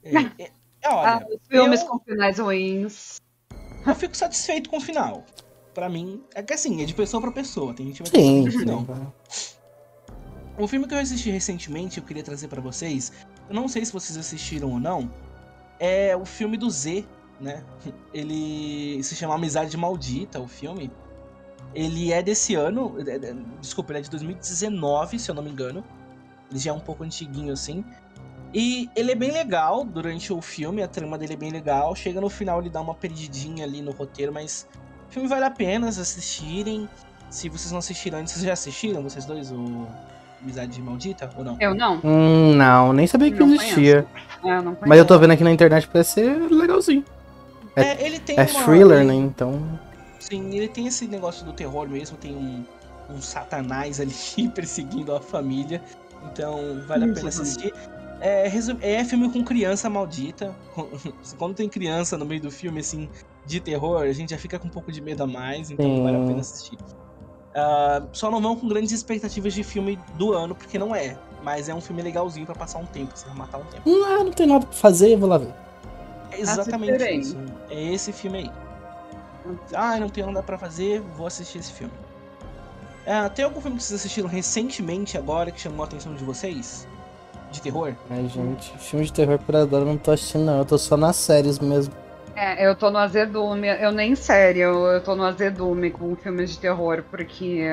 [0.03, 0.51] É, é- é,
[0.85, 3.21] Ah, olha, os filmes eu- com finais ruins.
[3.85, 5.23] eu fico satisfeito com o final.
[5.73, 7.73] Pra mim, é que assim, é de pessoa pra pessoa.
[7.73, 8.85] Tem gente que vai Sim, ter que não.
[9.29, 9.53] sim.
[10.57, 13.11] Um filme que eu assisti recentemente, eu queria trazer pra vocês.
[13.49, 15.09] Eu não sei se vocês assistiram ou não.
[15.79, 17.03] É o filme do Z,
[17.43, 17.63] né?
[18.13, 20.89] Ele se chama Amizade Maldita, o filme.
[21.75, 25.49] Ele é desse ano, é- é- desculpa, ele é de 2019, se eu não me
[25.49, 25.83] engano.
[26.49, 27.83] Ele já é um pouco antiguinho assim.
[28.53, 31.95] E ele é bem legal durante o filme, a trama dele é bem legal.
[31.95, 34.67] Chega no final, ele dá uma perdidinha ali no roteiro, mas
[35.09, 36.87] o filme vale a pena assistirem.
[37.29, 39.87] Se vocês não assistiram antes, vocês já assistiram, vocês dois, o
[40.39, 41.57] Amizade Maldita ou não?
[41.59, 41.99] Eu não.
[42.03, 44.05] Hum, não, nem sabia que Não existia.
[44.43, 47.03] É, eu não Mas eu tô vendo aqui na internet parece ser legalzinho.
[47.75, 49.15] É, ele tem É uma- thriller, ele- né?
[49.15, 49.79] Então.
[50.19, 52.63] Sim, ele tem esse negócio do terror mesmo, tem um,
[53.13, 54.13] um satanás ali
[54.55, 55.81] perseguindo a família.
[56.31, 57.41] Então vale a Isso, pena sim.
[57.41, 57.73] assistir.
[58.21, 58.47] É,
[58.81, 60.55] é filme com criança maldita.
[61.37, 63.09] Quando tem criança no meio do filme, assim,
[63.45, 66.03] de terror, a gente já fica com um pouco de medo a mais, então Sim.
[66.03, 66.77] vale a pena assistir.
[67.55, 71.17] Ah, só não vão com grandes expectativas de filme do ano, porque não é.
[71.43, 73.81] Mas é um filme legalzinho pra passar um tempo, assim, matar um tempo.
[74.05, 75.53] Ah, não tem nada pra fazer, eu vou lá ver.
[76.33, 77.19] É exatamente Assistirei.
[77.19, 77.37] isso.
[77.69, 78.51] É esse filme aí.
[79.73, 81.93] Ah, não tenho nada pra fazer, vou assistir esse filme.
[83.05, 86.87] Ah, tem algum filme que vocês assistiram recentemente agora que chamou a atenção de vocês?
[87.51, 87.93] De terror?
[88.09, 90.59] Ai, gente, filme de terror por agora eu não tô assistindo, não.
[90.59, 91.93] Eu tô só nas séries mesmo.
[92.35, 93.67] É, eu tô no azedume.
[93.67, 97.63] Eu nem sério, eu, eu tô no azedume com filmes de terror, porque.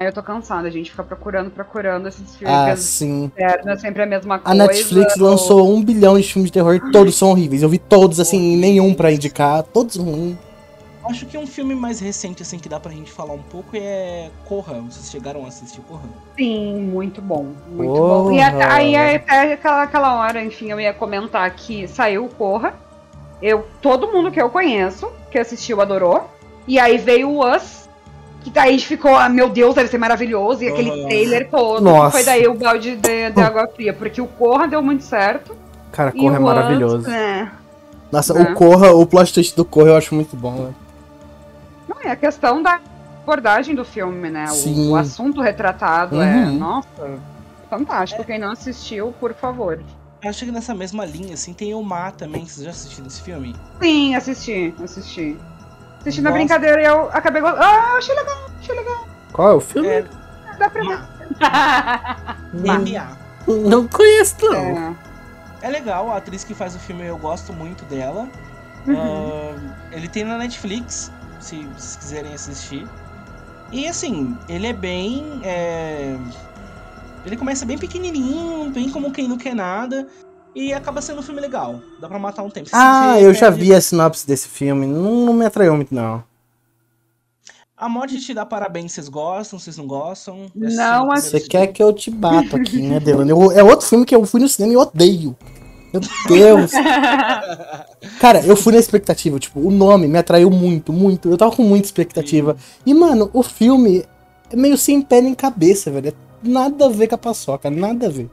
[0.00, 2.56] Aí eu tô cansada, a gente fica procurando, procurando esses filmes.
[2.56, 3.30] Ah, sim.
[3.36, 4.54] é sempre a mesma A coisa.
[4.66, 7.62] Netflix ou- lançou um bilhão de filmes de terror e todos são horríveis.
[7.62, 10.38] Eu vi todos, assim, nenhum pra indicar, todos ruins.
[11.04, 14.30] Acho que um filme mais recente, assim, que dá pra gente falar um pouco é
[14.46, 14.74] Corra.
[14.80, 16.08] Vocês chegaram a assistir Corra?
[16.34, 17.48] Sim, muito bom.
[17.70, 18.22] Muito Porra.
[18.24, 18.32] bom.
[18.32, 22.72] E a- aí até aquela, aquela hora, enfim, eu ia comentar que saiu o Corra.
[23.42, 26.28] eu, todo mundo que eu conheço, que assistiu, adorou.
[26.68, 27.79] E aí veio o Us,
[28.42, 30.62] que daí ficou, ah, meu Deus, deve ser maravilhoso.
[30.64, 31.82] E aquele trailer todo.
[31.82, 32.10] Nossa.
[32.12, 33.92] Foi daí o balde de, de água fria.
[33.92, 35.56] Porque o Corra deu muito certo.
[35.92, 37.10] Cara, Corra é maravilhoso.
[37.10, 37.50] é.
[38.10, 38.42] Nossa, né?
[38.42, 40.74] o Corra, o plot twist do Corra eu acho muito bom, né?
[41.88, 42.80] Não, é a questão da
[43.22, 44.46] abordagem do filme, né?
[44.46, 44.90] O- Sim.
[44.90, 46.58] O, assunto retratado é, Uhum.
[46.58, 46.88] nossa,
[47.68, 48.24] fantástico.
[48.24, 49.78] Quem não assistiu, por favor.
[50.24, 52.44] Acho que nessa mesma linha, assim, tem o Mar também.
[52.44, 53.54] Vocês já assistiram esse filme?
[53.80, 55.36] Sim, assisti, assisti.
[56.00, 56.38] Assisti na Nossa.
[56.38, 57.62] brincadeira e eu acabei gostando.
[57.62, 59.08] Ah, achei legal, achei legal.
[59.32, 59.88] Qual é o filme?
[59.88, 60.04] É,
[60.58, 60.98] Dá pra ver.
[62.66, 62.80] Mar.
[62.80, 63.16] M.A.
[63.46, 64.54] Não conheço, não.
[64.54, 64.94] É.
[65.62, 68.26] É legal, a atriz que faz o filme eu gosto muito dela.
[68.86, 68.96] Uhum.
[68.96, 72.86] Ah, ele tem na Netflix, se vocês quiserem assistir.
[73.70, 75.40] E assim, ele é bem.
[75.44, 76.16] é,
[77.26, 80.06] Ele começa bem pequenininho, bem como quem não quer nada.
[80.54, 81.80] E acaba sendo um filme legal.
[82.00, 82.68] Dá pra matar um tempo.
[82.68, 84.86] Se Ah, eu já perde- vi a sinopse desse filme.
[84.86, 86.22] Não, não me atraiu muito, não.
[87.76, 90.50] A morte te dá parabéns, vocês gostam, vocês não gostam?
[90.54, 93.30] Não Esse é o Você quer que eu te bato aqui, né, Delano?
[93.30, 95.34] Eu- É outro filme que eu fui no cinema e odeio.
[95.92, 96.70] Meu Deus.
[98.20, 101.30] Cara, eu fui na expectativa, tipo, o nome me atraiu muito, muito.
[101.30, 102.56] Eu tava com muita expectativa.
[102.84, 104.04] E, mano, o filme
[104.50, 106.08] é meio sem pé nem cabeça, velho.
[106.08, 108.30] É nada a ver com a paçoca, nada a ver.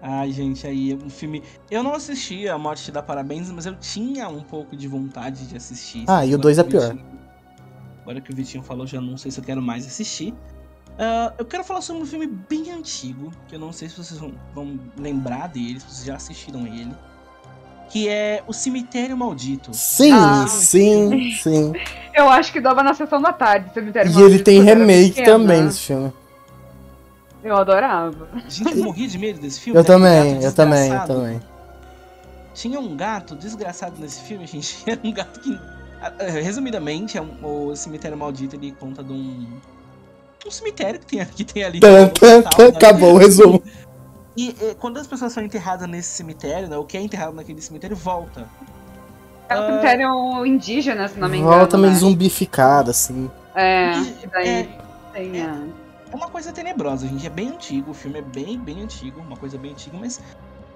[0.00, 1.42] Ai, gente, aí um filme.
[1.70, 5.46] Eu não assisti A Morte Te Dá Parabéns, mas eu tinha um pouco de vontade
[5.48, 6.04] de assistir.
[6.06, 6.88] Ah, e o Agora dois que é pior.
[6.94, 7.06] Vitinho-
[8.02, 10.32] Agora que o Vitinho falou, já não sei se eu quero mais assistir.
[10.98, 14.18] Ah, eu quero falar sobre um filme bem antigo, que eu não sei se vocês
[14.20, 16.94] vão, vão lembrar dele, se vocês já assistiram ele.
[17.90, 19.70] Que é O Cemitério Maldito.
[19.72, 21.72] Sim, Ah, sim, sim.
[22.14, 25.26] Eu acho que dava na sessão da tarde, Cemitério E Maldito, ele tem remake pequena.
[25.26, 26.12] também desse filme.
[27.42, 28.28] Eu adorava.
[28.48, 29.78] Gente, eu morri de medo desse filme.
[29.78, 31.40] Eu um também, gato eu também, eu também.
[32.54, 34.82] Tinha um gato desgraçado nesse filme, gente.
[34.86, 35.58] Era um gato que.
[36.02, 36.12] ah,
[36.42, 39.46] Resumidamente, é um- o cemitério maldito ele conta de um.
[40.46, 41.80] Um cemitério que tem, que tem ali.
[41.82, 42.66] É um hospital, né?
[42.76, 43.62] Acabou o resumo.
[44.36, 46.76] E, e quando as pessoas são enterradas nesse cemitério, né?
[46.76, 48.46] O que é enterrado naquele cemitério volta.
[49.48, 49.66] É um Ah.
[49.66, 51.56] cemitério indígena, se não me engano.
[51.56, 51.98] Volta meio né?
[51.98, 53.30] zumbificado, assim.
[53.54, 54.68] É, E- e daí é-
[55.12, 55.62] tem a...
[56.10, 57.26] É uma coisa tenebrosa, gente.
[57.26, 60.20] É bem antigo, o filme é bem, bem antigo, uma coisa bem antiga, mas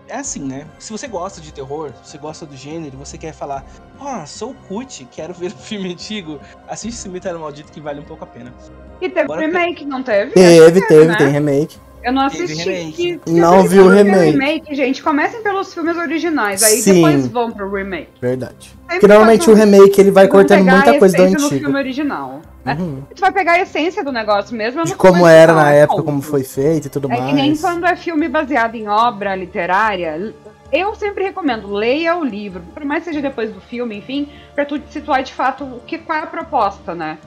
[0.09, 0.67] é assim, né?
[0.79, 3.65] Se você gosta de terror, se você gosta do gênero, você quer falar,
[3.99, 8.25] ó, sou cut, quero ver um filme antigo, assiste Cemitério Maldito que vale um pouco
[8.25, 8.53] a pena.
[9.01, 10.33] E teve Agora- remake, não teve?
[10.33, 11.17] Teve, teve, né?
[11.17, 11.79] tem remake.
[12.05, 12.69] Eu não assisti.
[12.69, 13.21] remake.
[13.25, 14.31] que- Não que vi o remake.
[14.33, 15.03] remake, gente.
[15.03, 16.95] Comecem pelos filmes originais, aí Sim.
[16.95, 18.09] depois vão pro remake.
[18.21, 18.75] Verdade.
[18.89, 21.49] Porque normalmente o remake ele vai cortando muita coisa do no antigo.
[21.61, 22.43] filme original.
[22.67, 23.03] Uhum.
[23.15, 24.85] Tu vai pegar a essência do negócio mesmo.
[24.85, 26.05] De como era na época, ponto.
[26.07, 27.61] como foi feito e tudo É que nem mais.
[27.61, 30.33] quando é filme baseado em obra literária.
[30.73, 34.65] Eu sempre recomendo, leia o livro, por mais que seja depois do filme, enfim, pra
[34.65, 37.19] tu te situar de fato o que, qual é a proposta, né?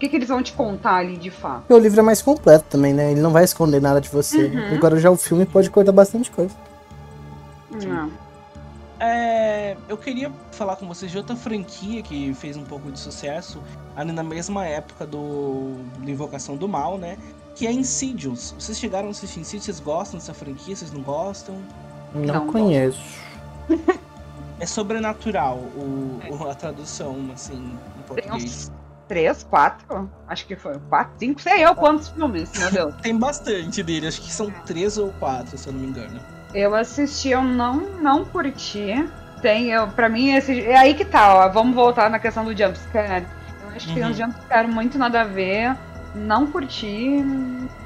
[0.00, 1.58] O que, que eles vão te contar ali de fato.
[1.60, 3.12] Porque o livro é mais completo também, né?
[3.12, 4.46] Ele não vai esconder nada de você.
[4.46, 4.74] Uhum.
[4.76, 6.54] Agora já o filme pode cortar bastante coisa.
[7.86, 8.10] Não.
[8.98, 13.62] É, eu queria falar com vocês de outra franquia que fez um pouco de sucesso,
[13.94, 17.18] ali na mesma época do, do Invocação do Mal, né?
[17.54, 18.54] Que é Insidious.
[18.58, 19.64] Vocês chegaram a assistir Insidious?
[19.66, 20.74] Vocês gostam dessa franquia?
[20.74, 21.56] Vocês não gostam?
[22.14, 23.00] Não, Não conheço.
[24.58, 27.54] É sobrenatural o, o- a tradução, assim,
[27.98, 28.70] em português.
[29.10, 30.08] Três, quatro?
[30.28, 32.94] Acho que foi quatro, cinco, sei eu quantos filmes, meu Deus.
[33.02, 36.20] Tem bastante dele, acho que são três ou quatro, se eu não me engano.
[36.54, 39.04] Eu assisti, eu não, não curti.
[39.42, 40.60] Tem, eu, pra mim, esse.
[40.60, 41.48] É aí que tá, ó.
[41.48, 43.26] Vamos voltar na questão do jumpscare.
[43.64, 44.10] Eu acho que tem Uhum.
[44.10, 45.74] uns jumpscare muito nada a ver.
[46.14, 47.24] Não curti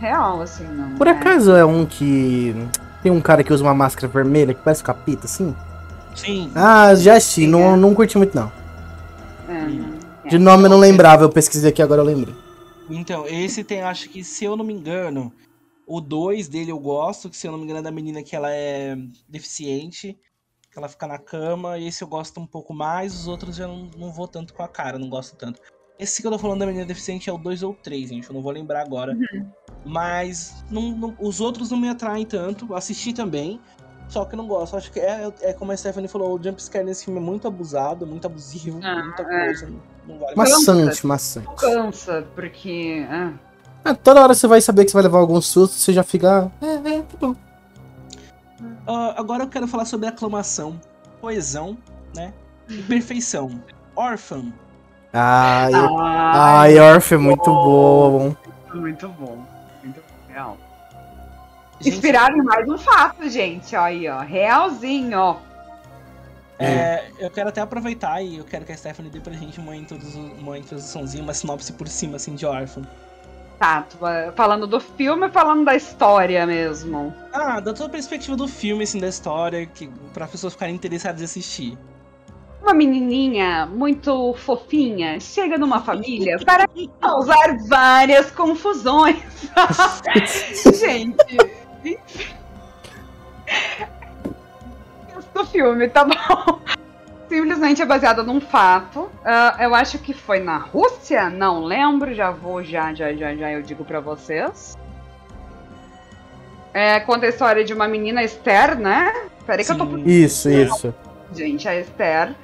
[0.00, 0.90] real, assim, não.
[0.98, 1.12] Por é.
[1.12, 2.54] acaso é um que.
[3.02, 5.56] Tem um cara que usa uma máscara vermelha que parece capita, assim?
[6.14, 7.76] Sim, Ah, já assisti, Sim, não, é.
[7.76, 8.52] não curti muito não.
[9.48, 9.93] É, não- é.
[10.28, 12.34] De nome eu não lembrava, eu pesquisei aqui agora eu lembrei.
[12.90, 15.32] então, esse tem, acho que, se eu não me engano,
[15.86, 18.34] o 2 dele eu gosto, que se eu não me engano é da menina que
[18.34, 18.96] ela é
[19.28, 20.18] deficiente,
[20.72, 23.66] que ela fica na cama, e esse eu gosto um pouco mais, os outros já
[23.66, 25.60] não, não vou tanto com a cara, não gosto tanto.
[25.98, 28.34] Esse que eu tô falando da menina deficiente é o 2 ou 3, gente, eu
[28.34, 29.16] não vou lembrar agora.
[29.84, 33.60] Mas não- não- os outros não me atraem tanto, assisti também,
[34.08, 34.76] só que não gosto.
[34.76, 38.06] Acho que é, é como a Stephanie falou, o jumpscare nesse filme é muito abusado,
[38.06, 39.44] muito abusivo, Ah, muita é.
[39.46, 41.48] coisa, não, não vale Maçante, maçante.
[41.56, 43.06] Cansa, porque.
[43.10, 43.32] ah,
[43.84, 46.50] Ah, toda hora você vai saber que você vai levar algum susto, você já fica.
[46.62, 47.34] Ah, é, é, tá bom.
[48.86, 50.78] Ah, agora eu quero falar sobre aclamação,
[51.20, 51.76] coesão,
[52.14, 52.32] né?
[52.68, 53.60] E perfeição.
[53.96, 54.52] Orphan.
[55.12, 58.34] Ai, Ai, ai, Orf é muito bom.
[58.74, 59.36] muito bom.
[59.36, 59.38] Muito real.
[61.84, 63.76] Gente, Inspirado em mais um fato, gente.
[63.76, 64.20] Ó, aí, ó.
[64.20, 65.36] Realzinho, ó.
[66.58, 69.76] É, eu quero até aproveitar e eu quero que a Stephanie dê pra gente uma,
[69.76, 72.82] introdução, uma introduçãozinha, uma sinopse por cima, assim, de Orphan.
[73.58, 77.12] Tá, tu vai falando do filme ou falando da história mesmo?
[77.32, 81.24] Ah, da tua perspectiva do filme, assim, da história, que, pra pessoas ficarem interessadas em
[81.24, 81.78] assistir.
[82.62, 86.66] Uma menininha muito fofinha chega numa família para
[86.98, 89.18] causar várias confusões.
[90.80, 91.36] Gente,
[95.34, 96.60] do filme, tá bom?
[97.28, 99.10] Simplesmente é baseada num fato.
[99.24, 103.52] Ah, eu acho que foi na Rússia, não lembro, já vou, já, já, já, já
[103.52, 104.78] eu digo pra vocês.
[106.72, 109.12] É, conta a história de uma menina Esther, né?
[109.46, 110.02] Peraí que eu tô Sim.
[110.04, 110.94] Isso, isso.
[111.32, 112.34] Gente, a Esther,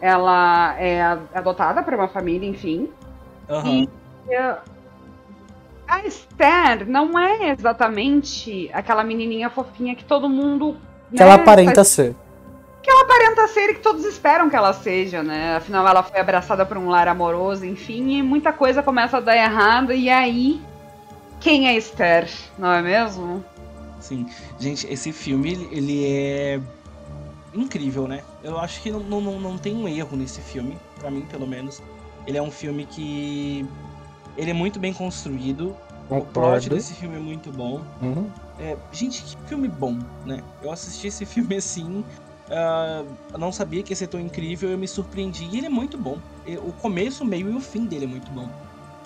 [0.00, 1.02] ela é
[1.34, 2.88] adotada por uma família, enfim.
[3.48, 3.86] Aham.
[4.28, 4.36] E
[5.88, 10.76] a Esther não é exatamente aquela menininha fofinha que todo mundo.
[11.10, 12.14] Que né, ela aparenta faz- ser.
[12.82, 15.56] Que ela aparenta ser e que todos esperam que ela seja, né?
[15.56, 19.36] Afinal, ela foi abraçada por um lar amoroso, enfim, e muita coisa começa a dar
[19.36, 19.92] errado.
[19.92, 20.60] E aí,
[21.40, 22.28] quem é Esther,
[22.58, 23.44] não é mesmo?
[24.00, 24.26] Sim.
[24.60, 26.60] Gente, esse filme, ele- é
[27.52, 28.22] incrível, né?
[28.44, 31.46] Eu acho que não, não, não- não tem um erro nesse filme, pra mim, pelo
[31.46, 31.82] menos.
[32.26, 33.66] Ele é um filme que...
[34.38, 35.76] Ele é muito bem construído.
[36.08, 36.70] O plot Concordo.
[36.70, 37.82] desse filme é muito bom.
[38.00, 38.30] Uhum.
[38.58, 40.42] É, gente, que filme bom, né?
[40.62, 42.02] Eu assisti esse filme assim,
[43.32, 45.98] eu não sabia que ia ser tão incrível, eu me surpreendi e ele é muito
[45.98, 46.16] bom.
[46.64, 48.48] O começo, o meio e o fim dele é muito bom.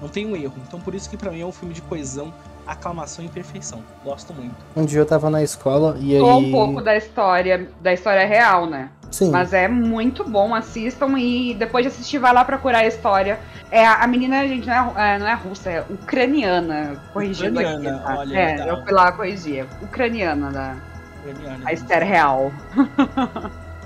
[0.00, 0.54] Não tem um erro.
[0.66, 2.32] Então por isso que pra mim é um filme de coesão,
[2.66, 3.82] aclamação e perfeição.
[4.04, 4.54] Gosto muito.
[4.76, 6.20] Um dia eu tava na escola e aí.
[6.20, 8.90] Ou um pouco da história, da história real, né?
[9.12, 9.30] Sim.
[9.30, 13.38] Mas é muito bom, assistam e depois de assistir vai lá procurar a história.
[13.70, 18.04] É, a menina, gente, não é, é, não é russa, é ucraniana, corrigindo Ucraniana, aqui.
[18.04, 18.18] Tá?
[18.18, 18.68] olha, é, legal.
[18.68, 19.66] eu fui lá corrigir.
[19.82, 20.76] Ucraniana, da,
[21.20, 21.64] Ucraniana.
[21.64, 22.52] a Esther real.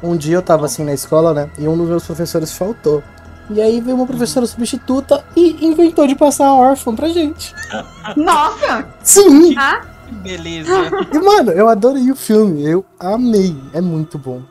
[0.03, 1.51] Um dia eu tava assim na escola, né?
[1.59, 3.03] E um dos meus professores faltou.
[3.49, 7.55] E aí veio uma professora substituta e inventou de passar a órfã pra gente.
[8.17, 8.87] Nossa!
[9.03, 9.55] Sim!
[9.55, 10.71] Que beleza.
[11.13, 12.65] E, mano, eu adorei o filme.
[12.65, 13.57] Eu amei.
[13.73, 14.43] É muito bom.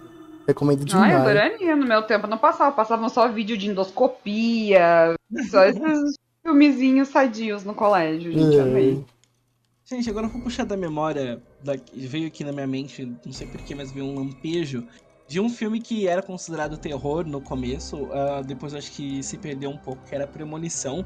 [0.47, 1.15] Recomendo Ai, demais.
[1.15, 1.75] adoraria.
[1.75, 5.15] No meu tempo não passava, passavam só vídeo de endoscopia,
[5.49, 6.15] só esses
[6.45, 8.57] filmezinhos sadios no colégio, gente.
[8.57, 8.61] É.
[8.61, 9.03] Amei.
[9.85, 13.45] Gente, agora eu vou puxar da memória, da- veio aqui na minha mente, não sei
[13.47, 14.83] porquê, mas veio um lampejo,
[15.27, 19.37] de um filme que era considerado terror no começo, ah, depois eu acho que se
[19.37, 21.05] perdeu um pouco, que era Premonição.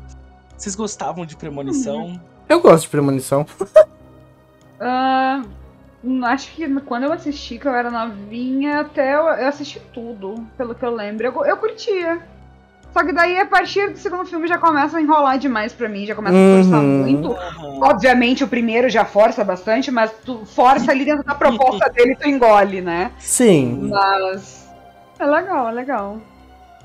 [0.58, 2.20] Vocês gostavam de Premonição?
[2.48, 3.46] Eu gosto de premonição.
[4.80, 5.50] Ah, hum,
[6.26, 10.74] acho que quando eu assisti, que eu era novinha, até eu, eu assisti tudo, pelo
[10.76, 11.26] que eu lembro.
[11.28, 12.22] Eu, eu curtia.
[12.92, 16.06] Só que daí, a partir do segundo filme, já começa a enrolar demais pra mim,
[16.06, 17.04] já começa a forçar Uhum.
[17.04, 17.32] muito.
[17.34, 17.80] Aham.
[17.84, 22.28] Obviamente, o primeiro já força bastante, mas tu força ali dentro da proposta dele, tu
[22.28, 23.12] engole, né?
[23.20, 23.90] Sim.
[23.92, 24.68] Mas.
[25.20, 26.18] É legal, é legal.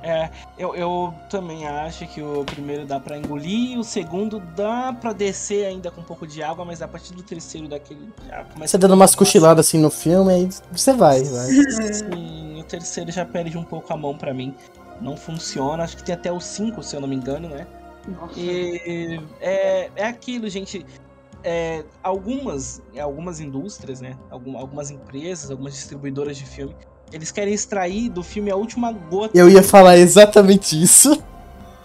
[0.07, 5.15] É, eu, eu também acho que o primeiro dá pra engolir, o segundo dá pra
[5.15, 8.73] descer ainda com um pouco de água, mas a partir do terceiro daquele já começa
[8.73, 11.47] Você dando umas cochiladas assim no filme, aí você vai, vai.
[11.95, 14.55] Sim, o terceiro já perde um pouco a mão pra mim.
[15.01, 17.67] Não funciona, acho que tem até o 5, se eu não me engano, né?
[18.07, 18.39] Nossa.
[18.39, 20.85] E é, é aquilo, gente.
[21.43, 24.17] É, algumas, algumas indústrias, né?
[24.31, 26.75] Algum- Algumas empresas, algumas distribuidoras de filme,
[27.13, 29.37] eles querem extrair do filme a última gota.
[29.37, 31.23] Eu ia falar exatamente isso.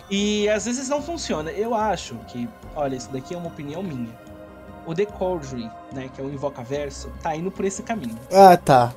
[0.10, 1.52] E às vezes não funciona.
[1.52, 4.10] Eu acho que, olha, isso daqui é uma opinião minha.
[4.86, 8.18] O The Conjuring, né, que é o Invocaverso, tá indo por esse caminho.
[8.32, 8.94] Ah, tá.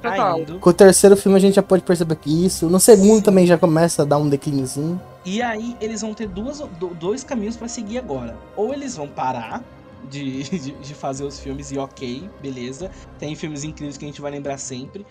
[0.00, 0.40] Tá Total.
[0.40, 0.58] indo.
[0.60, 2.68] Com o terceiro filme a gente já pode perceber que isso.
[2.68, 3.22] No segundo Sim.
[3.22, 5.00] também já começa a dar um declíniozinho.
[5.24, 8.36] E aí eles vão ter duas, do- dois caminhos pra seguir agora.
[8.54, 9.64] Ou eles vão parar
[10.08, 12.90] de, de, de fazer os filmes e ok, beleza.
[13.18, 15.04] Tem filmes incríveis que a gente vai lembrar sempre.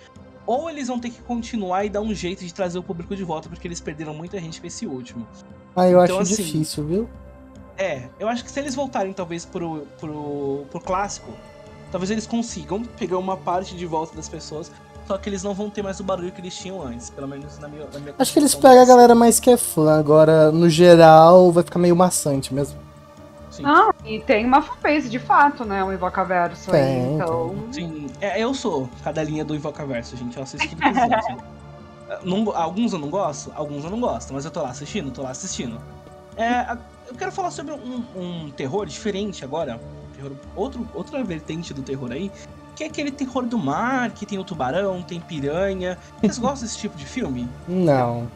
[0.46, 3.24] Ou eles vão ter que continuar e dar um jeito de trazer o público de
[3.24, 5.26] volta, porque eles perderam muita gente com esse último.
[5.76, 7.10] Ah, eu Então, acho assim, difícil, viu?
[7.78, 11.32] É, eu acho que se eles voltarem talvez pro, pro, pro clássico,
[11.92, 14.72] talvez eles consigam pegar uma parte de volta das pessoas,
[15.08, 17.58] só que eles não vão ter mais o barulho que eles tinham antes, pelo menos
[17.60, 19.98] na minha, na minha Acho que eles pegam a galera mais que é fã.
[19.98, 22.78] Agora, no geral, vai ficar meio maçante mesmo.
[23.54, 23.62] Sim.
[23.62, 25.84] Não, e tem uma fanbase de fato, né?
[25.84, 26.82] O Invocaverso aí.
[26.82, 27.56] Tem, Então.
[27.72, 30.36] Sim, é, eu sou cadelinha do Invocaverso, gente.
[30.36, 31.38] Eu assisto tudo que existe.
[32.24, 35.24] Não alguns eu não gosto, alguns eu não gosto, mas eu tô lá assistindo, tô
[35.24, 35.80] lá assistindo.
[36.36, 36.78] É,
[37.08, 39.78] eu quero falar sobre um, um terror diferente agora.
[39.80, 42.32] um terror- outro, outra vertente do terror aí,
[42.76, 45.98] que é aquele terror do mar, que tem o tubarão, tem piranha.
[46.20, 47.50] Vocês gostam desse tipo de filme?
[47.68, 48.28] Não.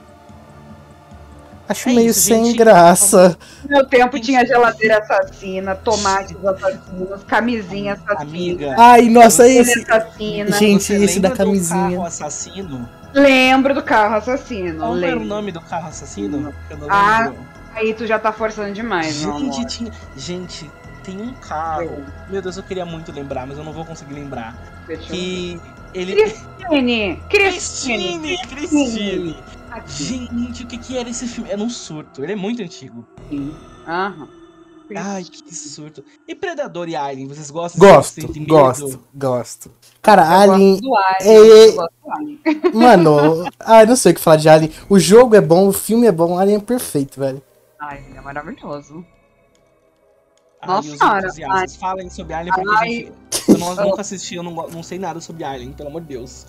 [1.69, 2.57] Acho É meio isso, sem gente.
[2.57, 3.37] graça.
[3.63, 8.21] No meu tempo tinha geladeira assassina, tomates assassinos, camisinha assassina.
[8.21, 8.75] Amiga.
[8.77, 9.81] Ai, nossa, esse.
[9.91, 10.51] assassina.
[10.57, 11.89] Gente, você esse da lembra do camisinha.
[11.91, 12.89] carro assassino?
[13.13, 14.79] Lembro do carro assassino.
[14.79, 15.25] Qual era o lembro.
[15.25, 16.39] nome do carro assassino?
[16.39, 16.53] Não
[16.89, 17.45] Ah, lembro.
[17.75, 19.91] Aí tu já tá forçando demais, Gente, tinha...
[20.15, 20.69] Gente,
[21.03, 22.03] tem um carro.
[22.29, 24.55] Meu Deus, eu queria muito lembrar, mas eu não vou conseguir lembrar.
[24.87, 25.03] Deixa.
[25.03, 25.59] Que
[25.93, 26.15] ele.
[26.15, 27.21] Cristine!
[27.29, 28.37] Cristine!
[28.47, 28.47] Cristine!
[28.47, 29.37] Cristine!
[29.85, 31.49] Gente, o que que era esse filme?
[31.49, 32.23] Era um surto.
[32.23, 33.05] Ele é muito antigo.
[33.87, 34.27] Aham.
[34.95, 36.01] Ai, que surto.
[36.25, 37.79] E Predador e Alien, vocês gostam?
[37.79, 39.71] Gosto, gosto, gosto.
[40.01, 40.79] Cara, Eu Alien.
[40.79, 42.39] gosto Alien, é- eu gosto do Alien.
[42.73, 44.71] Mano, ah, eu não sei o que falar de Alien.
[44.89, 47.41] O jogo é bom, o filme é bom, Alien é perfeito, velho.
[47.79, 49.05] Ai, é maravilhoso.
[50.61, 52.89] Ai, Nossa os senhora, entusiastas, falem sobre Alien, porque Ai.
[52.89, 53.13] gente,
[53.49, 56.45] eu não, nunca assisti, eu não, não sei nada sobre Alien, pelo amor de Deus.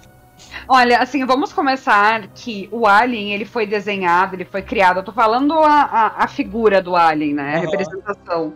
[0.69, 4.99] Olha, assim, vamos começar que o Alien, ele foi desenhado, ele foi criado.
[4.99, 7.55] Eu tô falando a, a, a figura do Alien, né?
[7.55, 7.61] A Aham.
[7.63, 8.55] representação.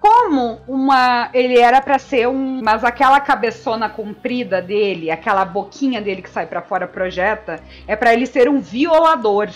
[0.00, 1.30] Como uma.
[1.34, 2.60] Ele era pra ser um.
[2.62, 8.12] Mas aquela cabeçona comprida dele, aquela boquinha dele que sai pra fora, projeta, é pra
[8.12, 9.50] ele ser um violador.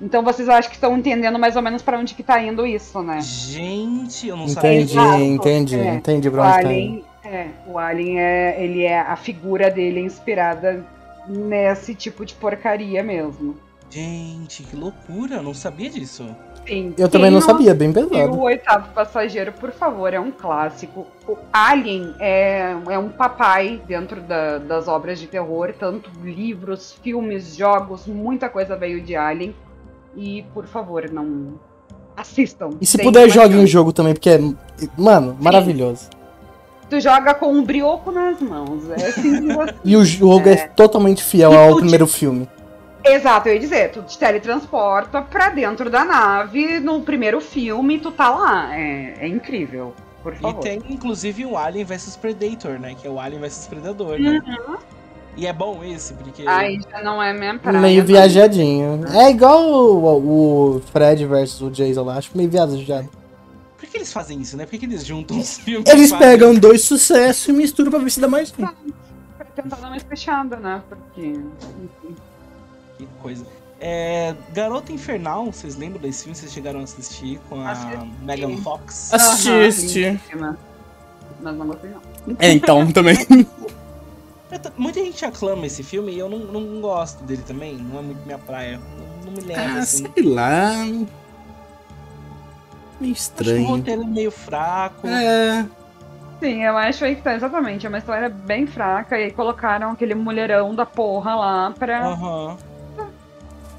[0.00, 3.00] Então vocês acho que estão entendendo mais ou menos pra onde que tá indo isso,
[3.02, 3.20] né?
[3.20, 4.80] Gente, eu não sabia.
[4.80, 5.94] Entendi, entendi, é.
[5.94, 7.04] entendi pra onde tá indo.
[7.26, 10.84] Alien, é, o Alien é, ele é a figura dele é inspirada
[11.28, 13.56] nesse tipo de porcaria mesmo.
[13.90, 16.26] Gente, que loucura, eu não sabia disso.
[16.66, 18.32] Sim, Eu também não sabia, bem E pesado.
[18.36, 21.06] o Oitavo Passageiro, por favor, é um clássico.
[21.28, 27.54] O Alien é, é um papai dentro da- das obras de terror, tanto livros, filmes,
[27.56, 29.54] jogos, muita coisa veio de Alien.
[30.16, 31.54] E, por favor, não
[32.16, 32.70] assistam.
[32.80, 33.66] E se puder, uma jogue um chance.
[33.68, 34.40] jogo também, porque é,
[34.98, 36.08] mano, maravilhoso.
[36.88, 38.88] Tu joga com um brioco nas mãos.
[38.90, 39.74] É simples assim.
[39.84, 42.48] E o jogo é, totalmente fiel E ao primeiro filme.
[43.04, 48.10] Exato, eu ia dizer, tu te teletransporta pra dentro da nave no primeiro filme, tu
[48.10, 48.76] tá lá.
[48.76, 50.60] É, é incrível, por E favor.
[50.60, 52.94] tem inclusive o Alien vs Predator, né?
[53.00, 54.40] Que é o Alien vs Predador, né?
[55.36, 56.42] E é bom esse, porque.
[56.42, 56.48] Uhum.
[56.48, 57.78] Aí já não é minha praia.
[57.78, 59.04] meio viajadinho.
[59.12, 63.08] É igual o, o Fred versus o Jason lá, acho meio viajado.
[63.96, 64.64] Por que eles fazem isso, né?
[64.64, 65.88] Por que, que eles juntam os filmes?
[65.88, 68.66] Eles fazem- pegam dois sucessos e misturam pra ver se dá mais um.
[69.36, 70.82] Pra tentar dar uma fechada, né?
[70.88, 71.22] Porque.
[71.28, 72.16] enfim.
[72.98, 73.46] Que coisa.
[73.80, 76.36] É, Garota Infernal, vocês lembram desse filme?
[76.36, 78.10] Vocês chegaram a assistir com a Assisti.
[78.22, 79.12] Megan Fox?
[79.14, 79.48] Assiste.
[80.04, 80.58] Aham, lindíssima.
[81.42, 82.36] Mas não gostei, não.
[82.38, 83.16] É, então, também.
[84.78, 87.76] Muita gente aclama esse filme e eu não, não gosto dele também.
[87.76, 88.80] Não é muito minha praia.
[89.24, 90.06] Não, não me lembra, Ah, assim.
[90.14, 90.72] sei lá.
[93.00, 93.66] Meio Acho que o estranho.
[93.66, 95.06] roteiro é meio fraco.
[95.06, 95.66] É.
[96.40, 97.86] Sim, eu acho aí que tá exatamente.
[97.86, 99.18] É uma história bem fraca.
[99.18, 102.06] E aí colocaram aquele mulherão da porra lá pra.
[102.08, 102.56] Aham.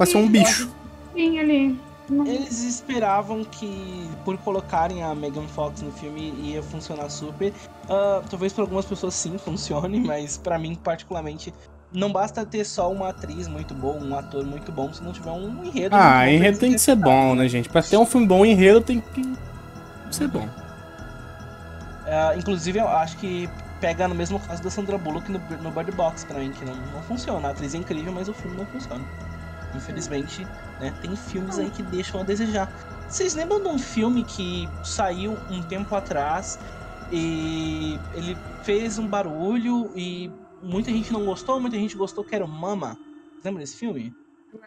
[0.06, 0.70] Ser um bicho.
[1.16, 1.80] Sim, ali.
[2.10, 7.52] Não- Eles esperavam que, por colocarem a Megan Fox no filme, ia funcionar super.
[7.90, 11.54] Ah, talvez para algumas pessoas sim funcione, mas pra mim, particularmente,
[11.92, 15.32] não basta ter só uma atriz muito boa, um ator muito bom, se não tiver
[15.32, 15.96] um enredo.
[15.96, 17.70] Ah, enredo tem que ser bom, né, gente?
[17.70, 19.24] Pra ter um filme bom, enredo tem que
[20.12, 20.48] ser bom.
[22.06, 25.92] Ah, inclusive, eu acho que pega no mesmo caso da Sandra Bullock no, no Bird
[25.92, 27.48] Box pra mim, que não, não funciona.
[27.48, 29.04] A atriz é incrível, mas o filme não funciona.
[29.76, 30.46] Infelizmente,
[30.80, 32.72] né, tem filmes aí que deixam a desejar.
[33.08, 36.60] Vocês lembram de um filme que saiu um tempo atrás
[37.12, 40.30] e ele fez um barulho e
[40.62, 42.98] muita gente não gostou, muita gente gostou, que era o Mama.
[43.44, 44.14] Lembra desse filme?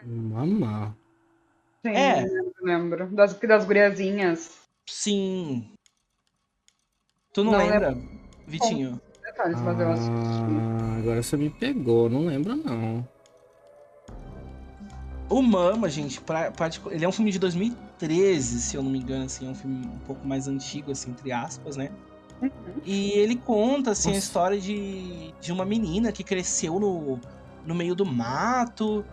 [0.05, 0.95] Mamá.
[1.85, 2.21] Sim, É.
[2.21, 3.07] lembro, lembro.
[3.15, 4.51] Das, das guriazinhas.
[4.87, 5.73] Sim.
[7.33, 7.97] Tu não, Não lembra,
[8.47, 9.01] Vitinho?
[9.23, 10.11] Detalhes, mas eu assisti.
[10.81, 13.07] Ah, agora você me pegou, não lembro não.
[15.29, 18.99] O Mama, gente, pra, pra- ele é um filme de 2013, se eu não me
[18.99, 21.89] engano, assim, é um filme um pouco mais antigo, assim, entre aspas, né?
[22.83, 24.25] E ele conta, assim, a Nossa.
[24.25, 27.19] história de, de uma menina que cresceu no,
[27.65, 29.05] no meio do mato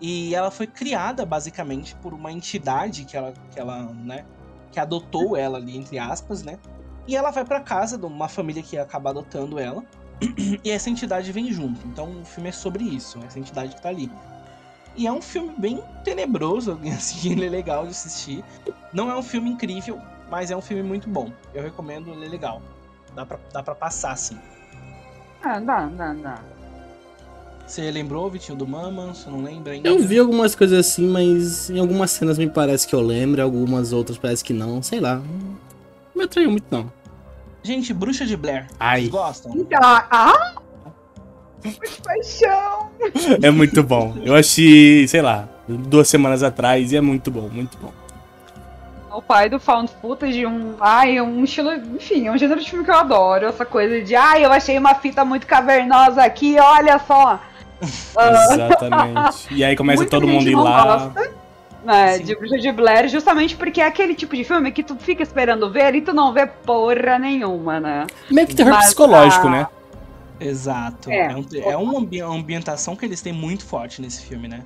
[0.00, 4.24] e ela foi criada, basicamente, por uma entidade que ela, que ela, né,
[4.70, 6.58] que adotou ela ali, entre aspas, né?
[7.06, 9.82] E ela vai pra casa de uma família que acaba adotando ela
[10.62, 11.84] e essa entidade vem junto.
[11.86, 14.10] Então o filme é sobre isso, essa entidade que tá ali.
[14.94, 18.44] E é um filme bem tenebroso, assim, ele é legal de assistir.
[18.92, 20.00] Não é um filme incrível,
[20.30, 21.32] mas é um filme muito bom.
[21.54, 22.62] Eu recomendo, ele é legal.
[23.14, 24.38] Dá pra, dá pra passar, assim.
[25.42, 26.38] Ah, dá, dá, dá.
[27.66, 29.14] Você lembrou, Vitinho, do Mama?
[29.14, 29.88] Você não lembra ainda?
[29.88, 33.44] Eu vi algumas coisas assim, mas em algumas cenas me parece que eu lembro, em
[33.44, 35.16] algumas outras parece que não, sei lá.
[35.16, 36.90] Não me atraiu muito não.
[37.62, 38.66] Gente, Bruxa de Blair.
[38.68, 39.52] Vocês Ai, gostam?
[39.54, 40.54] Então, ah!
[41.62, 42.90] Que paixão!
[43.42, 44.16] é muito bom.
[44.24, 47.92] Eu achei, sei lá, duas semanas atrás e é muito bom, muito bom.
[49.18, 50.76] O pai do Found Footage, um.
[50.78, 51.72] Ai, um estilo.
[51.72, 53.46] Enfim, é um gênero de filme que eu adoro.
[53.46, 54.14] Essa coisa de.
[54.14, 57.40] Ai, eu achei uma fita muito cavernosa aqui, olha só.
[57.82, 59.52] Exatamente.
[59.52, 60.84] E aí começa Muita todo mundo ir não lá.
[60.84, 61.32] gosta,
[61.84, 62.24] né, Sim.
[62.26, 65.68] de Bruxa de Blair, justamente porque é aquele tipo de filme que tu fica esperando
[65.68, 68.06] ver e tu não vê porra nenhuma, né?
[68.30, 69.66] Meio que terror Mas, psicológico, ah, né?
[70.38, 71.10] Exato.
[71.10, 71.32] É.
[71.32, 74.60] É, um, é uma ambi- ambientação que eles têm muito forte nesse filme, né?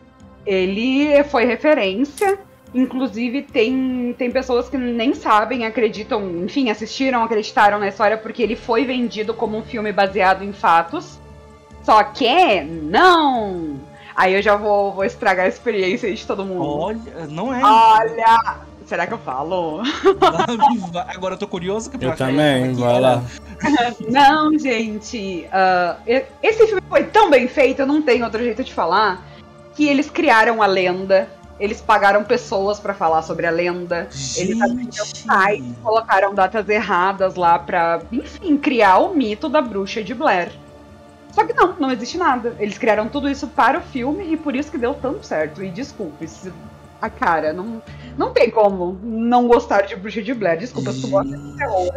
[0.45, 2.39] Ele foi referência.
[2.75, 8.57] Inclusive, tem, tem pessoas que nem sabem, acreditam, enfim, assistiram, acreditaram na história porque ele
[8.57, 11.19] foi vendido como um filme baseado em fatos.
[11.85, 13.81] Só que não!
[14.17, 16.65] Aí eu já vou, vou estragar a experiência de todo mundo.
[16.65, 17.63] Olha, não é.
[17.63, 18.57] Olha!
[18.87, 19.81] Será que eu falo?
[21.15, 23.23] Agora eu tô curioso que Eu pra- também, vai lá.
[24.09, 25.47] Não, gente.
[26.07, 29.25] e- esse filme foi tão bem feito, eu não tenho outro jeito de falar,
[29.75, 31.29] que eles criaram a lenda.
[31.61, 34.09] Eles pagaram pessoas pra falar sobre a lenda.
[34.37, 35.19] Eles abriram Gente.
[35.19, 40.51] sites, colocaram datas erradas lá pra, enfim, criar o mito da bruxa de Blair.
[41.33, 42.55] Só que não, não existe nada.
[42.59, 45.63] Eles criaram tudo isso para o filme e por isso que deu tanto certo.
[45.63, 46.53] E desculpe, se-
[47.01, 47.83] a cara, não,
[48.19, 50.59] não tem como não gostar de bruxa de Blair.
[50.59, 51.91] Desculpa, se tu gosta de terror.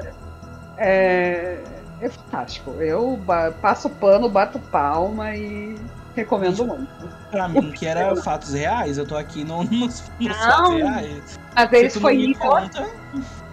[0.77, 1.57] É,
[2.01, 2.71] é fantástico.
[2.71, 3.19] Eu
[3.61, 5.75] passo pano, bato palma e
[6.15, 6.87] recomendo muito.
[7.35, 10.39] Pra mim, que era fatos reais, eu tô aqui no, nos, nos Não.
[10.39, 11.39] fatos reais.
[11.53, 12.89] Mas Se eles foi nível conta,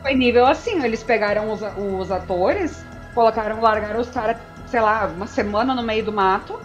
[0.03, 1.61] foi nível assim, eles pegaram os,
[2.01, 4.37] os atores, colocaram, largaram os caras,
[4.68, 6.61] sei lá, uma semana no meio do mato,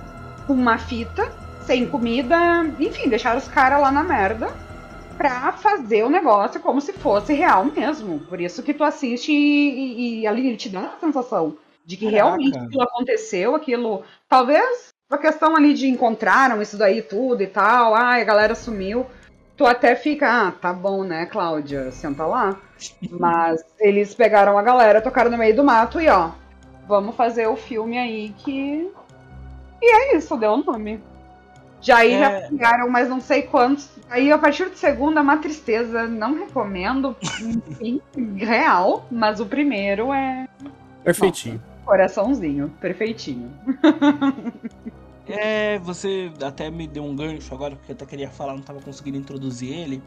[0.45, 2.37] com uma fita, sem comida,
[2.79, 4.49] enfim, deixaram os caras lá na merda
[5.17, 8.19] pra fazer o negócio como se fosse real mesmo.
[8.19, 11.97] Por isso que tu assiste e, e- e ali ele te dá a sensação de
[11.97, 12.23] que Caraca.
[12.23, 14.03] realmente aquilo aconteceu, aquilo.
[14.29, 19.05] Talvez a questão ali de encontraram isso daí tudo e tal, ai, a galera sumiu.
[19.55, 21.91] Tu até fica, ah, tá bom, né, Cláudia?
[21.91, 22.57] Senta lá.
[23.09, 26.31] Mas eles pegaram a galera, tocaram no meio do mato e ó,
[26.87, 28.91] vamos fazer o filme aí que.
[29.81, 31.01] E é isso, deu o nome.
[31.79, 32.19] Já aí É.
[32.19, 33.87] já pegaram, mas não sei quantos.
[34.09, 37.15] Aí a partir do segundo é uma tristeza, não recomendo.
[37.79, 38.01] Enfim,
[38.35, 40.47] real, mas o primeiro é
[41.03, 41.61] Perfeitinho.
[41.85, 43.51] coraçãozinho, perfeitinho.
[45.29, 48.81] É, você até me deu um gancho agora, porque eu até queria falar, não tava
[48.81, 50.01] conseguindo introduzir ele.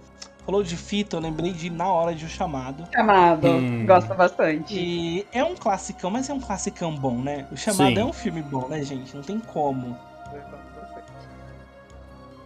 [0.47, 2.89] Falou de fita, eu lembrei de Na Hora de O Chamado.
[2.93, 3.85] Chamado, Hum.
[3.87, 4.75] gosto bastante.
[4.75, 7.47] E é um classicão, mas é um classicão bom, né?
[7.53, 8.01] O Chamado Sim.
[8.01, 9.15] é um filme bom, né, gente?
[9.15, 9.97] Não tem como.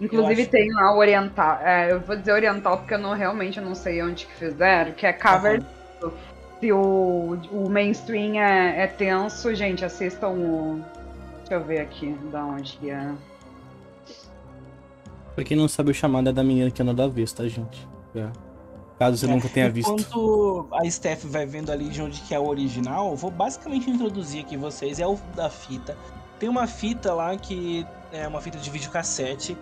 [0.00, 1.58] Inclusive acho- tem lá o oriental.
[1.62, 4.92] é, eu vou dizer oriental porque eu não realmente eu não sei onde que fizeram,
[4.92, 5.62] que é cover.
[6.60, 10.84] Se o, o mainstream é, é tenso, gente, assistam o.
[11.45, 13.12] Deixa eu ver aqui da onde que é.
[15.34, 17.86] Pra quem não sabe, o chamado é da menina que anda da vez, tá, gente?
[18.14, 18.28] É.
[18.99, 19.90] Caso você É, nunca tenha visto.
[19.92, 23.90] Enquanto a Steph vai vendo ali de onde que é o original, eu vou basicamente
[23.90, 24.99] introduzir aqui vocês.
[24.99, 25.97] É o da fita.
[26.38, 29.59] Tem uma fita lá que é uma fita de videocassete.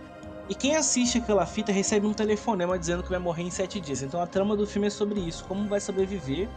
[0.49, 4.03] E quem assiste aquela fita recebe um telefonema dizendo que vai morrer em sete dias.
[4.03, 6.49] Então a trama do filme é sobre isso, como vai sobreviver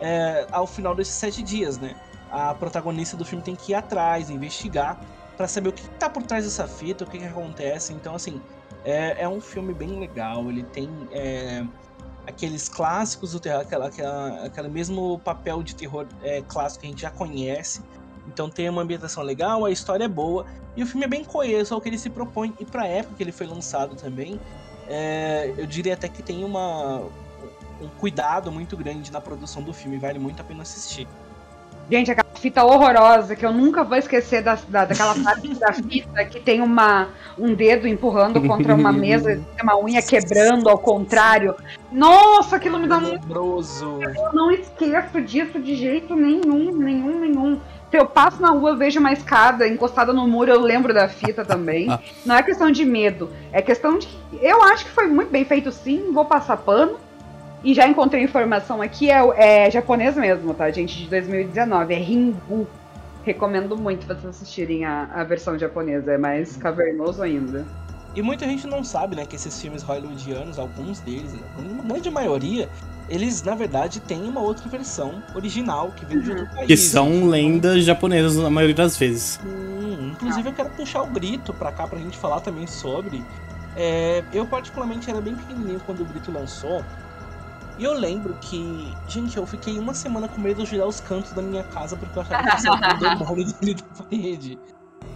[0.00, 1.94] é, ao final desses sete dias, né?
[2.30, 5.00] A protagonista do filme tem que ir atrás, investigar,
[5.36, 7.92] pra saber o que tá por trás dessa fita, o que, que acontece.
[7.92, 8.40] Então, assim,
[8.84, 10.48] é, é um filme bem legal.
[10.48, 11.64] Ele tem é,
[12.26, 16.90] aqueles clássicos do terror, aquela, aquela, aquele mesmo papel de terror é, clássico que a
[16.90, 17.82] gente já conhece.
[18.26, 20.44] Então tem uma ambientação legal, a história é boa
[20.76, 22.54] e o filme é bem coeso ao que ele se propõe.
[22.60, 24.38] E pra época que ele foi lançado também,
[24.86, 27.00] é, eu diria até que tem uma,
[27.80, 31.08] um cuidado muito grande na produção do filme, vale muito a pena assistir.
[31.90, 36.24] Gente, aquela fita horrorosa que eu nunca vou esquecer da, da- daquela parte da fita
[36.26, 37.08] que tem uma,
[37.38, 41.54] um dedo empurrando contra uma mesa, tem uma unha quebrando ao contrário.
[41.90, 44.00] Nossa, aquilo me dá muito Tenebroso.
[44.02, 47.60] Eu não esqueço disso de jeito nenhum, nenhum, nenhum.
[47.90, 51.08] Se eu passo na rua, eu vejo uma escada encostada no muro, eu lembro da
[51.08, 51.86] fita também.
[52.26, 54.06] Não é questão de medo, é questão de.
[54.42, 56.98] Eu acho que foi muito bem feito sim, vou passar pano.
[57.62, 60.96] E já encontrei informação aqui, é, é japonês mesmo, tá, gente?
[60.96, 62.66] De 2019, é Ringu.
[63.24, 67.66] Recomendo muito vocês assistirem a, a versão japonesa, é mais cavernoso ainda.
[68.14, 72.10] E muita gente não sabe, né, que esses filmes hollywoodianos, alguns deles, né, uma grande
[72.10, 72.68] maioria,
[73.08, 76.66] eles na verdade têm uma outra versão original que vem de outro país.
[76.66, 79.40] Que são lendas japonesas na maioria das vezes.
[79.44, 83.22] Hum, inclusive eu quero puxar o grito pra cá pra gente falar também sobre.
[83.76, 86.84] É, eu particularmente era bem pequenininho quando o grito lançou.
[87.78, 91.30] E eu lembro que, gente, eu fiquei uma semana com medo de olhar os cantos
[91.32, 94.58] da minha casa porque eu achava que tinha um demônio dele da parede.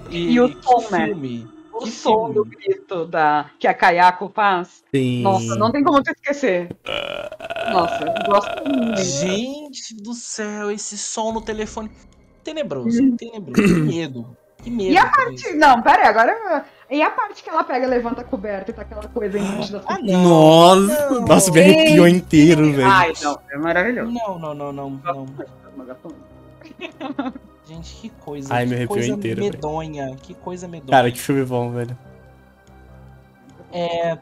[0.09, 1.07] E o que som, né?
[1.07, 1.49] filme.
[1.73, 2.35] O Que som filme.
[2.35, 4.85] do grito da, que a Kayako faz.
[4.95, 5.23] Sim.
[5.23, 6.69] Nossa, não tem como tu esquecer.
[7.73, 9.01] Nossa, eu gosto muito.
[9.03, 11.91] Gente do céu, esse som no telefone.
[12.45, 13.75] Tenebroso, tenebroso.
[13.75, 14.37] Que medo.
[14.63, 14.93] Que medo.
[14.93, 15.53] E a parte.
[15.55, 16.65] Não, pera aí, agora.
[16.93, 19.99] E a parte que ela pega, levanta a coberta e tá aquela coisa das Ah,
[19.99, 20.23] não.
[20.25, 21.23] Nossa, não.
[21.23, 22.87] nossa, me arrepiou inteiro, velho.
[22.87, 24.13] Ai, não, é maravilhoso.
[24.13, 25.27] Não, não, não, não, não.
[27.67, 28.53] Gente, que coisa.
[28.53, 29.55] Ai, que me arrepiou coisa inteiro, velho.
[29.55, 30.17] medonha.
[30.17, 30.91] Que coisa medonha.
[30.91, 31.97] Cara, que filme bom, velho.
[33.73, 34.19] É,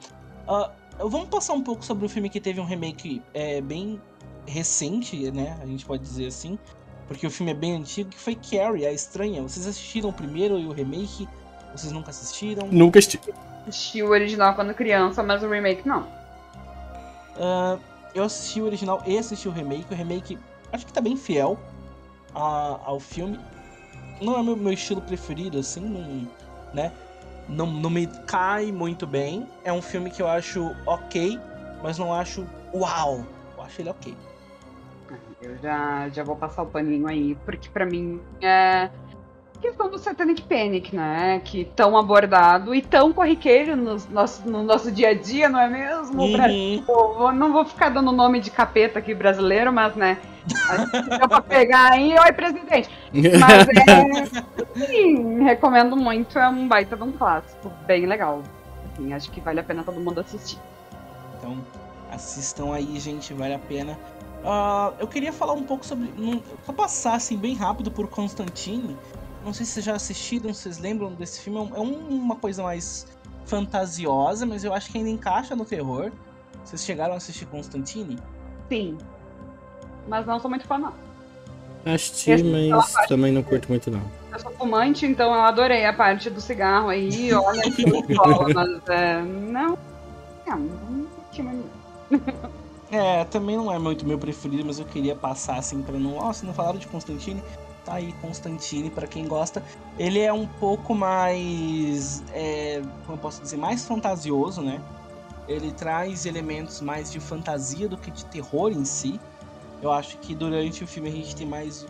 [0.47, 4.01] ah, vamos passar um pouco sobre o filme que teve um remake é, bem
[4.47, 5.59] recente, né?
[5.61, 6.57] A gente pode dizer assim.
[7.09, 9.43] Porque o filme é bem antigo, que foi Carrie, a Estranha.
[9.43, 11.29] Vocês assistiram o primeiro e o remake?
[11.73, 12.67] Vocês nunca assistiram?
[12.71, 13.21] Nunca assisti.
[13.67, 16.07] Assisti o original quando criança, mas o remake não.
[17.39, 17.79] Ah,
[18.15, 19.93] eu assisti o original e assisti o remake.
[19.93, 20.39] O remake
[20.73, 21.59] acho que tá bem fiel
[22.35, 23.39] a- ao filme.
[24.21, 26.29] Não é meu, meu estilo preferido, assim, não,
[26.75, 26.93] né?
[27.49, 29.47] Não, não me cai muito bem.
[29.65, 31.39] É um filme que eu acho ok,
[31.83, 33.25] mas não acho uau.
[33.57, 34.17] Eu acho ele ok.
[35.43, 38.91] Eu já, já vou passar o paninho aí, porque pra mim é
[39.61, 41.41] questão do Satanic Panic, né?
[41.45, 45.69] Que tão abordado e tão corriqueiro no nosso, no nosso dia a dia, não é
[45.69, 46.23] mesmo?
[46.23, 46.85] Uhum.
[46.87, 50.19] Vou- não vou ficar dando nome de capeta aqui brasileiro, mas né.
[51.19, 52.89] Deu pra pegar aí, oi presidente.
[53.13, 54.27] Mas é.
[54.87, 58.43] Sim, recomendo muito, é um baita de um clássico, bem legal.
[58.93, 60.59] Assim, acho que vale a pena todo mundo assistir.
[61.39, 61.59] Então,
[62.11, 63.99] assistam aí, gente, vale a pena.
[64.45, 66.13] Ah, eu queria falar um pouco sobre.
[66.65, 68.97] Só passar assim bem rápido por Constantine.
[69.45, 71.59] Não sei se vocês já assistiram, se vocês lembram desse filme.
[71.59, 73.07] É um- É um- uma coisa mais
[73.47, 76.13] fantasiosa, mas eu acho que ainda encaixa no terror.
[76.65, 78.19] Vocês chegaram a assistir Constantine?
[78.69, 78.99] Sim.
[80.07, 80.93] Mas não sou muito fã, não.
[81.85, 84.03] Assisti, mas também não curto muito, não.
[84.31, 88.69] Eu sou fumante, então eu adorei a parte do cigarro aí, olha que escola, mas
[88.89, 89.23] é.
[89.23, 89.79] Não.
[90.47, 91.71] Não, não curti muito.
[92.93, 96.17] É, também não é muito meu preferido, mas eu queria passar assim pra não.
[96.17, 97.43] Ó, se não falaram de Constantine,
[97.91, 99.63] tá aí Constantine pra quem gosta.
[99.99, 102.23] Ele é um pouco mais.
[102.33, 103.57] É, como eu posso dizer?
[103.57, 104.81] Mais fantasioso, né?
[105.49, 109.21] Ele traz elementos mais de fantasia do que de terror em si.
[109.83, 111.87] Eu acho que durante o filme a gente tem mais.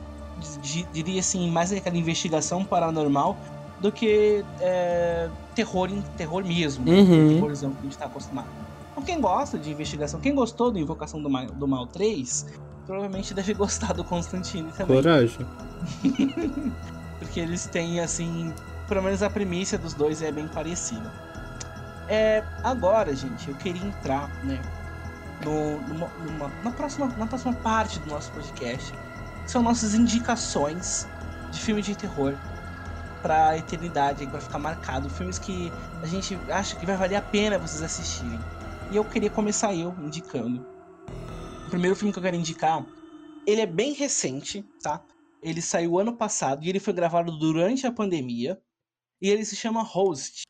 [0.62, 3.36] di- Diria assim, mais aquela investigação paranormal
[3.78, 6.88] do que é, terror, em- terror mesmo.
[6.90, 7.34] Uhum.
[7.34, 8.48] Terrorzão que a gente tá acostumado.
[8.92, 12.46] Então, quem gosta de investigação, quem gostou do Invocação do Mal, do Mal 3,
[12.90, 14.96] provavelmente deve gostar do Constantine também.
[14.96, 15.46] Coragem.
[17.20, 18.52] Porque eles têm, assim,
[18.88, 21.12] pelo menos a premissa dos dois é bem parecida.
[22.08, 24.60] É, agora, gente, eu queria entrar, né,
[25.44, 28.92] no, numa, numa- na, próxima, na próxima parte do nosso podcast,
[29.44, 31.06] que são nossas indicações
[31.52, 32.34] de filme de terror
[33.22, 35.72] pra eternidade, que vai ficar marcado, filmes que
[36.02, 38.40] a gente acha que vai valer a pena vocês assistirem.
[38.90, 40.66] E eu queria começar eu indicando.
[41.70, 42.84] O primeiro filme que eu quero indicar,
[43.46, 45.06] ele é bem recente, tá?
[45.40, 48.60] Ele saiu ano passado e ele foi gravado durante a pandemia.
[49.22, 50.42] E ele se chama Host.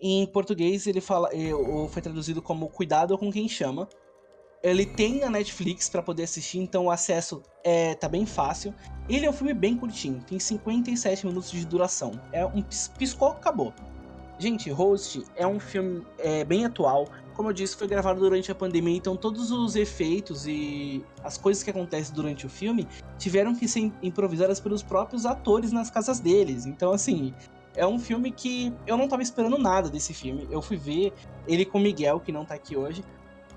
[0.00, 3.88] Em português ele fala, eh, ou foi traduzido como Cuidado com quem chama.
[4.62, 8.72] Ele tem na Netflix pra poder assistir, então o acesso é tá bem fácil.
[9.08, 12.12] Ele é um filme bem curtinho, tem 57 minutos de duração.
[12.32, 13.74] É um pis- piscou, acabou.
[14.38, 17.08] Gente, Host é um filme é, bem atual.
[17.34, 21.62] Como eu disse, foi gravado durante a pandemia, então todos os efeitos e as coisas
[21.62, 22.86] que acontecem durante o filme
[23.18, 26.66] tiveram que ser improvisadas pelos próprios atores nas casas deles.
[26.66, 27.32] Então, assim,
[27.74, 30.46] é um filme que eu não tava esperando nada desse filme.
[30.50, 31.12] Eu fui ver
[31.46, 33.02] ele com o Miguel, que não tá aqui hoje.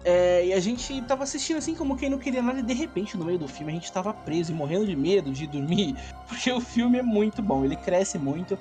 [0.03, 3.17] É, e a gente tava assistindo assim como quem não queria nada, e de repente,
[3.17, 5.95] no meio do filme, a gente tava preso e morrendo de medo de dormir,
[6.29, 8.55] porque o filme é muito bom, ele cresce muito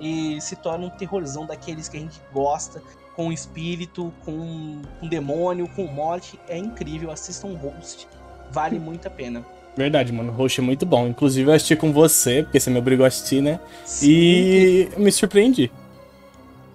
[0.00, 2.82] e se torna um terrorzão daqueles que a gente gosta,
[3.18, 6.38] com espírito, com, com demônio, com morte.
[6.48, 8.06] É incrível, assistam Host,
[8.52, 9.44] vale muito a pena.
[9.76, 10.30] Verdade, mano.
[10.30, 11.08] O Roxo é muito bom.
[11.08, 13.58] Inclusive, eu assisti com você, porque você me obrigou a assistir, né?
[13.84, 15.70] Sim, E me surpreendi.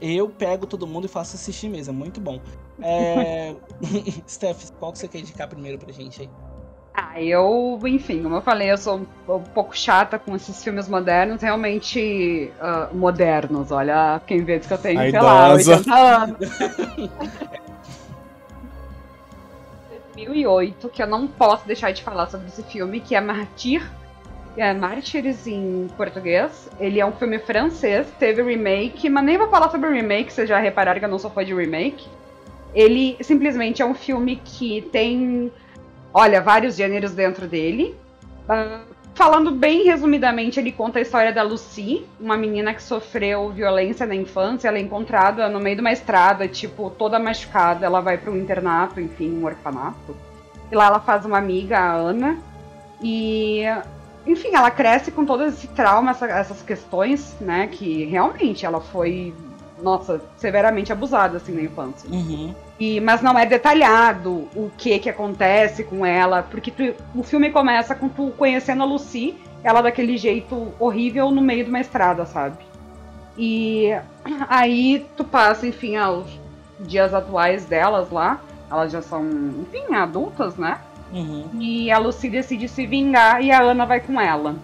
[0.01, 2.41] Eu pego todo mundo e faço assistir mesmo, é muito bom.
[2.81, 3.55] É...
[4.27, 6.29] Steph, qual que você quer indicar primeiro pra gente aí?
[6.95, 11.41] Ah, eu, enfim, como eu falei, eu sou um pouco chata com esses filmes modernos,
[11.41, 13.71] realmente ah, modernos.
[13.71, 15.77] Olha quem vê que eu tenho, A sei lá, idosa.
[15.77, 16.37] 80 anos.
[20.15, 23.83] 2008, que eu não posso deixar de falar sobre esse filme, que é Martyr,
[24.55, 26.69] é Mártires em português.
[26.79, 30.59] Ele é um filme francês, teve remake, mas nem vou falar sobre remake, vocês já
[30.59, 32.07] repararam que eu não sou fã de remake.
[32.73, 35.51] Ele simplesmente é um filme que tem
[36.13, 37.95] olha, vários gêneros dentro dele.
[38.47, 38.81] Ah,
[39.15, 44.15] falando bem resumidamente, ele conta a história da Lucy, uma menina que sofreu violência na
[44.15, 44.67] infância.
[44.67, 47.85] Ela é encontrada no meio de uma estrada, tipo, toda machucada.
[47.85, 50.15] Ela vai para um internato, enfim, um orfanato.
[50.71, 52.37] E lá ela faz uma amiga, a Ana.
[53.01, 53.63] E
[54.25, 57.67] enfim, ela cresce com todo esse trauma, essa, essas questões, né?
[57.67, 59.33] Que realmente ela foi,
[59.81, 62.09] nossa, severamente abusada, assim, na infância.
[62.09, 62.55] Uhum.
[62.79, 67.51] E, mas não é detalhado o que que acontece com ela, porque tu, o filme
[67.51, 72.25] começa com tu conhecendo a Lucy, ela daquele jeito horrível no meio de uma estrada,
[72.25, 72.57] sabe?
[73.37, 73.89] E
[74.49, 76.27] aí tu passa, enfim, aos
[76.79, 78.41] dias atuais delas lá.
[78.69, 79.23] Elas já são,
[79.61, 80.79] enfim, adultas, né?
[81.11, 81.47] Uhum.
[81.59, 84.55] E a Lucy decide se vingar e a Ana vai com ela.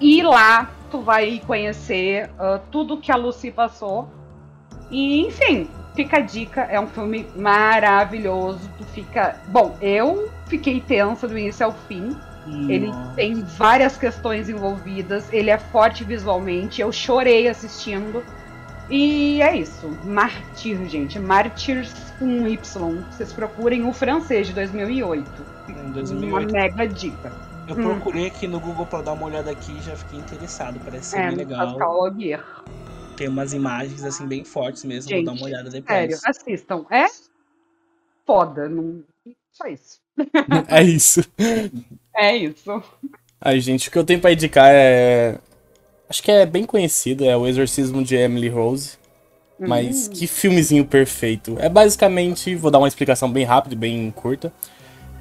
[0.00, 4.08] E lá tu vai conhecer uh, tudo que a Lucy passou.
[4.90, 8.60] E, enfim, fica a dica, é um filme maravilhoso.
[8.78, 9.36] Tu fica.
[9.48, 12.16] Bom, eu fiquei tensa do início ao fim.
[12.68, 13.14] Ele Nossa.
[13.16, 18.22] tem várias questões envolvidas, ele é forte visualmente, eu chorei assistindo.
[18.90, 19.88] E é isso.
[20.04, 21.18] Martyr, gente.
[21.18, 23.02] Martyrs com Y.
[23.10, 25.26] Vocês procurem o francês de 2008.
[25.70, 26.52] Em Uma 2008.
[26.52, 27.32] mega dica.
[27.66, 27.82] Eu Hum.
[27.82, 30.78] procurei aqui no Google pra dar uma olhada aqui e já fiquei interessado.
[30.84, 31.66] Parece ser É, bem legal.
[31.66, 32.44] Pascal Augier.
[33.16, 35.08] Tem umas imagens assim bem fortes mesmo.
[35.10, 35.98] Gente, Vou dar uma olhada depois.
[35.98, 36.84] Sério, assistam.
[36.90, 37.06] É
[38.26, 38.68] foda.
[38.68, 39.02] Não...
[39.52, 40.00] Só isso.
[40.68, 41.20] É isso.
[42.16, 42.82] É isso.
[43.40, 45.38] Ai, gente, o que eu tenho pra indicar é.
[46.08, 48.96] Acho que é bem conhecido, é o Exorcismo de Emily Rose.
[49.58, 50.10] Mas Hum.
[50.12, 51.56] que filmezinho perfeito.
[51.60, 54.52] É basicamente, vou dar uma explicação bem rápida e bem curta.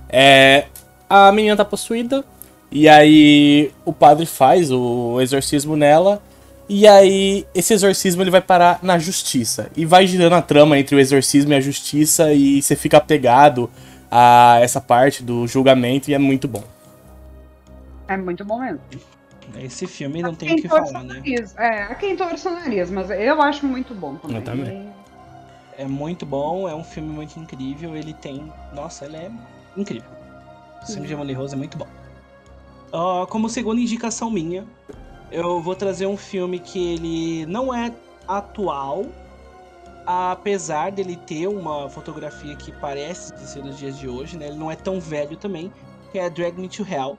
[0.09, 0.67] É.
[1.09, 2.23] A menina tá possuída.
[2.71, 6.21] E aí o padre faz o exorcismo nela.
[6.67, 9.69] E aí esse exorcismo ele vai parar na justiça.
[9.75, 12.33] E vai girando a trama entre o exorcismo e a justiça.
[12.33, 13.69] E você fica apegado
[14.09, 16.09] a essa parte do julgamento.
[16.09, 16.63] E é muito bom.
[18.07, 18.79] É muito bom mesmo.
[19.59, 21.15] Esse filme não tem o que falar, né?
[21.15, 21.55] nariz.
[21.57, 24.37] É, a quem torce o nariz, mas eu acho muito bom também.
[24.37, 24.89] Eu também.
[25.77, 27.95] É muito bom, é um filme muito incrível.
[27.95, 28.51] Ele tem.
[28.73, 29.31] Nossa, ele é
[29.75, 30.09] incrível.
[30.81, 31.87] O filme de Emily Rose é muito bom.
[32.91, 34.65] Ah, como segunda indicação minha,
[35.33, 37.91] eu vou trazer um filme que ele não é
[38.27, 39.07] atual,
[40.05, 44.47] apesar dele ter uma fotografia que parece de ser dos dias de hoje, né?
[44.47, 45.73] Ele não é tão velho também,
[46.11, 47.17] que é Drag Me to Hell.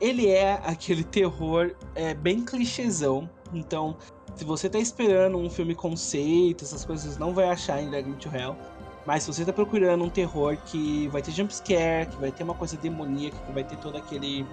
[0.00, 3.96] Ele é aquele terror é, bem clichêzão, então
[4.36, 8.16] se você tá esperando um filme conceito, essas coisas, não vai achar em Drag Me
[8.16, 8.56] to Hell.
[9.04, 12.54] Mas se você tá procurando um terror que vai ter jumpscare, que vai ter uma
[12.54, 14.46] coisa demoníaca, que vai ter todo aquele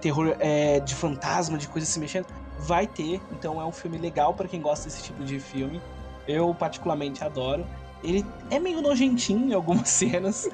[0.00, 2.26] terror é, de fantasma, de coisas se mexendo,
[2.58, 3.20] vai ter.
[3.32, 5.80] Então é um filme legal pra quem gosta desse tipo de filme.
[6.26, 7.66] Eu particularmente adoro.
[8.02, 10.48] Ele é meio nojentinho em algumas cenas,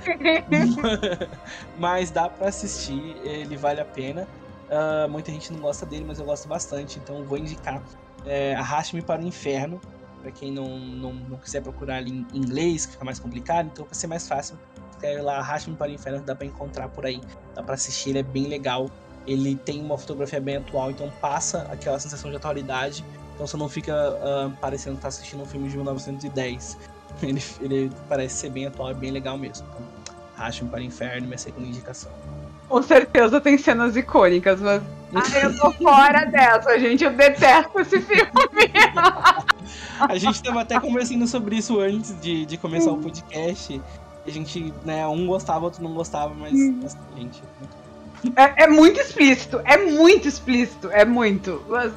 [1.78, 4.26] mas dá pra assistir, ele vale a pena.
[4.70, 7.82] Ah, muita gente não gosta dele, mas eu gosto bastante, então vou indicar
[8.26, 9.80] é, Arraste-me para o Inferno,
[10.22, 13.84] pra quem não, não, não quiser procurar ali em inglês, que fica mais complicado, então
[13.84, 14.58] pra ser mais fácil,
[14.90, 17.20] escreve lá Arraste-me para o Inferno, dá pra encontrar por aí,
[17.54, 18.90] dá pra assistir, ele é bem legal.
[19.26, 23.68] Ele tem uma fotografia bem atual, então passa aquela sensação de atualidade, então você não
[23.68, 26.78] fica ah, parecendo estar assistindo um filme de 1910.
[27.22, 29.64] Ele, ele parece ser bem atual e bem legal mesmo.
[29.68, 32.10] Então, para o Inferno, minha segunda indicação.
[32.68, 34.82] Com certeza tem cenas icônicas, mas.
[35.14, 37.04] Ah, eu tô fora dessa, gente.
[37.04, 38.32] Eu detesto esse filme.
[40.00, 43.80] A gente tava até conversando sobre isso antes de, de começar o podcast.
[44.26, 47.83] A gente, né, um gostava, outro não gostava, mas mas, gente, muito
[48.36, 49.60] É, é muito explícito.
[49.64, 50.90] É muito explícito.
[50.90, 51.62] É muito.
[51.68, 51.92] Mas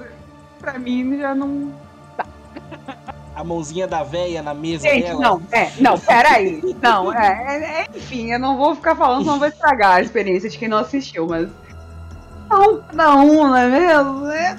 [0.60, 1.74] pra mim já não.
[3.36, 5.22] a mãozinha da véia na mesa Gente, dela.
[5.22, 6.76] não, é, não, peraí.
[6.82, 10.50] Não, é, é, é, enfim, eu não vou ficar falando, senão vai estragar a experiência
[10.50, 11.48] de quem não assistiu, mas.
[12.50, 14.28] Não, cada um, não é mesmo?
[14.28, 14.58] É,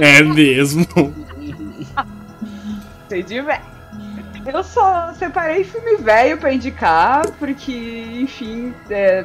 [0.00, 0.86] É mesmo.
[3.08, 3.77] sei de velho.
[4.50, 9.22] Eu só separei filme velho pra indicar, porque, enfim, é,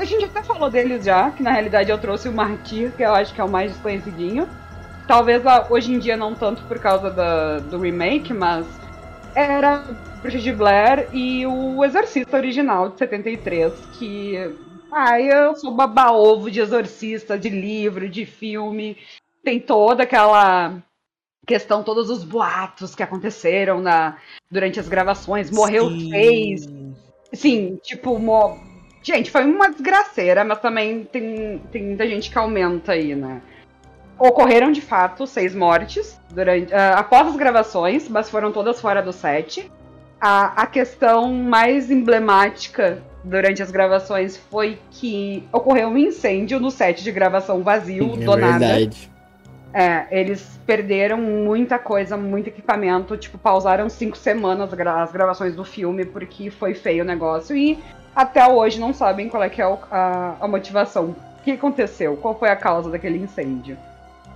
[0.00, 3.14] a gente até falou deles já, que na realidade eu trouxe o Martyr, que eu
[3.14, 4.48] acho que é o mais desconhecidinho.
[5.06, 8.66] Talvez ah, hoje em dia não tanto por causa da- do remake, mas
[9.32, 9.84] era
[10.20, 14.54] Bruxa de Blair e o Exorcista original de 73, que.
[14.90, 18.96] Ai, eu sou baba-ovo de exorcista, de livro, de filme.
[19.44, 20.74] Tem toda aquela
[21.48, 24.18] questão, todos os boatos que aconteceram na,
[24.50, 25.50] durante as gravações.
[25.50, 26.10] Morreu Sim.
[26.10, 26.68] seis.
[27.32, 28.58] Sim, tipo, mo...
[29.02, 33.40] gente, foi uma desgraceira, mas também tem, tem muita gente que aumenta aí, né?
[34.18, 39.12] Ocorreram de fato seis mortes durante, ah, após as gravações, mas foram todas fora do
[39.12, 39.70] set.
[40.20, 47.02] A, a questão mais emblemática durante as gravações foi que ocorreu um incêndio no set
[47.02, 48.90] de gravação vazio, do nada.
[49.72, 56.06] É, eles perderam muita coisa, muito equipamento, tipo, pausaram cinco semanas as gravações do filme
[56.06, 57.78] porque foi feio o negócio e
[58.16, 62.36] até hoje não sabem qual é que é a, a motivação o que aconteceu, qual
[62.36, 63.76] foi a causa daquele incêndio.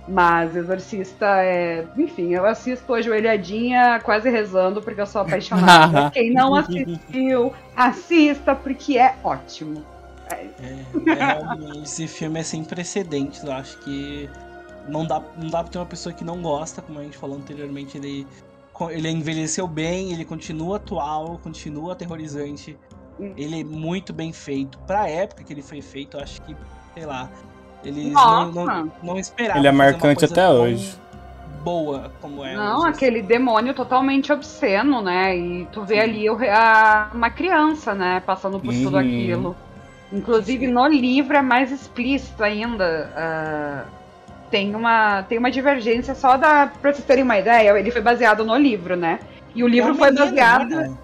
[0.07, 1.85] Mas Exorcista é.
[1.97, 6.11] Enfim, eu assisto ajoelhadinha, quase rezando, porque eu sou apaixonada.
[6.11, 9.83] Quem não assistiu, assista, porque é ótimo.
[10.29, 14.29] É, é, esse filme é sem precedentes, eu acho que
[14.87, 17.37] não dá, não dá pra ter uma pessoa que não gosta, como a gente falou
[17.37, 18.27] anteriormente, ele,
[18.89, 22.77] ele envelheceu bem, ele continua atual, continua aterrorizante.
[23.19, 23.33] Hum.
[23.37, 24.77] Ele é muito bem feito.
[24.79, 26.55] Pra época que ele foi feito, eu acho que,
[26.93, 27.29] sei lá,
[27.83, 29.59] eles não, não, não esperavam.
[29.59, 30.97] Ele é marcante até hoje.
[31.63, 32.55] Boa como é.
[32.55, 35.37] Não, aquele demônio totalmente obsceno, né?
[35.37, 38.21] E tu vê ali a, uma criança, né?
[38.25, 38.83] Passando por uhum.
[38.83, 39.55] tudo aquilo.
[40.11, 43.87] Inclusive no livro é mais explícito ainda.
[43.87, 44.02] Uh,
[44.53, 46.67] tem uma, tem uma divergência só da.
[46.67, 49.19] Pra vocês terem uma ideia, ele foi baseado no livro, né?
[49.55, 50.75] E o livro é foi baseado.
[50.75, 50.95] Né?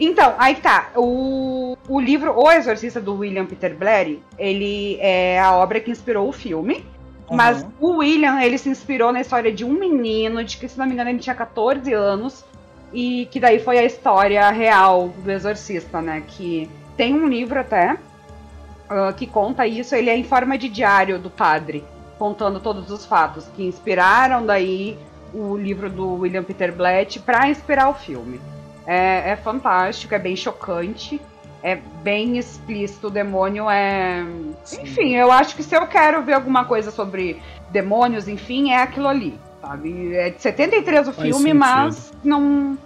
[0.00, 0.88] Então, aí tá.
[0.96, 6.28] O, o livro O Exorcista do William Peter Blatty, ele é a obra que inspirou
[6.28, 6.84] o filme.
[7.30, 7.36] Uhum.
[7.36, 10.84] Mas o William, ele se inspirou na história de um menino, de que, se não
[10.84, 12.44] me engano, ele tinha 14 anos.
[12.92, 16.24] E que daí foi a história real do Exorcista, né?
[16.26, 19.94] Que tem um livro até uh, que conta isso.
[19.94, 21.84] Ele é em forma de diário do padre
[22.18, 24.98] contando todos os fatos que inspiraram daí
[25.32, 28.40] o livro do William Peter Blatt para inspirar o filme.
[28.86, 31.20] É, é, fantástico, é bem chocante,
[31.62, 33.08] é bem explícito.
[33.08, 34.24] O demônio é.
[34.64, 34.82] Sim.
[34.82, 39.08] Enfim, eu acho que se eu quero ver alguma coisa sobre demônios, enfim, é aquilo
[39.08, 39.38] ali.
[39.60, 40.14] Sabe?
[40.14, 41.58] É de 73 o Faz filme, sentido.
[41.58, 42.78] mas não,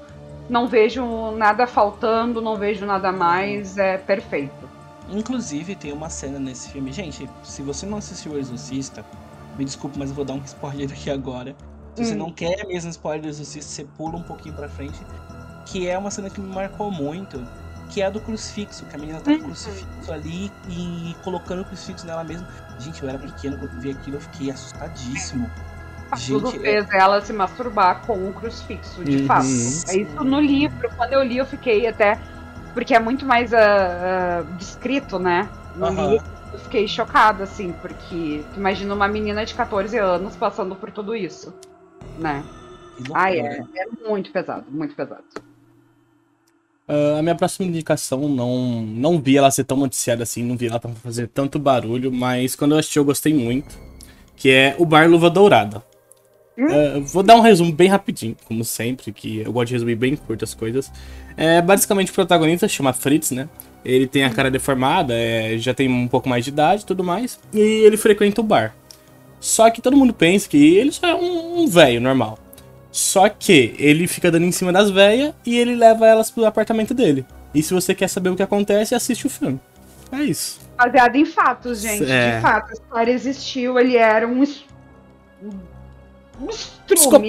[0.49, 4.60] não vejo nada faltando, não vejo nada mais, é perfeito.
[5.11, 6.93] Inclusive, tem uma cena nesse filme.
[6.93, 9.05] Gente, se você não assistiu O Exorcista,
[9.59, 11.55] me desculpe, mas eu vou dar um spoiler aqui agora.
[11.95, 12.05] Se hum.
[12.07, 14.99] você não quer mesmo spoiler do Exorcista, você pula um pouquinho pra frente.
[15.67, 17.47] Que é uma cena que me marcou muito.
[17.91, 19.45] Que é a do crucifixo, que a menina tá com o uhum.
[19.47, 22.47] crucifixo ali e colocando o crucifixo nela mesma.
[22.79, 25.51] Gente, eu era pequeno, quando vi aquilo, eu fiquei assustadíssimo.
[26.17, 26.99] Gente, tudo fez é...
[26.99, 29.27] ela se masturbar com o crucifixo, de uhum.
[29.27, 29.47] fato.
[29.89, 30.89] É isso no livro.
[30.97, 32.17] Quando eu li, eu fiquei até
[32.73, 35.49] porque é muito mais uh, uh, descrito, né?
[35.77, 36.11] No uhum.
[36.13, 41.15] livro, eu fiquei chocada, assim, porque imagina uma menina de 14 anos passando por tudo
[41.15, 41.55] isso,
[42.19, 42.45] né?
[43.15, 45.25] Ai, é, é muito pesado, muito pesado.
[46.89, 50.67] Uh, a minha próxima indicação, não, não vi ela ser tão noticiada assim, não vi
[50.67, 53.79] ela fazer tanto barulho, mas quando eu assisti eu gostei muito,
[54.37, 55.90] que é o Bar Luva Dourada.
[56.67, 60.15] Uh, vou dar um resumo bem rapidinho, como sempre, que eu gosto de resumir bem
[60.15, 60.93] curto as coisas.
[61.37, 63.49] É, basicamente, o protagonista chama Fritz, né?
[63.83, 67.03] Ele tem a cara deformada, é, já tem um pouco mais de idade e tudo
[67.03, 68.75] mais, e ele frequenta o bar.
[69.41, 72.39] Só que todo mundo pensa que ele só é um, um velho normal.
[72.93, 76.93] Só que ele fica dando em cima das velhas e ele leva elas pro apartamento
[76.93, 77.25] dele.
[77.55, 79.59] E se você quer saber o que acontece, assiste o filme.
[80.13, 80.61] É isso.
[80.77, 82.11] Baseado em fatos, gente.
[82.11, 82.37] É...
[82.37, 84.43] De fato, a história existiu, ele era um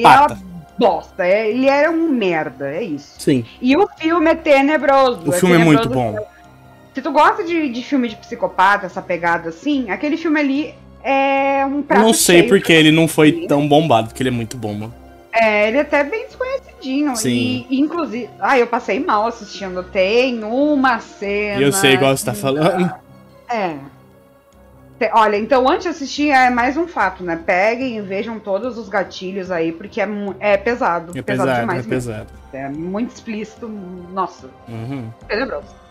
[0.05, 0.37] era
[0.77, 1.25] bosta.
[1.25, 3.15] É, ele era um merda, é isso.
[3.19, 3.45] Sim.
[3.61, 5.29] E o filme é tenebroso.
[5.29, 6.27] O é filme tenebroso, é muito bom.
[6.93, 11.65] Se tu gosta de, de filme de psicopata, essa pegada assim, aquele filme ali é
[11.65, 14.73] um prato Não sei porque ele não foi tão bombado, porque ele é muito bom,
[14.73, 14.93] mano.
[15.33, 17.15] É, ele é até bem desconhecidinho.
[17.15, 17.65] Sim.
[17.69, 18.29] E, inclusive.
[18.39, 19.81] Ah, eu passei mal assistindo.
[19.83, 21.61] Tem uma cena.
[21.61, 22.91] Eu sei igual você tá falando.
[23.49, 23.75] É.
[25.13, 27.35] Olha, então antes de assistir é mais um fato, né?
[27.35, 30.07] Peguem e vejam todos os gatilhos aí, porque é,
[30.39, 31.17] é pesado.
[31.17, 31.69] É pesado, pesado demais.
[31.69, 31.89] É mesmo.
[31.89, 32.27] pesado.
[32.53, 33.67] É muito explícito.
[33.67, 34.49] Nossa.
[34.67, 35.09] Uhum.
[35.27, 35.81] Tenebroso.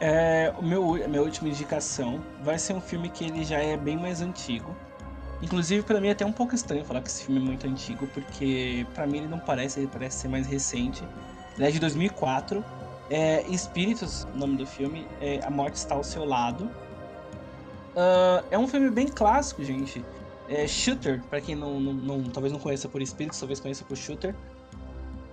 [0.00, 3.76] É, o meu, a minha última indicação vai ser um filme que ele já é
[3.76, 4.74] bem mais antigo.
[5.42, 8.06] Inclusive, para mim é até um pouco estranho falar que esse filme é muito antigo,
[8.08, 11.02] porque para mim ele não parece, ele parece ser mais recente.
[11.56, 12.64] Ele é de 2004.
[13.10, 15.06] É Espíritos, o nome do filme.
[15.20, 16.70] É A Morte Está ao Seu Lado.
[17.90, 20.04] Uh, é um filme bem clássico, gente.
[20.48, 23.96] É Shooter, para quem não, não, não, talvez não conheça por Espírito, talvez conheça por
[23.96, 24.34] Shooter.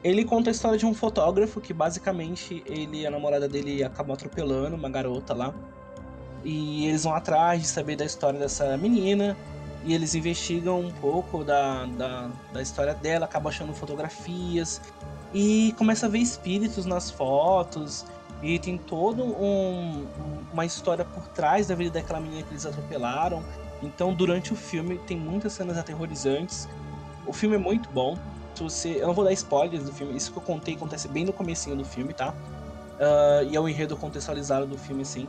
[0.04, 4.76] Ele conta a história de um fotógrafo que basicamente ele a namorada dele acabou atropelando
[4.76, 5.54] uma garota lá.
[6.44, 9.36] E eles vão atrás de saber da história dessa menina.
[9.84, 14.82] E eles investigam um pouco da, da, da história dela, acabam achando fotografias.
[15.34, 18.06] E começa a ver espíritos nas fotos.
[18.42, 20.08] E tem toda um,
[20.54, 23.44] uma história por trás da vida daquela menina que eles atropelaram.
[23.82, 26.68] Então, durante o filme, tem muitas cenas aterrorizantes.
[27.26, 28.18] O filme é muito bom.
[28.56, 31.26] Se você, eu não vou dar spoilers do filme, isso que eu contei acontece bem
[31.26, 32.34] no comecinho do filme, tá?
[33.00, 35.28] Uh, e é o enredo contextualizado do filme, sim.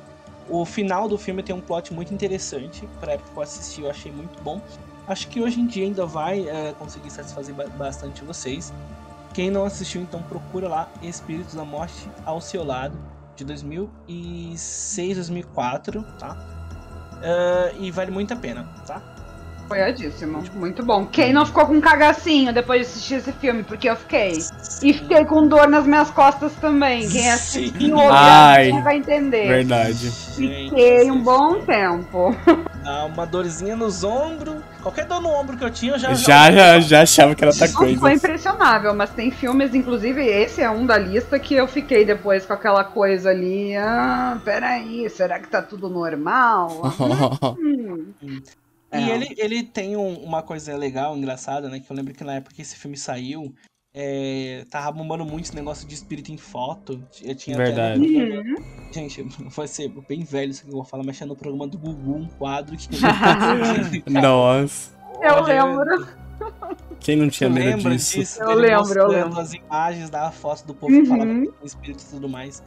[0.48, 2.88] O final do filme tem um plot muito interessante.
[2.98, 4.62] Pra época que eu assisti, eu achei muito bom.
[5.06, 8.72] Acho que hoje em dia ainda vai uh, conseguir satisfazer bastante vocês.
[9.38, 12.98] Quem não assistiu, então procura lá Espíritos da Morte ao seu lado,
[13.36, 16.36] de 2006, 2004, tá?
[17.18, 19.00] Uh, e vale muito a pena, tá?
[19.68, 20.42] Apoiadíssimo.
[20.54, 21.04] Muito bom.
[21.04, 23.62] Quem não ficou com cagacinho depois de assistir esse filme?
[23.62, 24.38] Porque eu fiquei.
[24.82, 27.06] E fiquei com dor nas minhas costas também.
[27.06, 29.46] Quem assistiu Ai, vai entender.
[29.46, 30.10] Verdade.
[30.10, 32.34] Fiquei um bom tempo.
[32.82, 34.56] Dá uma dorzinha nos ombros.
[34.80, 36.14] Qualquer dor no ombro que eu tinha, eu já.
[36.14, 38.00] Já, já, já achava que era outra coisa.
[38.00, 42.46] Foi impressionável, mas tem filmes, inclusive esse é um da lista que eu fiquei depois
[42.46, 43.76] com aquela coisa ali.
[43.76, 46.70] Ah, peraí, será que tá tudo normal?
[47.60, 48.06] hum.
[48.90, 49.00] É.
[49.00, 51.80] E ele, ele tem um, uma coisa legal, engraçada, né?
[51.80, 53.54] Que eu lembro que na época que esse filme saiu,
[53.94, 57.02] é, tava bombando muito esse negócio de espírito em foto.
[57.22, 58.00] Eu tinha Verdade.
[58.00, 58.38] Até...
[58.38, 58.92] Uhum.
[58.92, 61.78] Gente, vai ser bem velho isso que eu vou falar, mas tinha no programa do
[61.78, 62.88] Gugu um quadro que.
[64.10, 64.96] Nossa.
[65.20, 66.06] Eu lembro.
[67.00, 68.18] Quem não tinha medo disso?
[68.18, 68.42] disso?
[68.42, 69.40] Eu lembro, eu lembro.
[69.40, 71.02] as imagens da foto do povo uhum.
[71.02, 72.62] que falava com espírito e tudo mais.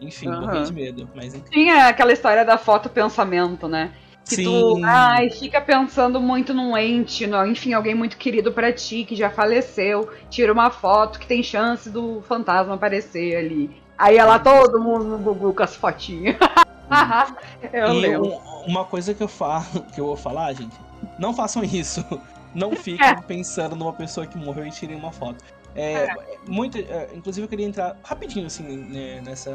[0.00, 0.42] Enfim, uhum.
[0.42, 1.10] morri de medo.
[1.14, 1.34] Mas...
[1.50, 3.92] Tinha aquela história da foto pensamento, né?
[4.28, 4.44] Que Sim.
[4.44, 9.16] tu ai, fica pensando muito num ente, no, enfim, alguém muito querido para ti, que
[9.16, 13.70] já faleceu, tira uma foto que tem chance do fantasma aparecer ali.
[13.96, 16.36] Aí é lá todo mundo no Google com as fotinhas.
[17.72, 18.38] eu e lembro.
[18.66, 19.64] uma coisa que eu falo,
[19.94, 20.76] que eu vou falar, gente,
[21.18, 22.04] não façam isso.
[22.54, 23.14] Não fiquem é.
[23.14, 25.44] pensando numa pessoa que morreu e tirem uma foto.
[25.74, 26.16] É, é.
[26.48, 29.52] Muito, é, inclusive eu queria entrar rapidinho assim né, nessa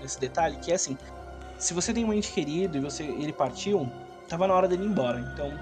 [0.00, 0.96] nesse detalhe que é assim,
[1.58, 3.90] se você tem um ente querido e você ele partiu,
[4.28, 5.20] tava na hora dele ir embora.
[5.32, 5.52] Então,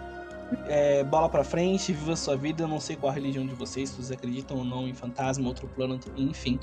[0.68, 2.64] é, bola pra frente, viva a sua vida.
[2.64, 5.48] Eu não sei qual a religião de vocês, se vocês acreditam ou não em fantasma,
[5.48, 6.60] outro plano, enfim.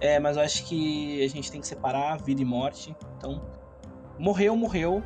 [0.00, 2.96] É, mas eu acho que a gente tem que separar vida e morte.
[3.18, 3.42] Então,
[4.18, 5.02] morreu, morreu.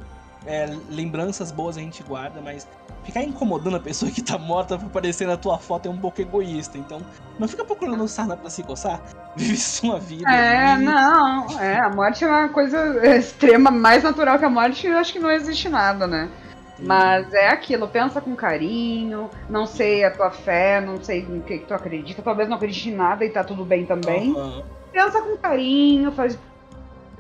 [0.47, 2.69] É, lembranças boas a gente guarda, mas
[3.05, 6.21] ficar incomodando a pessoa que tá morta pra aparecer na tua foto é um pouco
[6.21, 6.79] egoísta.
[6.79, 7.01] Então,
[7.39, 9.01] não fica procurando sarna pra se coçar.
[9.37, 10.31] Vive sua vida.
[10.31, 10.85] É, vive...
[10.85, 11.61] não.
[11.61, 15.19] É, a morte é uma coisa extrema, mais natural que a morte, eu acho que
[15.19, 16.31] não existe nada, né?
[16.79, 21.59] Mas é aquilo, pensa com carinho, não sei a tua fé, não sei no que,
[21.59, 24.33] que tu acredita, talvez não acredite em nada e tá tudo bem também.
[24.33, 24.63] Uhum.
[24.93, 26.39] Pensa com carinho, faz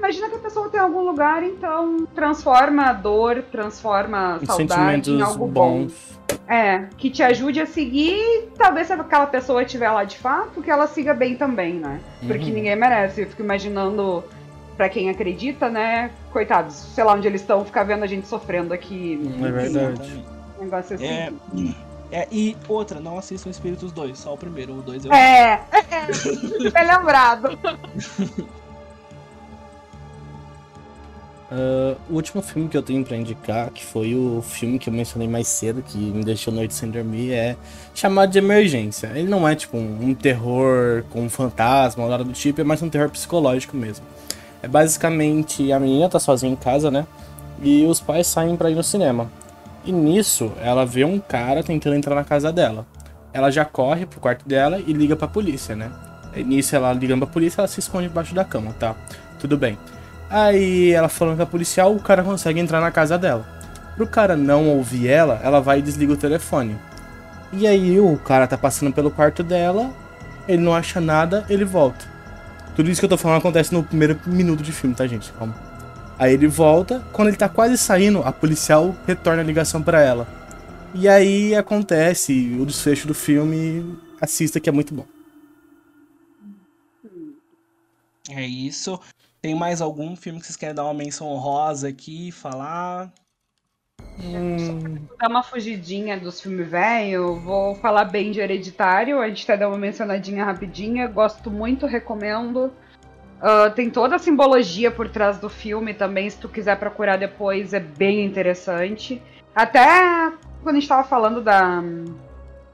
[0.05, 5.23] Imagina que a pessoa tem algum lugar, então transforma a dor, transforma a saudade em
[5.23, 5.95] algo bons.
[6.29, 6.35] bom.
[6.47, 8.51] É, que te ajude a seguir.
[8.55, 12.01] Talvez se aquela pessoa estiver lá de fato, que ela siga bem também, né?
[12.21, 12.53] Porque uhum.
[12.53, 13.23] ninguém merece.
[13.23, 14.23] Eu fico imaginando,
[14.77, 16.11] para quem acredita, né?
[16.31, 19.19] Coitados, sei lá onde eles estão, ficar vendo a gente sofrendo aqui.
[19.43, 20.23] É verdade.
[20.59, 21.07] Um negócio assim.
[21.07, 21.33] É...
[22.13, 25.13] É, e outra, não assistam Espíritos 2, só o primeiro, o 2 eu...
[25.13, 27.59] É, é, bem lembrado.
[31.55, 34.93] Uh, o último filme que eu tenho para indicar, que foi o filme que eu
[34.93, 37.57] mencionei mais cedo, que me deixou noite sem dormir, é
[37.95, 39.13] chamado de Emergência.
[39.15, 42.65] Ele não é tipo um, um terror com um fantasma ou nada do tipo, é
[42.65, 44.05] mais um terror psicológico mesmo.
[44.65, 47.07] É basicamente a menina tá sozinha em casa, né?
[47.63, 49.31] E os pais saem para ir no cinema.
[49.85, 52.85] E nisso, ela vê um cara tentando entrar na casa dela.
[53.33, 55.93] Ela já corre pro quarto dela e liga pra polícia, né?
[56.35, 58.97] E nisso, ela ligando pra polícia, ela se esconde debaixo da cama, tá?
[59.39, 59.79] Tudo bem.
[60.35, 63.47] Aí ela falando com a policial, o cara consegue entrar na casa dela.
[63.95, 66.77] Pro cara não ouvir ela, ela vai e desliga o telefone.
[67.53, 69.95] E aí o cara tá passando pelo quarto dela,
[70.49, 72.05] ele não acha nada, ele volta.
[72.75, 75.33] Tudo isso que eu tô falando acontece no primeiro minuto de filme, tá, gente?
[75.35, 75.55] Calma.
[76.19, 80.27] Aí ele volta, quando ele tá quase saindo, a policial retorna a ligação para ela.
[80.93, 85.07] E aí acontece o desfecho do filme, assista que é muito bom.
[88.29, 88.99] É isso.
[89.45, 93.13] Tem mais algum filme que vocês querem dar uma menção honrosa aqui, falar?
[94.19, 95.07] Hum...
[95.21, 99.69] Dar uma fugidinha dos filmes velho, vou falar bem de Hereditário, a gente até deu
[99.69, 102.73] uma mencionadinha rapidinha, gosto muito, recomendo.
[103.43, 107.75] Uh, tem toda a simbologia por trás do filme também, se tu quiser procurar depois,
[107.75, 109.21] é bem interessante.
[109.55, 111.83] Até quando a gente tava falando da,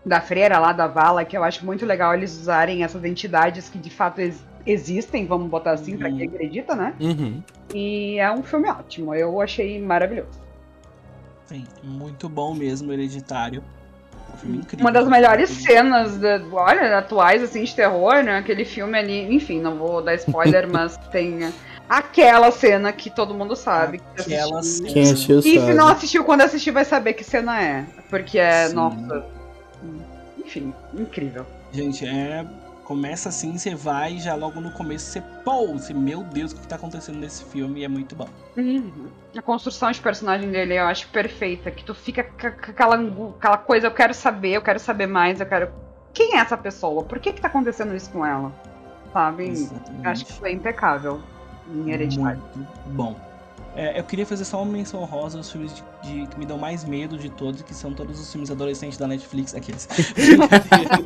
[0.07, 3.77] da freira lá, da Vala, que eu acho muito legal eles usarem essas entidades que
[3.77, 4.21] de fato
[4.67, 5.99] existem, vamos botar assim, uhum.
[5.99, 6.95] pra quem acredita, né?
[7.01, 7.43] Uhum.
[7.75, 10.41] E é um filme ótimo, eu achei maravilhoso.
[11.47, 13.63] Sim, muito bom mesmo, Hereditário.
[14.33, 14.87] Um filme incrível.
[14.87, 18.39] Uma das melhores cenas, de, olha, atuais, assim, de terror, né?
[18.39, 21.53] Aquele filme ali, enfim, não vou dar spoiler, mas tem
[21.89, 24.01] aquela cena que todo mundo sabe.
[24.17, 24.89] Aquela cena.
[24.93, 27.85] Quem assistiu E se não assistiu, quando assistir vai saber que cena é.
[28.09, 28.75] Porque é, Sim.
[28.75, 29.27] nossa...
[30.39, 31.45] Enfim, incrível.
[31.73, 32.45] Gente, é
[32.91, 36.75] começa assim, você vai já logo no começo você, você, meu Deus, o que tá
[36.75, 37.83] acontecendo nesse filme?
[37.83, 38.27] E é muito bom.
[38.57, 39.07] Uhum.
[39.37, 42.97] A construção de personagem dele eu acho perfeita, que tu fica com aquela,
[43.39, 45.71] aquela coisa, eu quero saber, eu quero saber mais, eu quero.
[46.13, 47.05] Quem é essa pessoa?
[47.05, 48.53] Por que que tá acontecendo isso com ela?
[49.13, 49.69] Sabe?
[50.03, 51.21] Acho que foi impecável
[51.73, 52.43] em Hereditário.
[52.57, 53.30] Muito bom.
[53.77, 56.59] É, eu queria fazer só uma menção rosa aos filmes de, de- que me dão
[56.59, 59.55] mais medo de todos, que são todos os filmes adolescentes da Netflix.
[59.55, 59.89] Aqueles.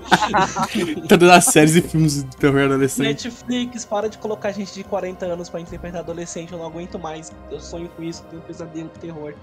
[1.08, 3.06] Todas as séries e filmes de terror adolescente.
[3.06, 7.32] Netflix, para de colocar gente de 40 anos pra interpretar adolescente, eu não aguento mais.
[7.50, 9.34] Eu sonho com isso, tenho um pesadelo com terror.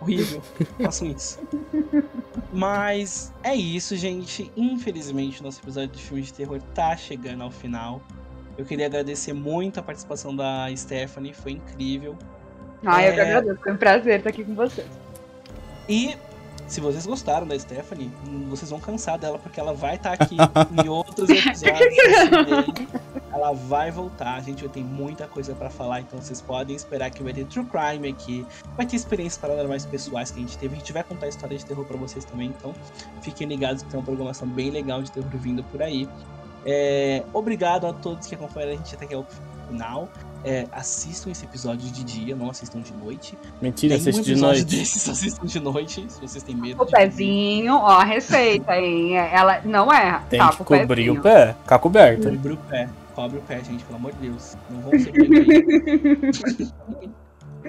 [0.00, 0.42] Horrível,
[0.82, 1.38] façam isso.
[2.52, 4.50] Mas é isso, gente.
[4.56, 8.02] Infelizmente, nosso episódio de filmes de terror tá chegando ao final.
[8.58, 12.16] Eu queria agradecer muito a participação da Stephanie, foi incrível.
[12.84, 13.22] Ai, eu que É.
[13.24, 13.60] agradeço.
[13.62, 14.86] Foi um prazer estar aqui com vocês.
[15.88, 16.16] E
[16.66, 18.10] se vocês gostaram da Stephanie,
[18.48, 20.36] vocês vão cansar dela, porque ela vai estar aqui
[20.84, 21.94] em outros episódios.
[23.32, 27.10] ela vai voltar, a gente vai ter muita coisa pra falar, então vocês podem esperar
[27.10, 28.46] que vai ter True Crime aqui,
[28.76, 31.66] vai ter experiências paranormais pessoais que a gente teve, a gente vai contar história de
[31.66, 32.72] terror pra vocês também, então
[33.22, 36.08] fiquem ligados que tem uma programação bem legal de terror vindo por aí.
[36.64, 39.26] É, obrigado a todos que acompanharam a gente até aqui ao
[39.68, 40.08] final.
[40.44, 43.36] É, assistam esse episódio de dia, não assistam de noite.
[43.62, 44.64] Mentira, Tem um assiste de noite.
[44.64, 46.82] desses, assistam de noite, se vocês têm medo.
[46.82, 49.16] O pezinho, ó, a receita, hein?
[49.16, 50.20] Ela não é.
[50.28, 51.18] Tem tá, que cobrir pezinho.
[51.18, 52.30] o pé, ficar coberto.
[52.30, 52.88] Cobre o pé.
[53.14, 54.56] Cobre o pé, gente, pelo amor de Deus.
[54.68, 55.12] Não vão ser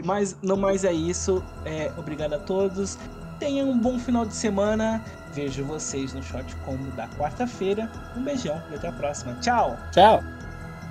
[0.04, 1.42] Mas não mais é isso.
[1.64, 2.98] É, obrigado a todos.
[3.40, 5.04] Tenham um bom final de semana.
[5.34, 7.92] Vejo vocês no Short Combo da quarta-feira.
[8.16, 9.36] Um beijão e até a próxima.
[9.42, 9.78] Tchau!
[9.92, 10.24] Tchau.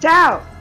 [0.00, 0.53] Tchau!